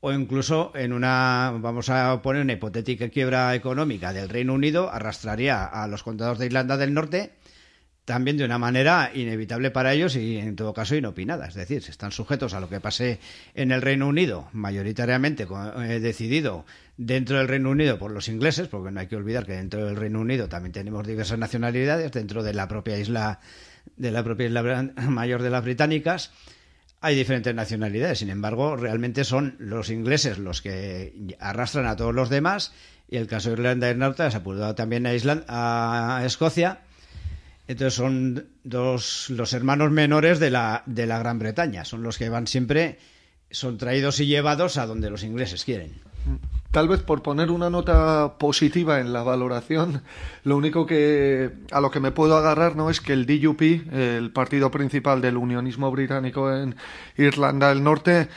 [0.00, 5.64] o incluso en una, vamos a poner una hipotética quiebra económica del Reino Unido, arrastraría
[5.64, 7.32] a los condados de Irlanda del Norte
[8.06, 11.48] también de una manera inevitable para ellos y en todo caso inopinada.
[11.48, 13.18] Es decir, si están sujetos a lo que pase
[13.54, 15.44] en el Reino Unido, mayoritariamente
[15.78, 16.64] eh, decidido
[16.96, 19.96] dentro del Reino Unido por los ingleses, porque no hay que olvidar que dentro del
[19.96, 23.40] Reino Unido también tenemos diversas nacionalidades, dentro de la propia isla,
[23.96, 26.30] de la propia isla mayor de las británicas,
[27.06, 28.18] hay diferentes nacionalidades.
[28.18, 32.72] Sin embargo, realmente son los ingleses los que arrastran a todos los demás
[33.08, 36.80] y el caso de Irlanda del Norte se ha apuntado también a, a Escocia
[37.68, 41.84] entonces son dos, los hermanos menores de la, de la Gran Bretaña.
[41.84, 42.98] Son los que van siempre,
[43.50, 45.92] son traídos y llevados a donde los ingleses quieren.
[46.76, 50.02] Tal vez por poner una nota positiva en la valoración,
[50.44, 53.62] lo único que a lo que me puedo agarrar no es que el DUP,
[53.94, 56.76] el partido principal del unionismo británico en
[57.16, 58.28] Irlanda del Norte,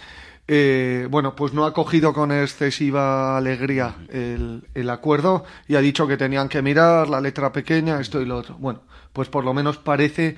[0.48, 6.16] eh, bueno, pues no ha cogido con excesiva alegría el, acuerdo y ha dicho que
[6.16, 8.56] tenían que mirar la letra pequeña, esto y lo otro.
[8.58, 10.38] Bueno, pues por lo menos parece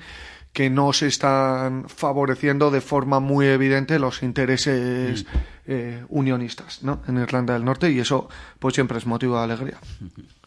[0.52, 5.51] que no se están favoreciendo de forma muy evidente los intereses mm.
[5.66, 7.00] Eh, unionistas ¿no?
[7.08, 8.28] en Irlanda del Norte y eso
[8.58, 9.78] pues siempre es motivo de alegría.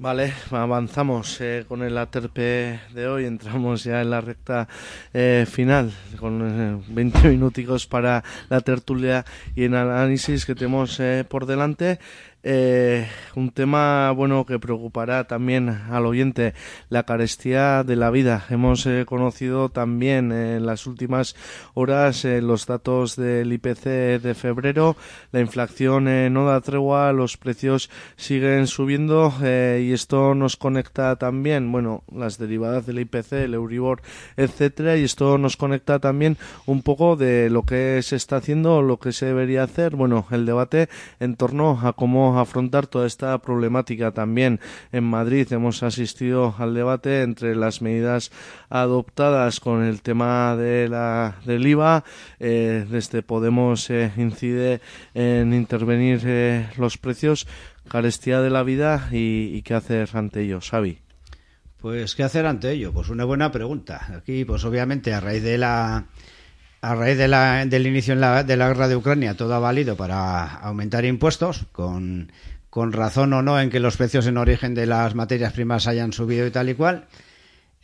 [0.00, 4.68] Vale, avanzamos eh, con el aterpe de hoy, entramos ya en la recta
[5.12, 9.24] eh, final, con 20 eh, minuticos para la tertulia
[9.56, 11.98] y el análisis que tenemos por delante.
[12.44, 16.54] Eh, un tema bueno que preocupará también al oyente,
[16.88, 18.46] la carestía de la vida.
[18.48, 21.34] Hemos eh, conocido también en las últimas
[21.74, 24.96] horas eh, los datos del IPC de febrero.
[25.32, 32.04] La inflación no da tregua, los precios siguen subiendo y esto nos conecta también, bueno,
[32.12, 34.00] las derivadas del IPC, el Euribor,
[34.36, 36.36] etcétera, y esto nos conecta también
[36.66, 39.96] un poco de lo que se está haciendo, lo que se debería hacer.
[39.96, 40.88] Bueno, el debate
[41.20, 44.60] en torno a cómo afrontar toda esta problemática también.
[44.92, 48.30] En Madrid hemos asistido al debate entre las medidas
[48.68, 52.04] adoptadas con el tema de la, del IVA.
[52.40, 54.80] Eh, desde Podemos eh, incide
[55.14, 57.46] en intervenir eh, los precios,
[57.88, 60.98] carestía de la vida y, y qué hacer ante ello, Xavi.
[61.78, 62.92] Pues, ¿qué hacer ante ello?
[62.92, 64.12] Pues una buena pregunta.
[64.16, 66.06] Aquí, pues obviamente, a raíz de la
[66.80, 70.44] a raíz de la, del inicio de la guerra de Ucrania, todo ha valido para
[70.44, 72.30] aumentar impuestos, con,
[72.70, 76.12] con razón o no en que los precios en origen de las materias primas hayan
[76.12, 77.06] subido y tal y cual.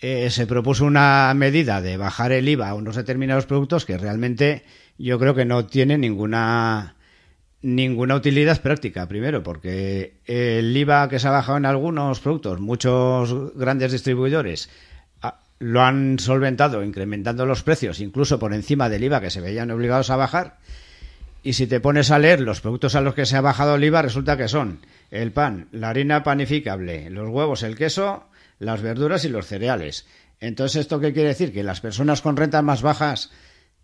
[0.00, 4.64] Eh, se propuso una medida de bajar el IVA a unos determinados productos que realmente
[4.98, 6.96] yo creo que no tiene ninguna
[7.62, 13.56] ninguna utilidad práctica, primero, porque el IVA que se ha bajado en algunos productos, muchos
[13.56, 14.68] grandes distribuidores
[15.64, 20.10] lo han solventado incrementando los precios, incluso por encima del IVA que se veían obligados
[20.10, 20.58] a bajar.
[21.42, 23.84] Y si te pones a leer los productos a los que se ha bajado el
[23.84, 24.80] IVA, resulta que son
[25.10, 28.28] el pan, la harina panificable, los huevos, el queso,
[28.58, 30.06] las verduras y los cereales.
[30.38, 31.50] Entonces, ¿esto qué quiere decir?
[31.50, 33.30] Que las personas con rentas más bajas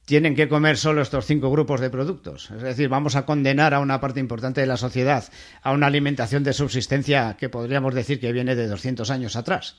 [0.04, 2.50] tienen que comer solo estos cinco grupos de productos.
[2.50, 5.24] Es decir, vamos a condenar a una parte importante de la sociedad
[5.62, 9.76] a una alimentación de subsistencia que podríamos decir que viene de 200 años atrás.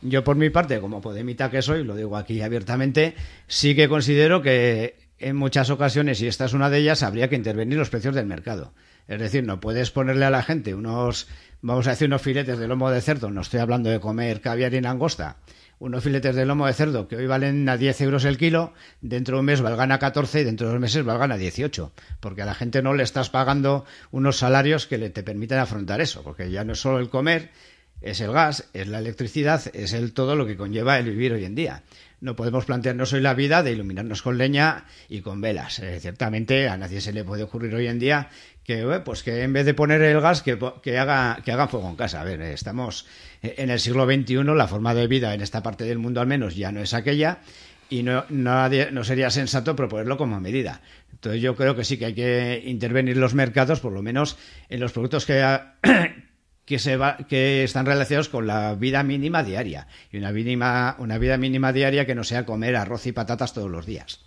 [0.00, 3.14] Yo, por mi parte, como podemita que soy, lo digo aquí abiertamente,
[3.48, 7.34] sí que considero que en muchas ocasiones, y esta es una de ellas, habría que
[7.34, 8.72] intervenir los precios del mercado.
[9.08, 11.26] Es decir, no puedes ponerle a la gente unos,
[11.62, 14.74] vamos a decir, unos filetes de lomo de cerdo, no estoy hablando de comer caviar
[14.74, 15.38] y langosta,
[15.80, 19.36] unos filetes de lomo de cerdo que hoy valen a 10 euros el kilo, dentro
[19.36, 22.42] de un mes valgan a 14 y dentro de dos meses valgan a 18, porque
[22.42, 26.22] a la gente no le estás pagando unos salarios que le te permitan afrontar eso,
[26.22, 27.50] porque ya no es solo el comer,
[28.00, 31.44] es el gas, es la electricidad, es el todo lo que conlleva el vivir hoy
[31.44, 31.82] en día.
[32.20, 35.78] No podemos plantearnos hoy la vida de iluminarnos con leña y con velas.
[35.78, 38.28] Eh, ciertamente a nadie se le puede ocurrir hoy en día
[38.64, 40.58] que pues que en vez de poner el gas que,
[40.98, 42.20] haga que hagan fuego en casa.
[42.20, 43.06] A ver, estamos
[43.40, 46.54] en el siglo XXI, la forma de vida en esta parte del mundo al menos
[46.54, 47.38] ya no es aquella
[47.88, 50.82] y no, no, sería sensato proponerlo como medida.
[51.12, 54.36] Entonces yo creo que sí que hay que intervenir los mercados, por lo menos
[54.68, 55.42] en los productos que,
[56.68, 61.16] que, se va, que están relacionados con la vida mínima diaria y una, mínima, una
[61.16, 64.20] vida mínima diaria que no sea comer arroz y patatas todos los días.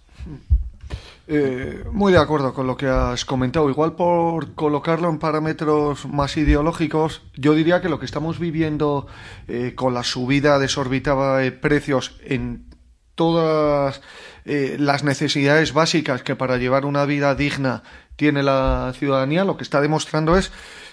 [1.27, 3.69] Eh, muy de acuerdo con lo que has comentado.
[3.69, 9.05] Igual por colocarlo en parámetros más ideológicos, yo diría que lo que estamos viviendo
[9.47, 12.65] eh, con la subida desorbitada de precios en
[13.13, 14.01] todas
[14.45, 17.84] eh, las necesidades básicas que para llevar una vida digna
[18.15, 20.51] tiene la ciudadanía, lo que está demostrando es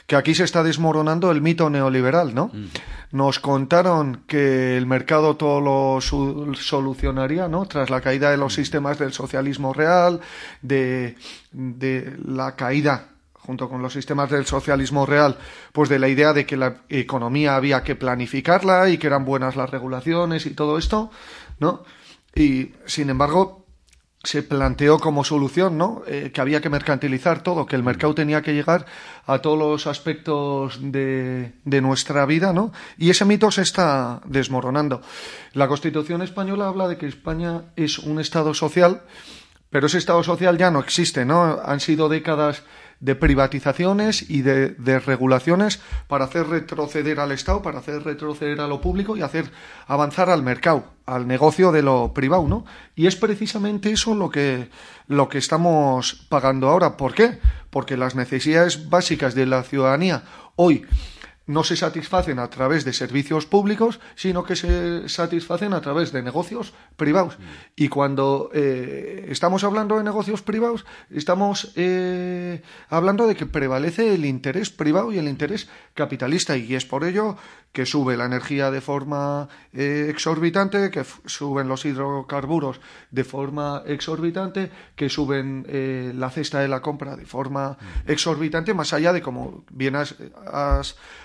[0.08, 2.46] que aquí se está desmoronando el mito neoliberal, ¿no?
[2.46, 2.68] Mm.
[3.12, 7.66] Nos contaron que el mercado todo lo solucionaría, ¿no?
[7.66, 8.56] Tras la caída de los mm.
[8.56, 10.22] sistemas del socialismo real,
[10.62, 11.16] de,
[11.52, 15.36] de la caída junto con los sistemas del socialismo real,
[15.72, 19.56] pues de la idea de que la economía había que planificarla y que eran buenas
[19.56, 21.10] las regulaciones y todo esto,
[21.58, 21.84] ¿no?
[22.34, 23.57] Y sin embargo,
[24.22, 26.02] se planteó como solución, ¿no?
[26.06, 28.84] Eh, que había que mercantilizar todo, que el mercado tenía que llegar
[29.26, 32.72] a todos los aspectos de, de, nuestra vida, ¿no?
[32.98, 35.02] Y ese mito se está desmoronando.
[35.52, 39.02] La Constitución española habla de que España es un Estado social,
[39.70, 41.60] pero ese Estado social ya no existe, ¿no?
[41.64, 42.64] Han sido décadas
[43.00, 48.66] de privatizaciones y de, de, regulaciones para hacer retroceder al Estado, para hacer retroceder a
[48.66, 49.50] lo público y hacer
[49.86, 52.64] avanzar al mercado, al negocio de lo privado, ¿no?
[52.96, 54.68] Y es precisamente eso lo que,
[55.06, 56.96] lo que estamos pagando ahora.
[56.96, 57.38] ¿Por qué?
[57.70, 60.24] Porque las necesidades básicas de la ciudadanía
[60.56, 60.84] hoy
[61.48, 66.22] no se satisfacen a través de servicios públicos, sino que se satisfacen a través de
[66.22, 67.38] negocios privados.
[67.74, 74.26] Y cuando eh, estamos hablando de negocios privados, estamos eh, hablando de que prevalece el
[74.26, 76.56] interés privado y el interés capitalista.
[76.56, 77.36] Y es por ello
[77.72, 82.80] que sube la energía de forma eh, exorbitante, que suben los hidrocarburos
[83.10, 85.66] de forma exorbitante, que suben
[86.18, 87.76] la cesta de la compra de forma
[88.06, 90.16] exorbitante, más allá de, como bien has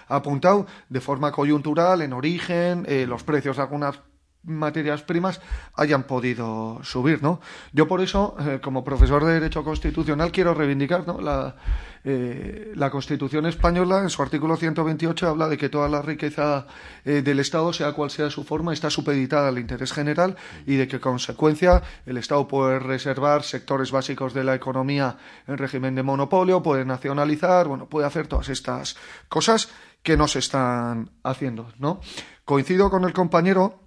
[0.07, 3.99] apuntado de forma coyuntural, en origen, eh, los precios de algunas
[4.43, 5.41] materias primas
[5.75, 7.39] hayan podido subir, ¿no?
[7.71, 11.21] Yo por eso, eh, como profesor de Derecho Constitucional, quiero reivindicar, ¿no?
[11.21, 11.55] La,
[12.03, 16.67] eh, Constitución española, en su artículo 128, habla de que toda la riqueza
[17.05, 20.35] del Estado, sea cual sea su forma, está supeditada al interés general
[20.67, 25.17] y de que, consecuencia, el Estado puede reservar sectores básicos de la economía
[25.47, 28.95] en régimen de monopolio, puede nacionalizar, bueno, puede hacer todas estas
[29.27, 29.69] cosas
[30.03, 32.01] que no se están haciendo, ¿no?
[32.45, 33.82] Coincido con el compañero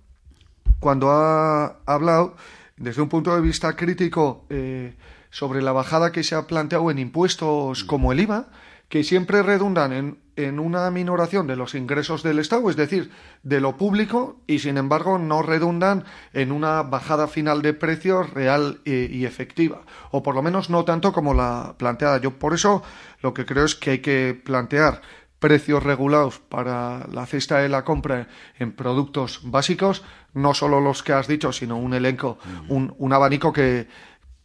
[0.81, 2.37] cuando ha hablado
[2.77, 4.95] desde un punto de vista crítico eh,
[5.31, 8.49] sobre la bajada que se ha planteado en impuestos como el IVA,
[8.89, 13.11] que siempre redundan en, en, una minoración de los ingresos del Estado, es decir,
[13.43, 18.81] de lo público, y sin embargo no redundan en una bajada final de precios real
[18.85, 19.83] y, y efectiva,
[20.13, 22.19] o por lo menos no tanto como la planteada.
[22.19, 22.83] Yo por eso
[23.23, 25.03] lo que creo es que hay que plantear
[25.39, 28.29] precios regulados para la cesta de la compra
[28.59, 30.03] en productos básicos,
[30.37, 32.39] no solo los que has dicho, sino un elenco,
[32.69, 33.89] un, un abanico que,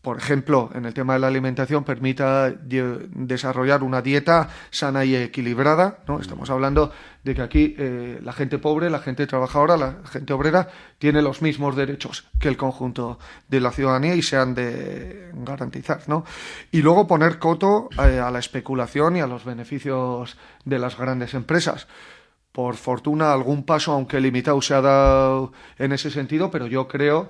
[0.01, 5.99] por ejemplo, en el tema de la alimentación, permita desarrollar una dieta sana y equilibrada.
[6.07, 6.19] ¿no?
[6.19, 6.91] Estamos hablando
[7.23, 11.43] de que aquí eh, la gente pobre, la gente trabajadora, la gente obrera tiene los
[11.43, 16.01] mismos derechos que el conjunto de la ciudadanía y se han de garantizar.
[16.07, 16.25] ¿no?
[16.71, 20.35] Y luego poner coto eh, a la especulación y a los beneficios
[20.65, 21.87] de las grandes empresas.
[22.51, 27.29] Por fortuna, algún paso, aunque limitado, se ha dado en ese sentido, pero yo creo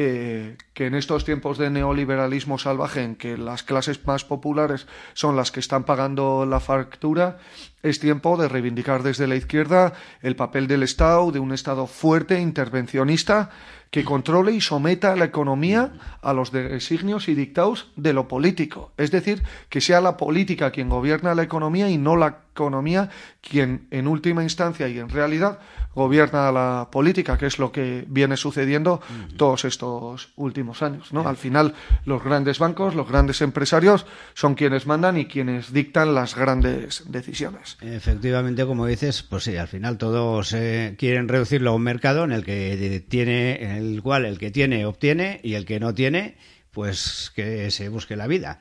[0.00, 5.34] eh, que en estos tiempos de neoliberalismo salvaje, en que las clases más populares son
[5.34, 7.38] las que están pagando la factura,
[7.82, 12.40] es tiempo de reivindicar desde la izquierda el papel del Estado, de un Estado fuerte,
[12.40, 13.50] intervencionista,
[13.90, 15.92] que controle y someta la economía
[16.22, 18.92] a los designios y dictados de lo político.
[18.98, 23.08] Es decir, que sea la política quien gobierna la economía y no la economía
[23.40, 25.60] quien en última instancia y en realidad
[25.94, 29.00] gobierna la política, que es lo que viene sucediendo
[29.36, 31.12] todos estos últimos años.
[31.12, 31.26] ¿no?
[31.26, 31.74] Al final,
[32.04, 37.78] los grandes bancos, los grandes empresarios son quienes mandan y quienes dictan las grandes decisiones.
[37.80, 42.32] Efectivamente, como dices, pues sí, al final todos eh, quieren reducirlo a un mercado en
[42.32, 46.36] el que tiene, en el cual el que tiene obtiene y el que no tiene,
[46.70, 48.60] pues que se busque la vida.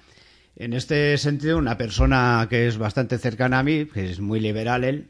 [0.60, 4.84] En este sentido, una persona que es bastante cercana a mí, que es muy liberal
[4.84, 5.08] él,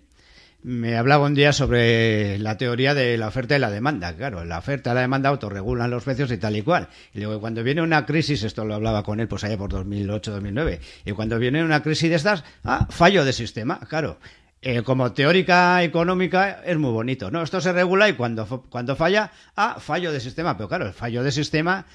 [0.62, 4.14] me hablaba un día sobre la teoría de la oferta y la demanda.
[4.14, 6.90] Claro, la oferta y la demanda autorregulan los precios y tal y cual.
[7.14, 10.80] Y luego cuando viene una crisis, esto lo hablaba con él pues allá por 2008-2009,
[11.06, 14.20] y cuando viene una crisis de estas, ah, fallo de sistema, claro.
[14.62, 17.42] Eh, como teórica económica es muy bonito, ¿no?
[17.42, 20.58] Esto se regula y cuando, cuando falla, ah, fallo de sistema.
[20.58, 21.86] Pero claro, el fallo de sistema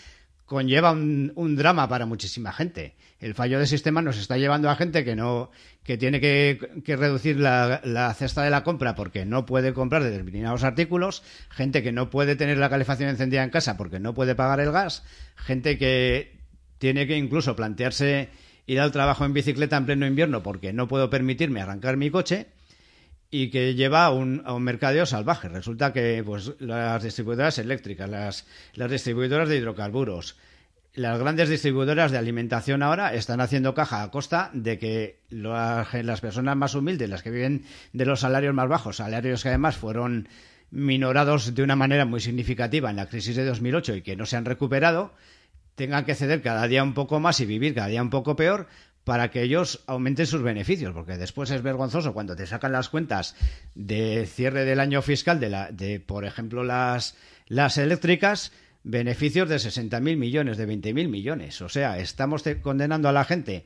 [0.46, 2.94] conlleva un, un, drama para muchísima gente.
[3.22, 5.52] El fallo de sistema nos está llevando a gente que no
[5.84, 11.22] que tiene que, reducir la, cesta de la compra porque no puede comprar determinados artículos,
[11.48, 14.72] gente que no puede tener la calefacción encendida en casa porque no puede pagar el
[14.72, 15.04] gas,
[15.36, 16.36] gente que
[16.78, 18.28] tiene que incluso plantearse
[18.66, 22.48] ir al trabajo en bicicleta en pleno invierno porque no puedo permitirme arrancar mi coche
[23.30, 25.48] y que lleva a un, a un mercadeo salvaje.
[25.48, 30.36] Resulta que pues, las distribuidoras eléctricas, las, las distribuidoras de hidrocarburos,
[30.94, 36.56] las grandes distribuidoras de alimentación ahora están haciendo caja a costa de que las personas
[36.56, 40.28] más humildes, las que viven de los salarios más bajos, salarios que además fueron
[40.70, 44.36] minorados de una manera muy significativa en la crisis de 2008 y que no se
[44.36, 45.12] han recuperado,
[45.74, 48.68] tengan que ceder cada día un poco más y vivir cada día un poco peor
[49.04, 53.34] para que ellos aumenten sus beneficios, porque después es vergonzoso cuando te sacan las cuentas
[53.74, 57.16] de cierre del año fiscal de, la, de por ejemplo, las,
[57.48, 58.52] las eléctricas,
[58.84, 61.60] beneficios de 60.000 millones, de 20.000 millones.
[61.62, 63.64] O sea, estamos condenando a la gente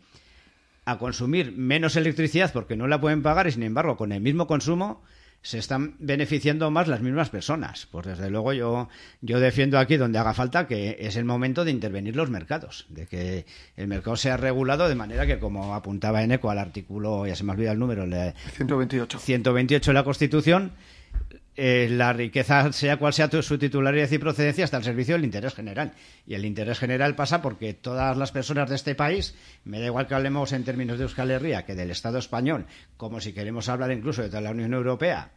[0.84, 4.47] a consumir menos electricidad porque no la pueden pagar y, sin embargo, con el mismo
[4.47, 5.02] consumo
[5.43, 7.86] se están beneficiando más las mismas personas.
[7.90, 8.88] Pues desde luego yo,
[9.20, 13.06] yo defiendo aquí donde haga falta que es el momento de intervenir los mercados, de
[13.06, 17.36] que el mercado sea regulado de manera que, como apuntaba en eco al artículo, ya
[17.36, 19.18] se me olvida el número, el 128.
[19.18, 20.72] 128 de la Constitución,
[21.57, 25.55] eh, la riqueza, sea cual sea su titularidad y procedencia, está al servicio del interés
[25.55, 25.93] general.
[26.27, 29.35] Y el interés general pasa porque todas las personas de este país,
[29.65, 32.66] me da igual que hablemos en términos de Euskal Herria que del Estado español,
[32.97, 35.31] como si queremos hablar incluso de toda la Unión Europea,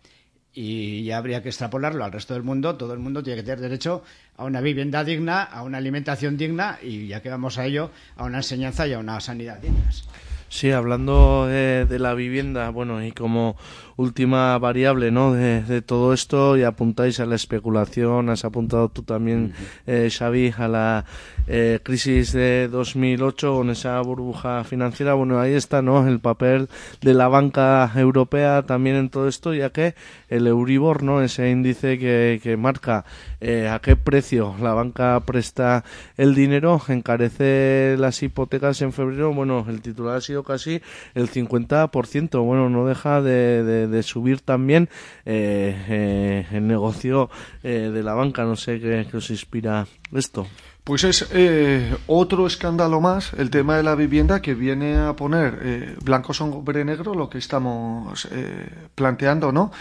[0.54, 3.62] y ya habría que extrapolarlo al resto del mundo, todo el mundo tiene que tener
[3.62, 4.04] derecho
[4.36, 8.26] a una vivienda digna, a una alimentación digna y ya que vamos a ello, a
[8.26, 10.06] una enseñanza y a una sanidad dignas.
[10.50, 13.56] Sí, hablando de, de la vivienda, bueno, y como
[14.00, 15.34] última variable ¿no?
[15.34, 19.54] de, todo esto y apuntáis a la especulación, has apuntado tú también,
[19.88, 21.06] eh, Xavi, a la
[21.48, 25.16] eh, crisis de 2008 con esa burbuja financiera.
[25.16, 26.08] Bueno, ahí está ¿no?
[26.08, 26.70] el papel
[27.02, 29.96] de la banca europea también en todo esto, ya que
[30.30, 31.22] el Euribor, ¿no?
[31.22, 33.04] ese índice que, que marca
[33.42, 35.84] eh, a qué precio la banca presta
[36.16, 39.34] el dinero, encarece las hipotecas en febrero.
[39.34, 40.82] Bueno, el titular ha sido casi
[41.16, 42.46] el 50%.
[42.46, 44.90] Bueno, no deja de de subir también
[45.26, 47.30] eh, eh, el negocio
[47.64, 48.44] eh, de la banca.
[48.44, 50.48] No sé qué, os inspira esto.
[50.84, 51.30] Pues es
[52.08, 57.14] otro escándalo más el tema de la vivienda que viene a poner blanco sobre negro
[57.14, 58.28] lo que estamos
[58.96, 59.72] planteando, ¿no?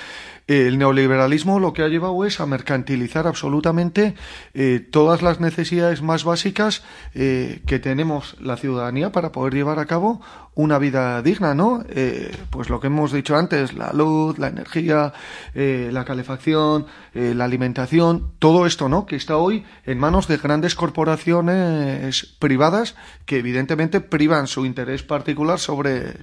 [0.49, 4.15] El neoliberalismo lo que ha llevado es a mercantilizar absolutamente
[4.55, 6.83] eh, todas las necesidades más básicas
[7.15, 10.23] eh, que tenemos la ciudadanía para poder llevar a cabo
[10.55, 11.85] una vida digna, ¿no?
[11.89, 15.13] Eh, pues lo que hemos dicho antes, la luz, la energía,
[15.55, 19.07] la calefacción, la alimentación, todo esto, ¿no?
[19.07, 25.61] Que está hoy en manos de grandes corporaciones privadas que evidentemente privan su interés particular
[25.61, 26.15] sobre,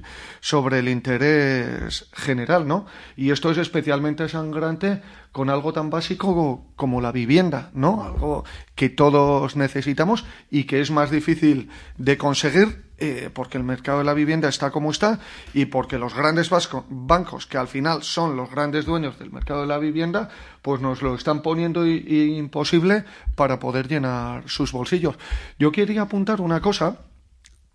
[0.41, 2.87] sobre el interés general, ¿no?
[3.15, 5.01] Y esto es especialmente sangrante
[5.31, 8.03] con algo tan básico como la vivienda, ¿no?
[8.03, 13.97] Algo que todos necesitamos y que es más difícil de conseguir eh, porque el mercado
[13.97, 15.19] de la vivienda está como está
[15.53, 16.49] y porque los grandes
[16.87, 20.29] bancos, que al final son los grandes dueños del mercado de la vivienda,
[20.61, 23.03] pues nos lo están poniendo imposible
[23.35, 25.17] para poder llenar sus bolsillos.
[25.59, 26.99] Yo quería apuntar una cosa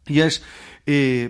[0.07, 0.43] y es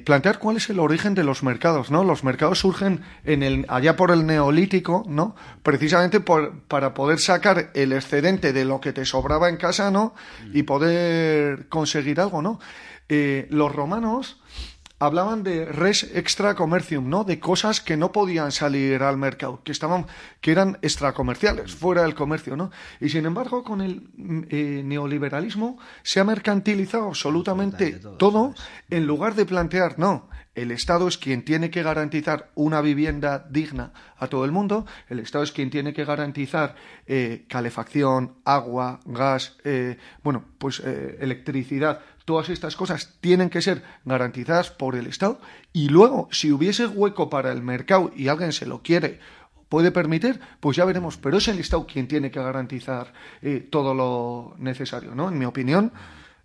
[0.04, 2.02] plantear cuál es el origen de los mercados, ¿no?
[2.02, 5.36] Los mercados surgen en el, allá por el neolítico, ¿no?
[5.62, 10.14] Precisamente para poder sacar el excedente de lo que te sobraba en casa, ¿no?
[10.54, 12.58] Y poder conseguir algo, ¿no?
[13.08, 14.40] Eh, los romanos
[15.00, 17.24] hablaban de res extra commercium, ¿no?
[17.24, 20.06] De cosas que no podían salir al mercado, que estaban,
[20.42, 22.70] que eran extracomerciales, fuera del comercio, ¿no?
[23.00, 28.54] Y sin embargo, con el mm, eh, neoliberalismo se ha mercantilizado absolutamente todo,
[28.90, 33.92] en lugar de plantear, no, el Estado es quien tiene que garantizar una vivienda digna
[34.18, 36.74] a todo el mundo, el Estado es quien tiene que garantizar
[37.06, 39.56] eh, calefacción, agua, gas,
[40.22, 42.00] bueno, pues electricidad
[42.30, 45.40] Todas estas cosas tienen que ser garantizadas por el Estado
[45.72, 49.18] y luego, si hubiese hueco para el mercado y alguien se lo quiere
[49.68, 51.16] puede permitir, pues ya veremos.
[51.16, 53.12] Pero es el Estado quien tiene que garantizar
[53.42, 55.28] eh, todo lo necesario, ¿no?
[55.28, 55.92] En mi opinión,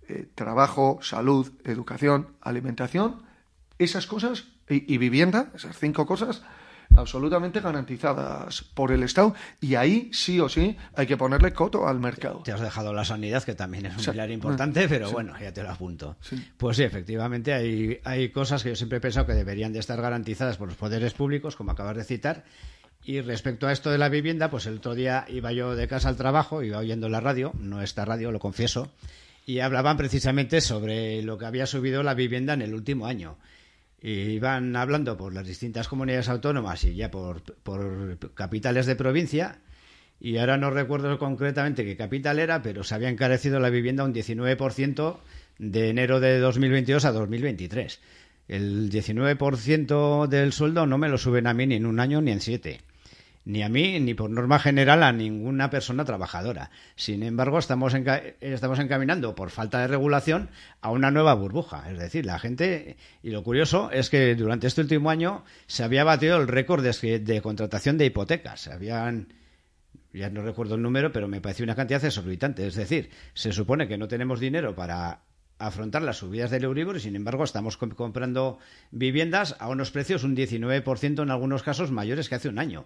[0.08, 3.22] eh, trabajo, salud, educación, alimentación,
[3.78, 6.42] esas cosas y vivienda, esas cinco cosas,
[6.98, 12.00] absolutamente garantizadas por el Estado y ahí sí o sí hay que ponerle coto al
[12.00, 12.42] mercado.
[12.44, 15.64] Te has dejado la sanidad, que también es un pilar importante, pero bueno, ya te
[15.64, 16.18] lo apunto.
[16.58, 20.02] Pues sí, efectivamente hay, hay cosas que yo siempre he pensado que deberían de estar
[20.02, 22.44] garantizadas por los poderes públicos, como acabas de citar,
[23.04, 26.10] y respecto a esto de la vivienda, pues el otro día iba yo de casa
[26.10, 28.92] al trabajo, iba oyendo la radio, no esta radio, lo confieso,
[29.46, 33.38] y hablaban precisamente sobre lo que había subido la vivienda en el último año
[34.12, 37.42] iban hablando por las distintas comunidades autónomas y ya por,
[38.34, 39.60] capitales de provincia.
[40.20, 44.14] Y ahora no recuerdo concretamente qué capital era, pero se había encarecido la vivienda un
[44.14, 45.18] 19%
[45.58, 48.00] de enero de 2022 a 2023.
[48.48, 52.32] El 19% del sueldo no me lo suben a mí ni en un año ni
[52.32, 52.82] en siete
[53.46, 56.72] ni a mí ni por norma general a ninguna persona trabajadora.
[56.96, 57.94] Sin embargo, estamos,
[58.42, 60.50] estamos encaminando por falta de regulación
[60.82, 61.90] a una nueva burbuja.
[61.92, 66.04] Es decir, la gente, y lo curioso es que durante este último año se había
[66.04, 68.62] batido el récord de, contratación de hipotecas.
[68.62, 69.28] Se habían
[70.12, 72.66] ya no recuerdo el número, pero me pareció una cantidad exorbitante.
[72.66, 75.20] Es decir, se supone que no tenemos dinero para
[75.60, 78.60] afrontar las subidas del Euribor y sin embargo estamos comprando
[78.92, 82.86] viviendas a unos precios un 19% en algunos casos mayores que hace un año.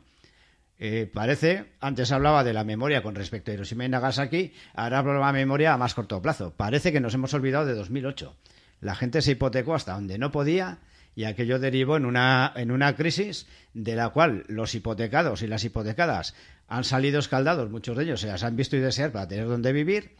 [0.81, 5.13] Eh, parece, antes hablaba de la memoria con respecto a Hiroshima y Nagasaki, ahora hablo
[5.13, 6.53] de la memoria a más corto plazo.
[6.55, 8.33] Parece que nos hemos olvidado de 2008.
[8.79, 10.79] La gente se hipotecó hasta donde no podía
[11.15, 15.65] y aquello derivó en una, en una crisis de la cual los hipotecados y las
[15.65, 16.33] hipotecadas
[16.69, 19.73] han salido escaldados, muchos de ellos se las han visto y desear para tener donde
[19.73, 20.15] vivir,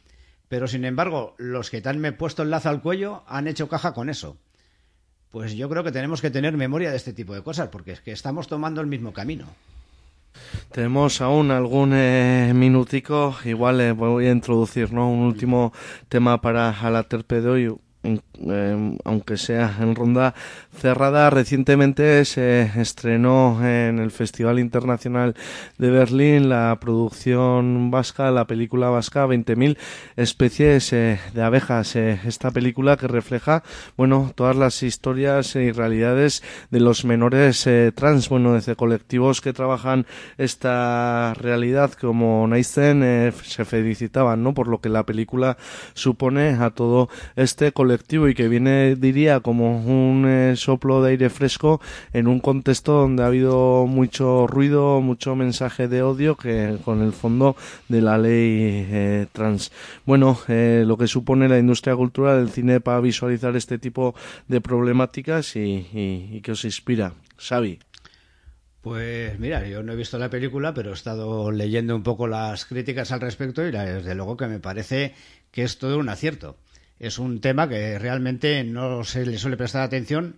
[0.50, 3.94] pero sin embargo los que te han puesto el lazo al cuello han hecho caja
[3.94, 4.36] con eso.
[5.32, 8.02] Pues yo creo que tenemos que tener memoria de este tipo de cosas, porque es
[8.02, 9.46] que estamos tomando el mismo camino.
[10.72, 15.10] Tenemos aún algún eh, minutico, igual eh, voy a introducir ¿no?
[15.10, 15.74] un último
[16.08, 20.34] tema para la terpe de hoy, Em, aunque sea en ronda
[20.74, 25.36] cerrada, recientemente se estrenó en el Festival Internacional
[25.78, 29.78] de Berlín la producción vasca, la película vasca 20.000
[30.16, 31.98] especies eh, de abejas.
[31.98, 33.64] Eh, esta película que refleja,
[33.98, 39.52] bueno, todas las historias y realidades de los menores eh, trans, bueno, desde colectivos que
[39.52, 40.06] trabajan
[40.38, 44.54] esta realidad como Naizen se felicitaban, ¿no?
[44.54, 45.58] Por lo que la película
[45.94, 51.30] supone a todo este colectivo y que viene, diría, como un eh, soplo de aire
[51.30, 51.82] fresco
[52.14, 57.14] en un contexto donde ha habido mucho ruido, mucho mensaje de odio que con el
[57.14, 57.56] fondo
[57.88, 59.72] de la ley eh, trans.
[60.06, 64.14] Bueno, eh, lo que supone la industria cultural del cine para visualizar este tipo
[64.48, 67.14] de problemáticas y, y, que os inspira.
[67.38, 67.80] Xavi.
[68.82, 72.66] Pues mira, yo no he visto la película, pero he estado leyendo un poco las
[72.66, 75.14] críticas al respecto y desde luego que me parece
[75.52, 76.58] que es todo un acierto
[77.00, 80.36] es un tema que realmente no se le suele prestar atención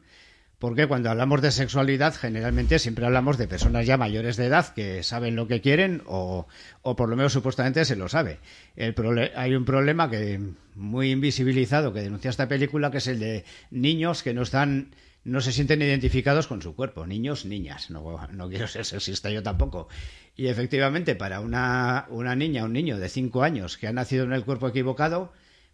[0.62, 5.02] porque cuando hablamos de sexualidad generalmente siempre hablamos de personas ya mayores de edad que
[5.02, 6.46] saben lo que quieren o,
[6.84, 8.38] o por lo menos supuestamente se lo sabe.
[8.76, 8.94] El
[9.36, 10.40] hay un problema que
[10.76, 14.94] muy invisibilizado que denuncia esta película que es el de niños que no están
[15.24, 18.20] no se sienten identificados con su cuerpo, niños, niñas, no,
[18.50, 19.88] quiero ser sexista yo tampoco.
[20.36, 24.34] Y efectivamente, para una, una niña, un niño de cinco años que ha nacido en
[24.34, 25.32] el cuerpo equivocado,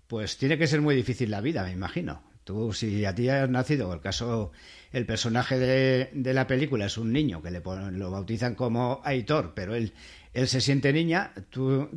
[0.07, 2.23] pues tiene que ser muy difícil la vida, me imagino.
[2.43, 4.51] Tú, si a ti has nacido, el caso,
[4.93, 7.61] el personaje de, la película es un niño que le
[7.91, 9.93] lo bautizan como Aitor, pero él,
[10.33, 11.89] él se siente niña, tú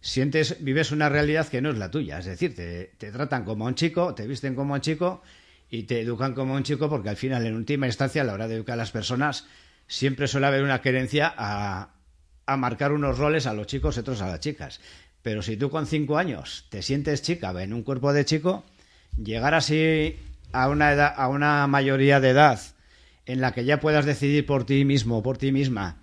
[0.00, 2.18] sientes, vives una realidad que no es la tuya.
[2.18, 5.22] Es decir, te, te tratan como un chico, te visten como un chico
[5.70, 8.48] y te educan como un chico porque al final, en última instancia, a la hora
[8.48, 9.46] de educar a las personas,
[9.86, 11.94] siempre suele haber una querencia a,
[12.44, 14.80] a marcar unos roles a los chicos y otros a las chicas.
[15.22, 18.64] Pero si tú con cinco años te sientes chica en un cuerpo de chico,
[19.22, 20.16] llegar así
[20.52, 22.60] a una, edad, a una mayoría de edad
[23.26, 25.98] en la que ya puedas decidir por ti mismo o por ti misma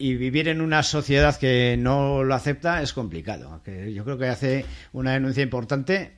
[0.00, 3.60] y vivir en una sociedad que no lo acepta es complicado.
[3.66, 4.64] yo creo que hace
[4.94, 6.12] una denuncia importante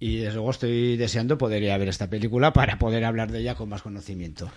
[0.00, 3.40] y desde luego estoy deseando poder ir a ver esta película para poder hablar de
[3.40, 4.50] ella con más conocimiento.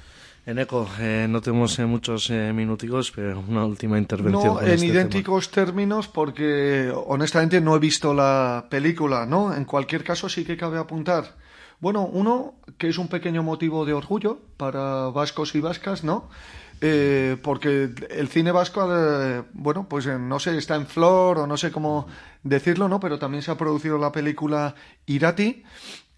[0.46, 4.56] Eneco, eh, no tenemos eh, muchos eh, minuticos, pero una última intervención.
[4.56, 9.54] No, en este idénticos términos, porque honestamente no he visto la película, ¿no?
[9.54, 11.36] En cualquier caso, sí que cabe apuntar.
[11.80, 16.30] Bueno, uno, que es un pequeño motivo de orgullo para vascos y vascas, ¿no?
[16.84, 18.88] Eh, porque el cine vasco,
[19.54, 22.08] bueno, pues no sé, está en flor o no sé cómo
[22.42, 23.00] decirlo, ¿no?
[23.00, 24.74] Pero también se ha producido la película
[25.06, 25.64] Irati,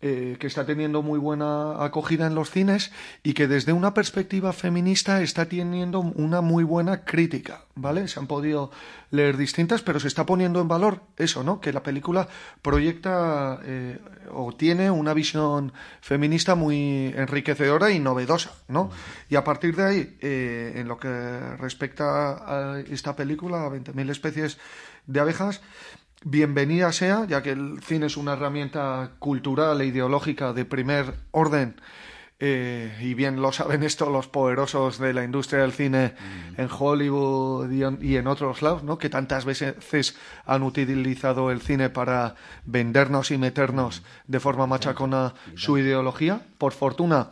[0.05, 2.91] eh, que está teniendo muy buena acogida en los cines
[3.23, 8.09] y que desde una perspectiva feminista está teniendo una muy buena crítica, ¿vale?
[8.09, 8.69] Se han podido
[9.11, 11.61] leer distintas, pero se está poniendo en valor eso, ¿no?
[11.61, 12.27] Que la película
[12.61, 13.97] proyecta eh,
[14.33, 15.71] o tiene una visión
[16.01, 18.91] feminista muy enriquecedora y novedosa, ¿no?
[19.29, 21.07] Y a partir de ahí, eh, en lo que
[21.55, 24.57] respecta a esta película, a 20.000 especies
[25.07, 25.61] de abejas,
[26.25, 31.75] bienvenida sea, ya que el cine es una herramienta cultural e ideológica de primer orden,
[32.39, 36.13] eh, y bien lo saben esto los poderosos de la industria del cine
[36.57, 36.61] mm.
[36.61, 38.97] en Hollywood y en, otros lados, ¿no?
[38.97, 42.35] que tantas veces han utilizado el cine para
[42.65, 44.31] vendernos y meternos mm.
[44.31, 46.41] de forma machacona su ideología.
[46.57, 47.29] Por fortuna,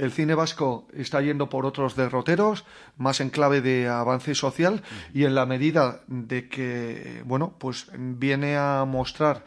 [0.00, 2.64] el cine vasco está yendo por otros derroteros,
[2.96, 4.82] más en clave de avance social
[5.12, 9.44] y en la medida de que, bueno, pues viene a mostrar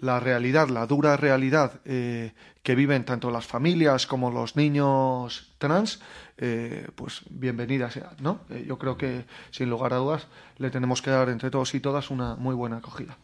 [0.00, 2.32] la realidad, la dura realidad eh,
[2.64, 6.00] que viven tanto las familias como los niños trans,
[6.36, 8.40] eh, pues bienvenida sea, ¿no?
[8.50, 10.26] Eh, yo creo que, sin lugar a dudas,
[10.58, 13.16] le tenemos que dar entre todos y todas una muy buena acogida.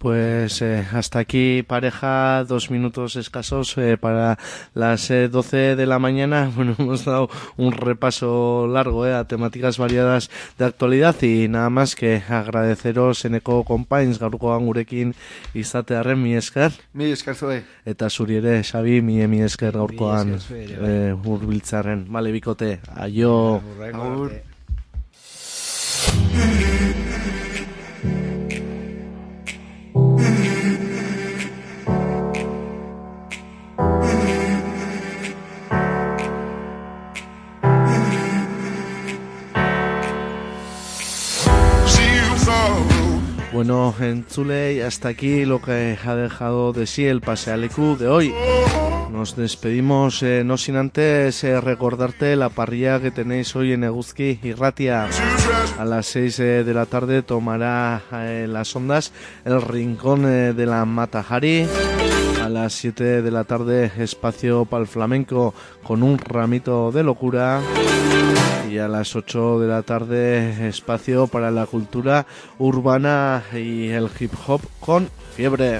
[0.00, 4.38] Pues eh, hasta aquí, pareja, dos minutos escasos eh, para
[4.72, 6.50] las eh, 12 de la mañana.
[6.56, 7.28] Bueno, hemos dado
[7.58, 13.34] un repaso largo eh, a temáticas variadas de actualidad y nada más que agradeceros en
[13.34, 15.14] Eco Compains, gaurkoan gurekin
[15.52, 16.72] izatearen mi esker.
[16.94, 17.62] Mi esker zoe.
[17.84, 22.06] Eta zuri ere, Xabi, mi, mi esker gaurkoan eh, urbiltzaren.
[22.08, 23.60] Vale, bikote, aio.
[23.92, 24.32] Agur.
[43.60, 48.32] Bueno, en Zule, hasta aquí lo que ha dejado de sí el Pasealecu de hoy.
[49.12, 54.40] Nos despedimos, eh, no sin antes eh, recordarte la parrilla que tenéis hoy en Eguzki
[54.42, 55.10] y Ratia.
[55.78, 59.12] A las 6 eh, de la tarde tomará en las ondas
[59.44, 61.66] el rincón de la Matajari.
[62.50, 65.54] Las 7 de la tarde espacio para el flamenco
[65.84, 67.60] con un ramito de locura
[68.68, 72.26] y a las 8 de la tarde espacio para la cultura
[72.58, 75.78] urbana y el hip hop con fiebre.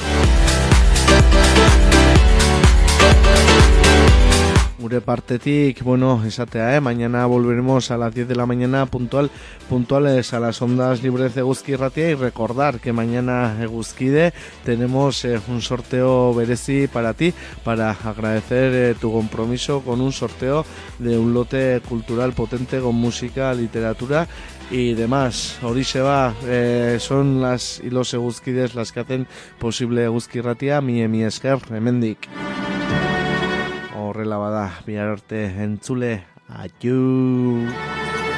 [4.80, 6.80] Gure partetik, bueno, esatea, eh?
[6.80, 9.30] mañana volveremos a las 10 de la mañana puntual,
[9.68, 14.32] puntuales a las ondas libres de Eguzki Ratia y recordar que mañana Eguzkide
[14.64, 20.64] tenemos eh, un sorteo berezi para ti, para agradecer eh, tu compromiso con un sorteo
[20.98, 24.28] de un lote cultural potente con música, literatura
[24.70, 25.58] y demás.
[25.62, 29.26] Horixe va, eh, son las y los eguzkides las que hacen
[29.58, 32.28] posible Eguzki Ratia, mi emi esker, hemendik.
[34.10, 34.64] Horrela bada.
[34.86, 36.12] Bihar arte entzule
[36.62, 38.29] adiu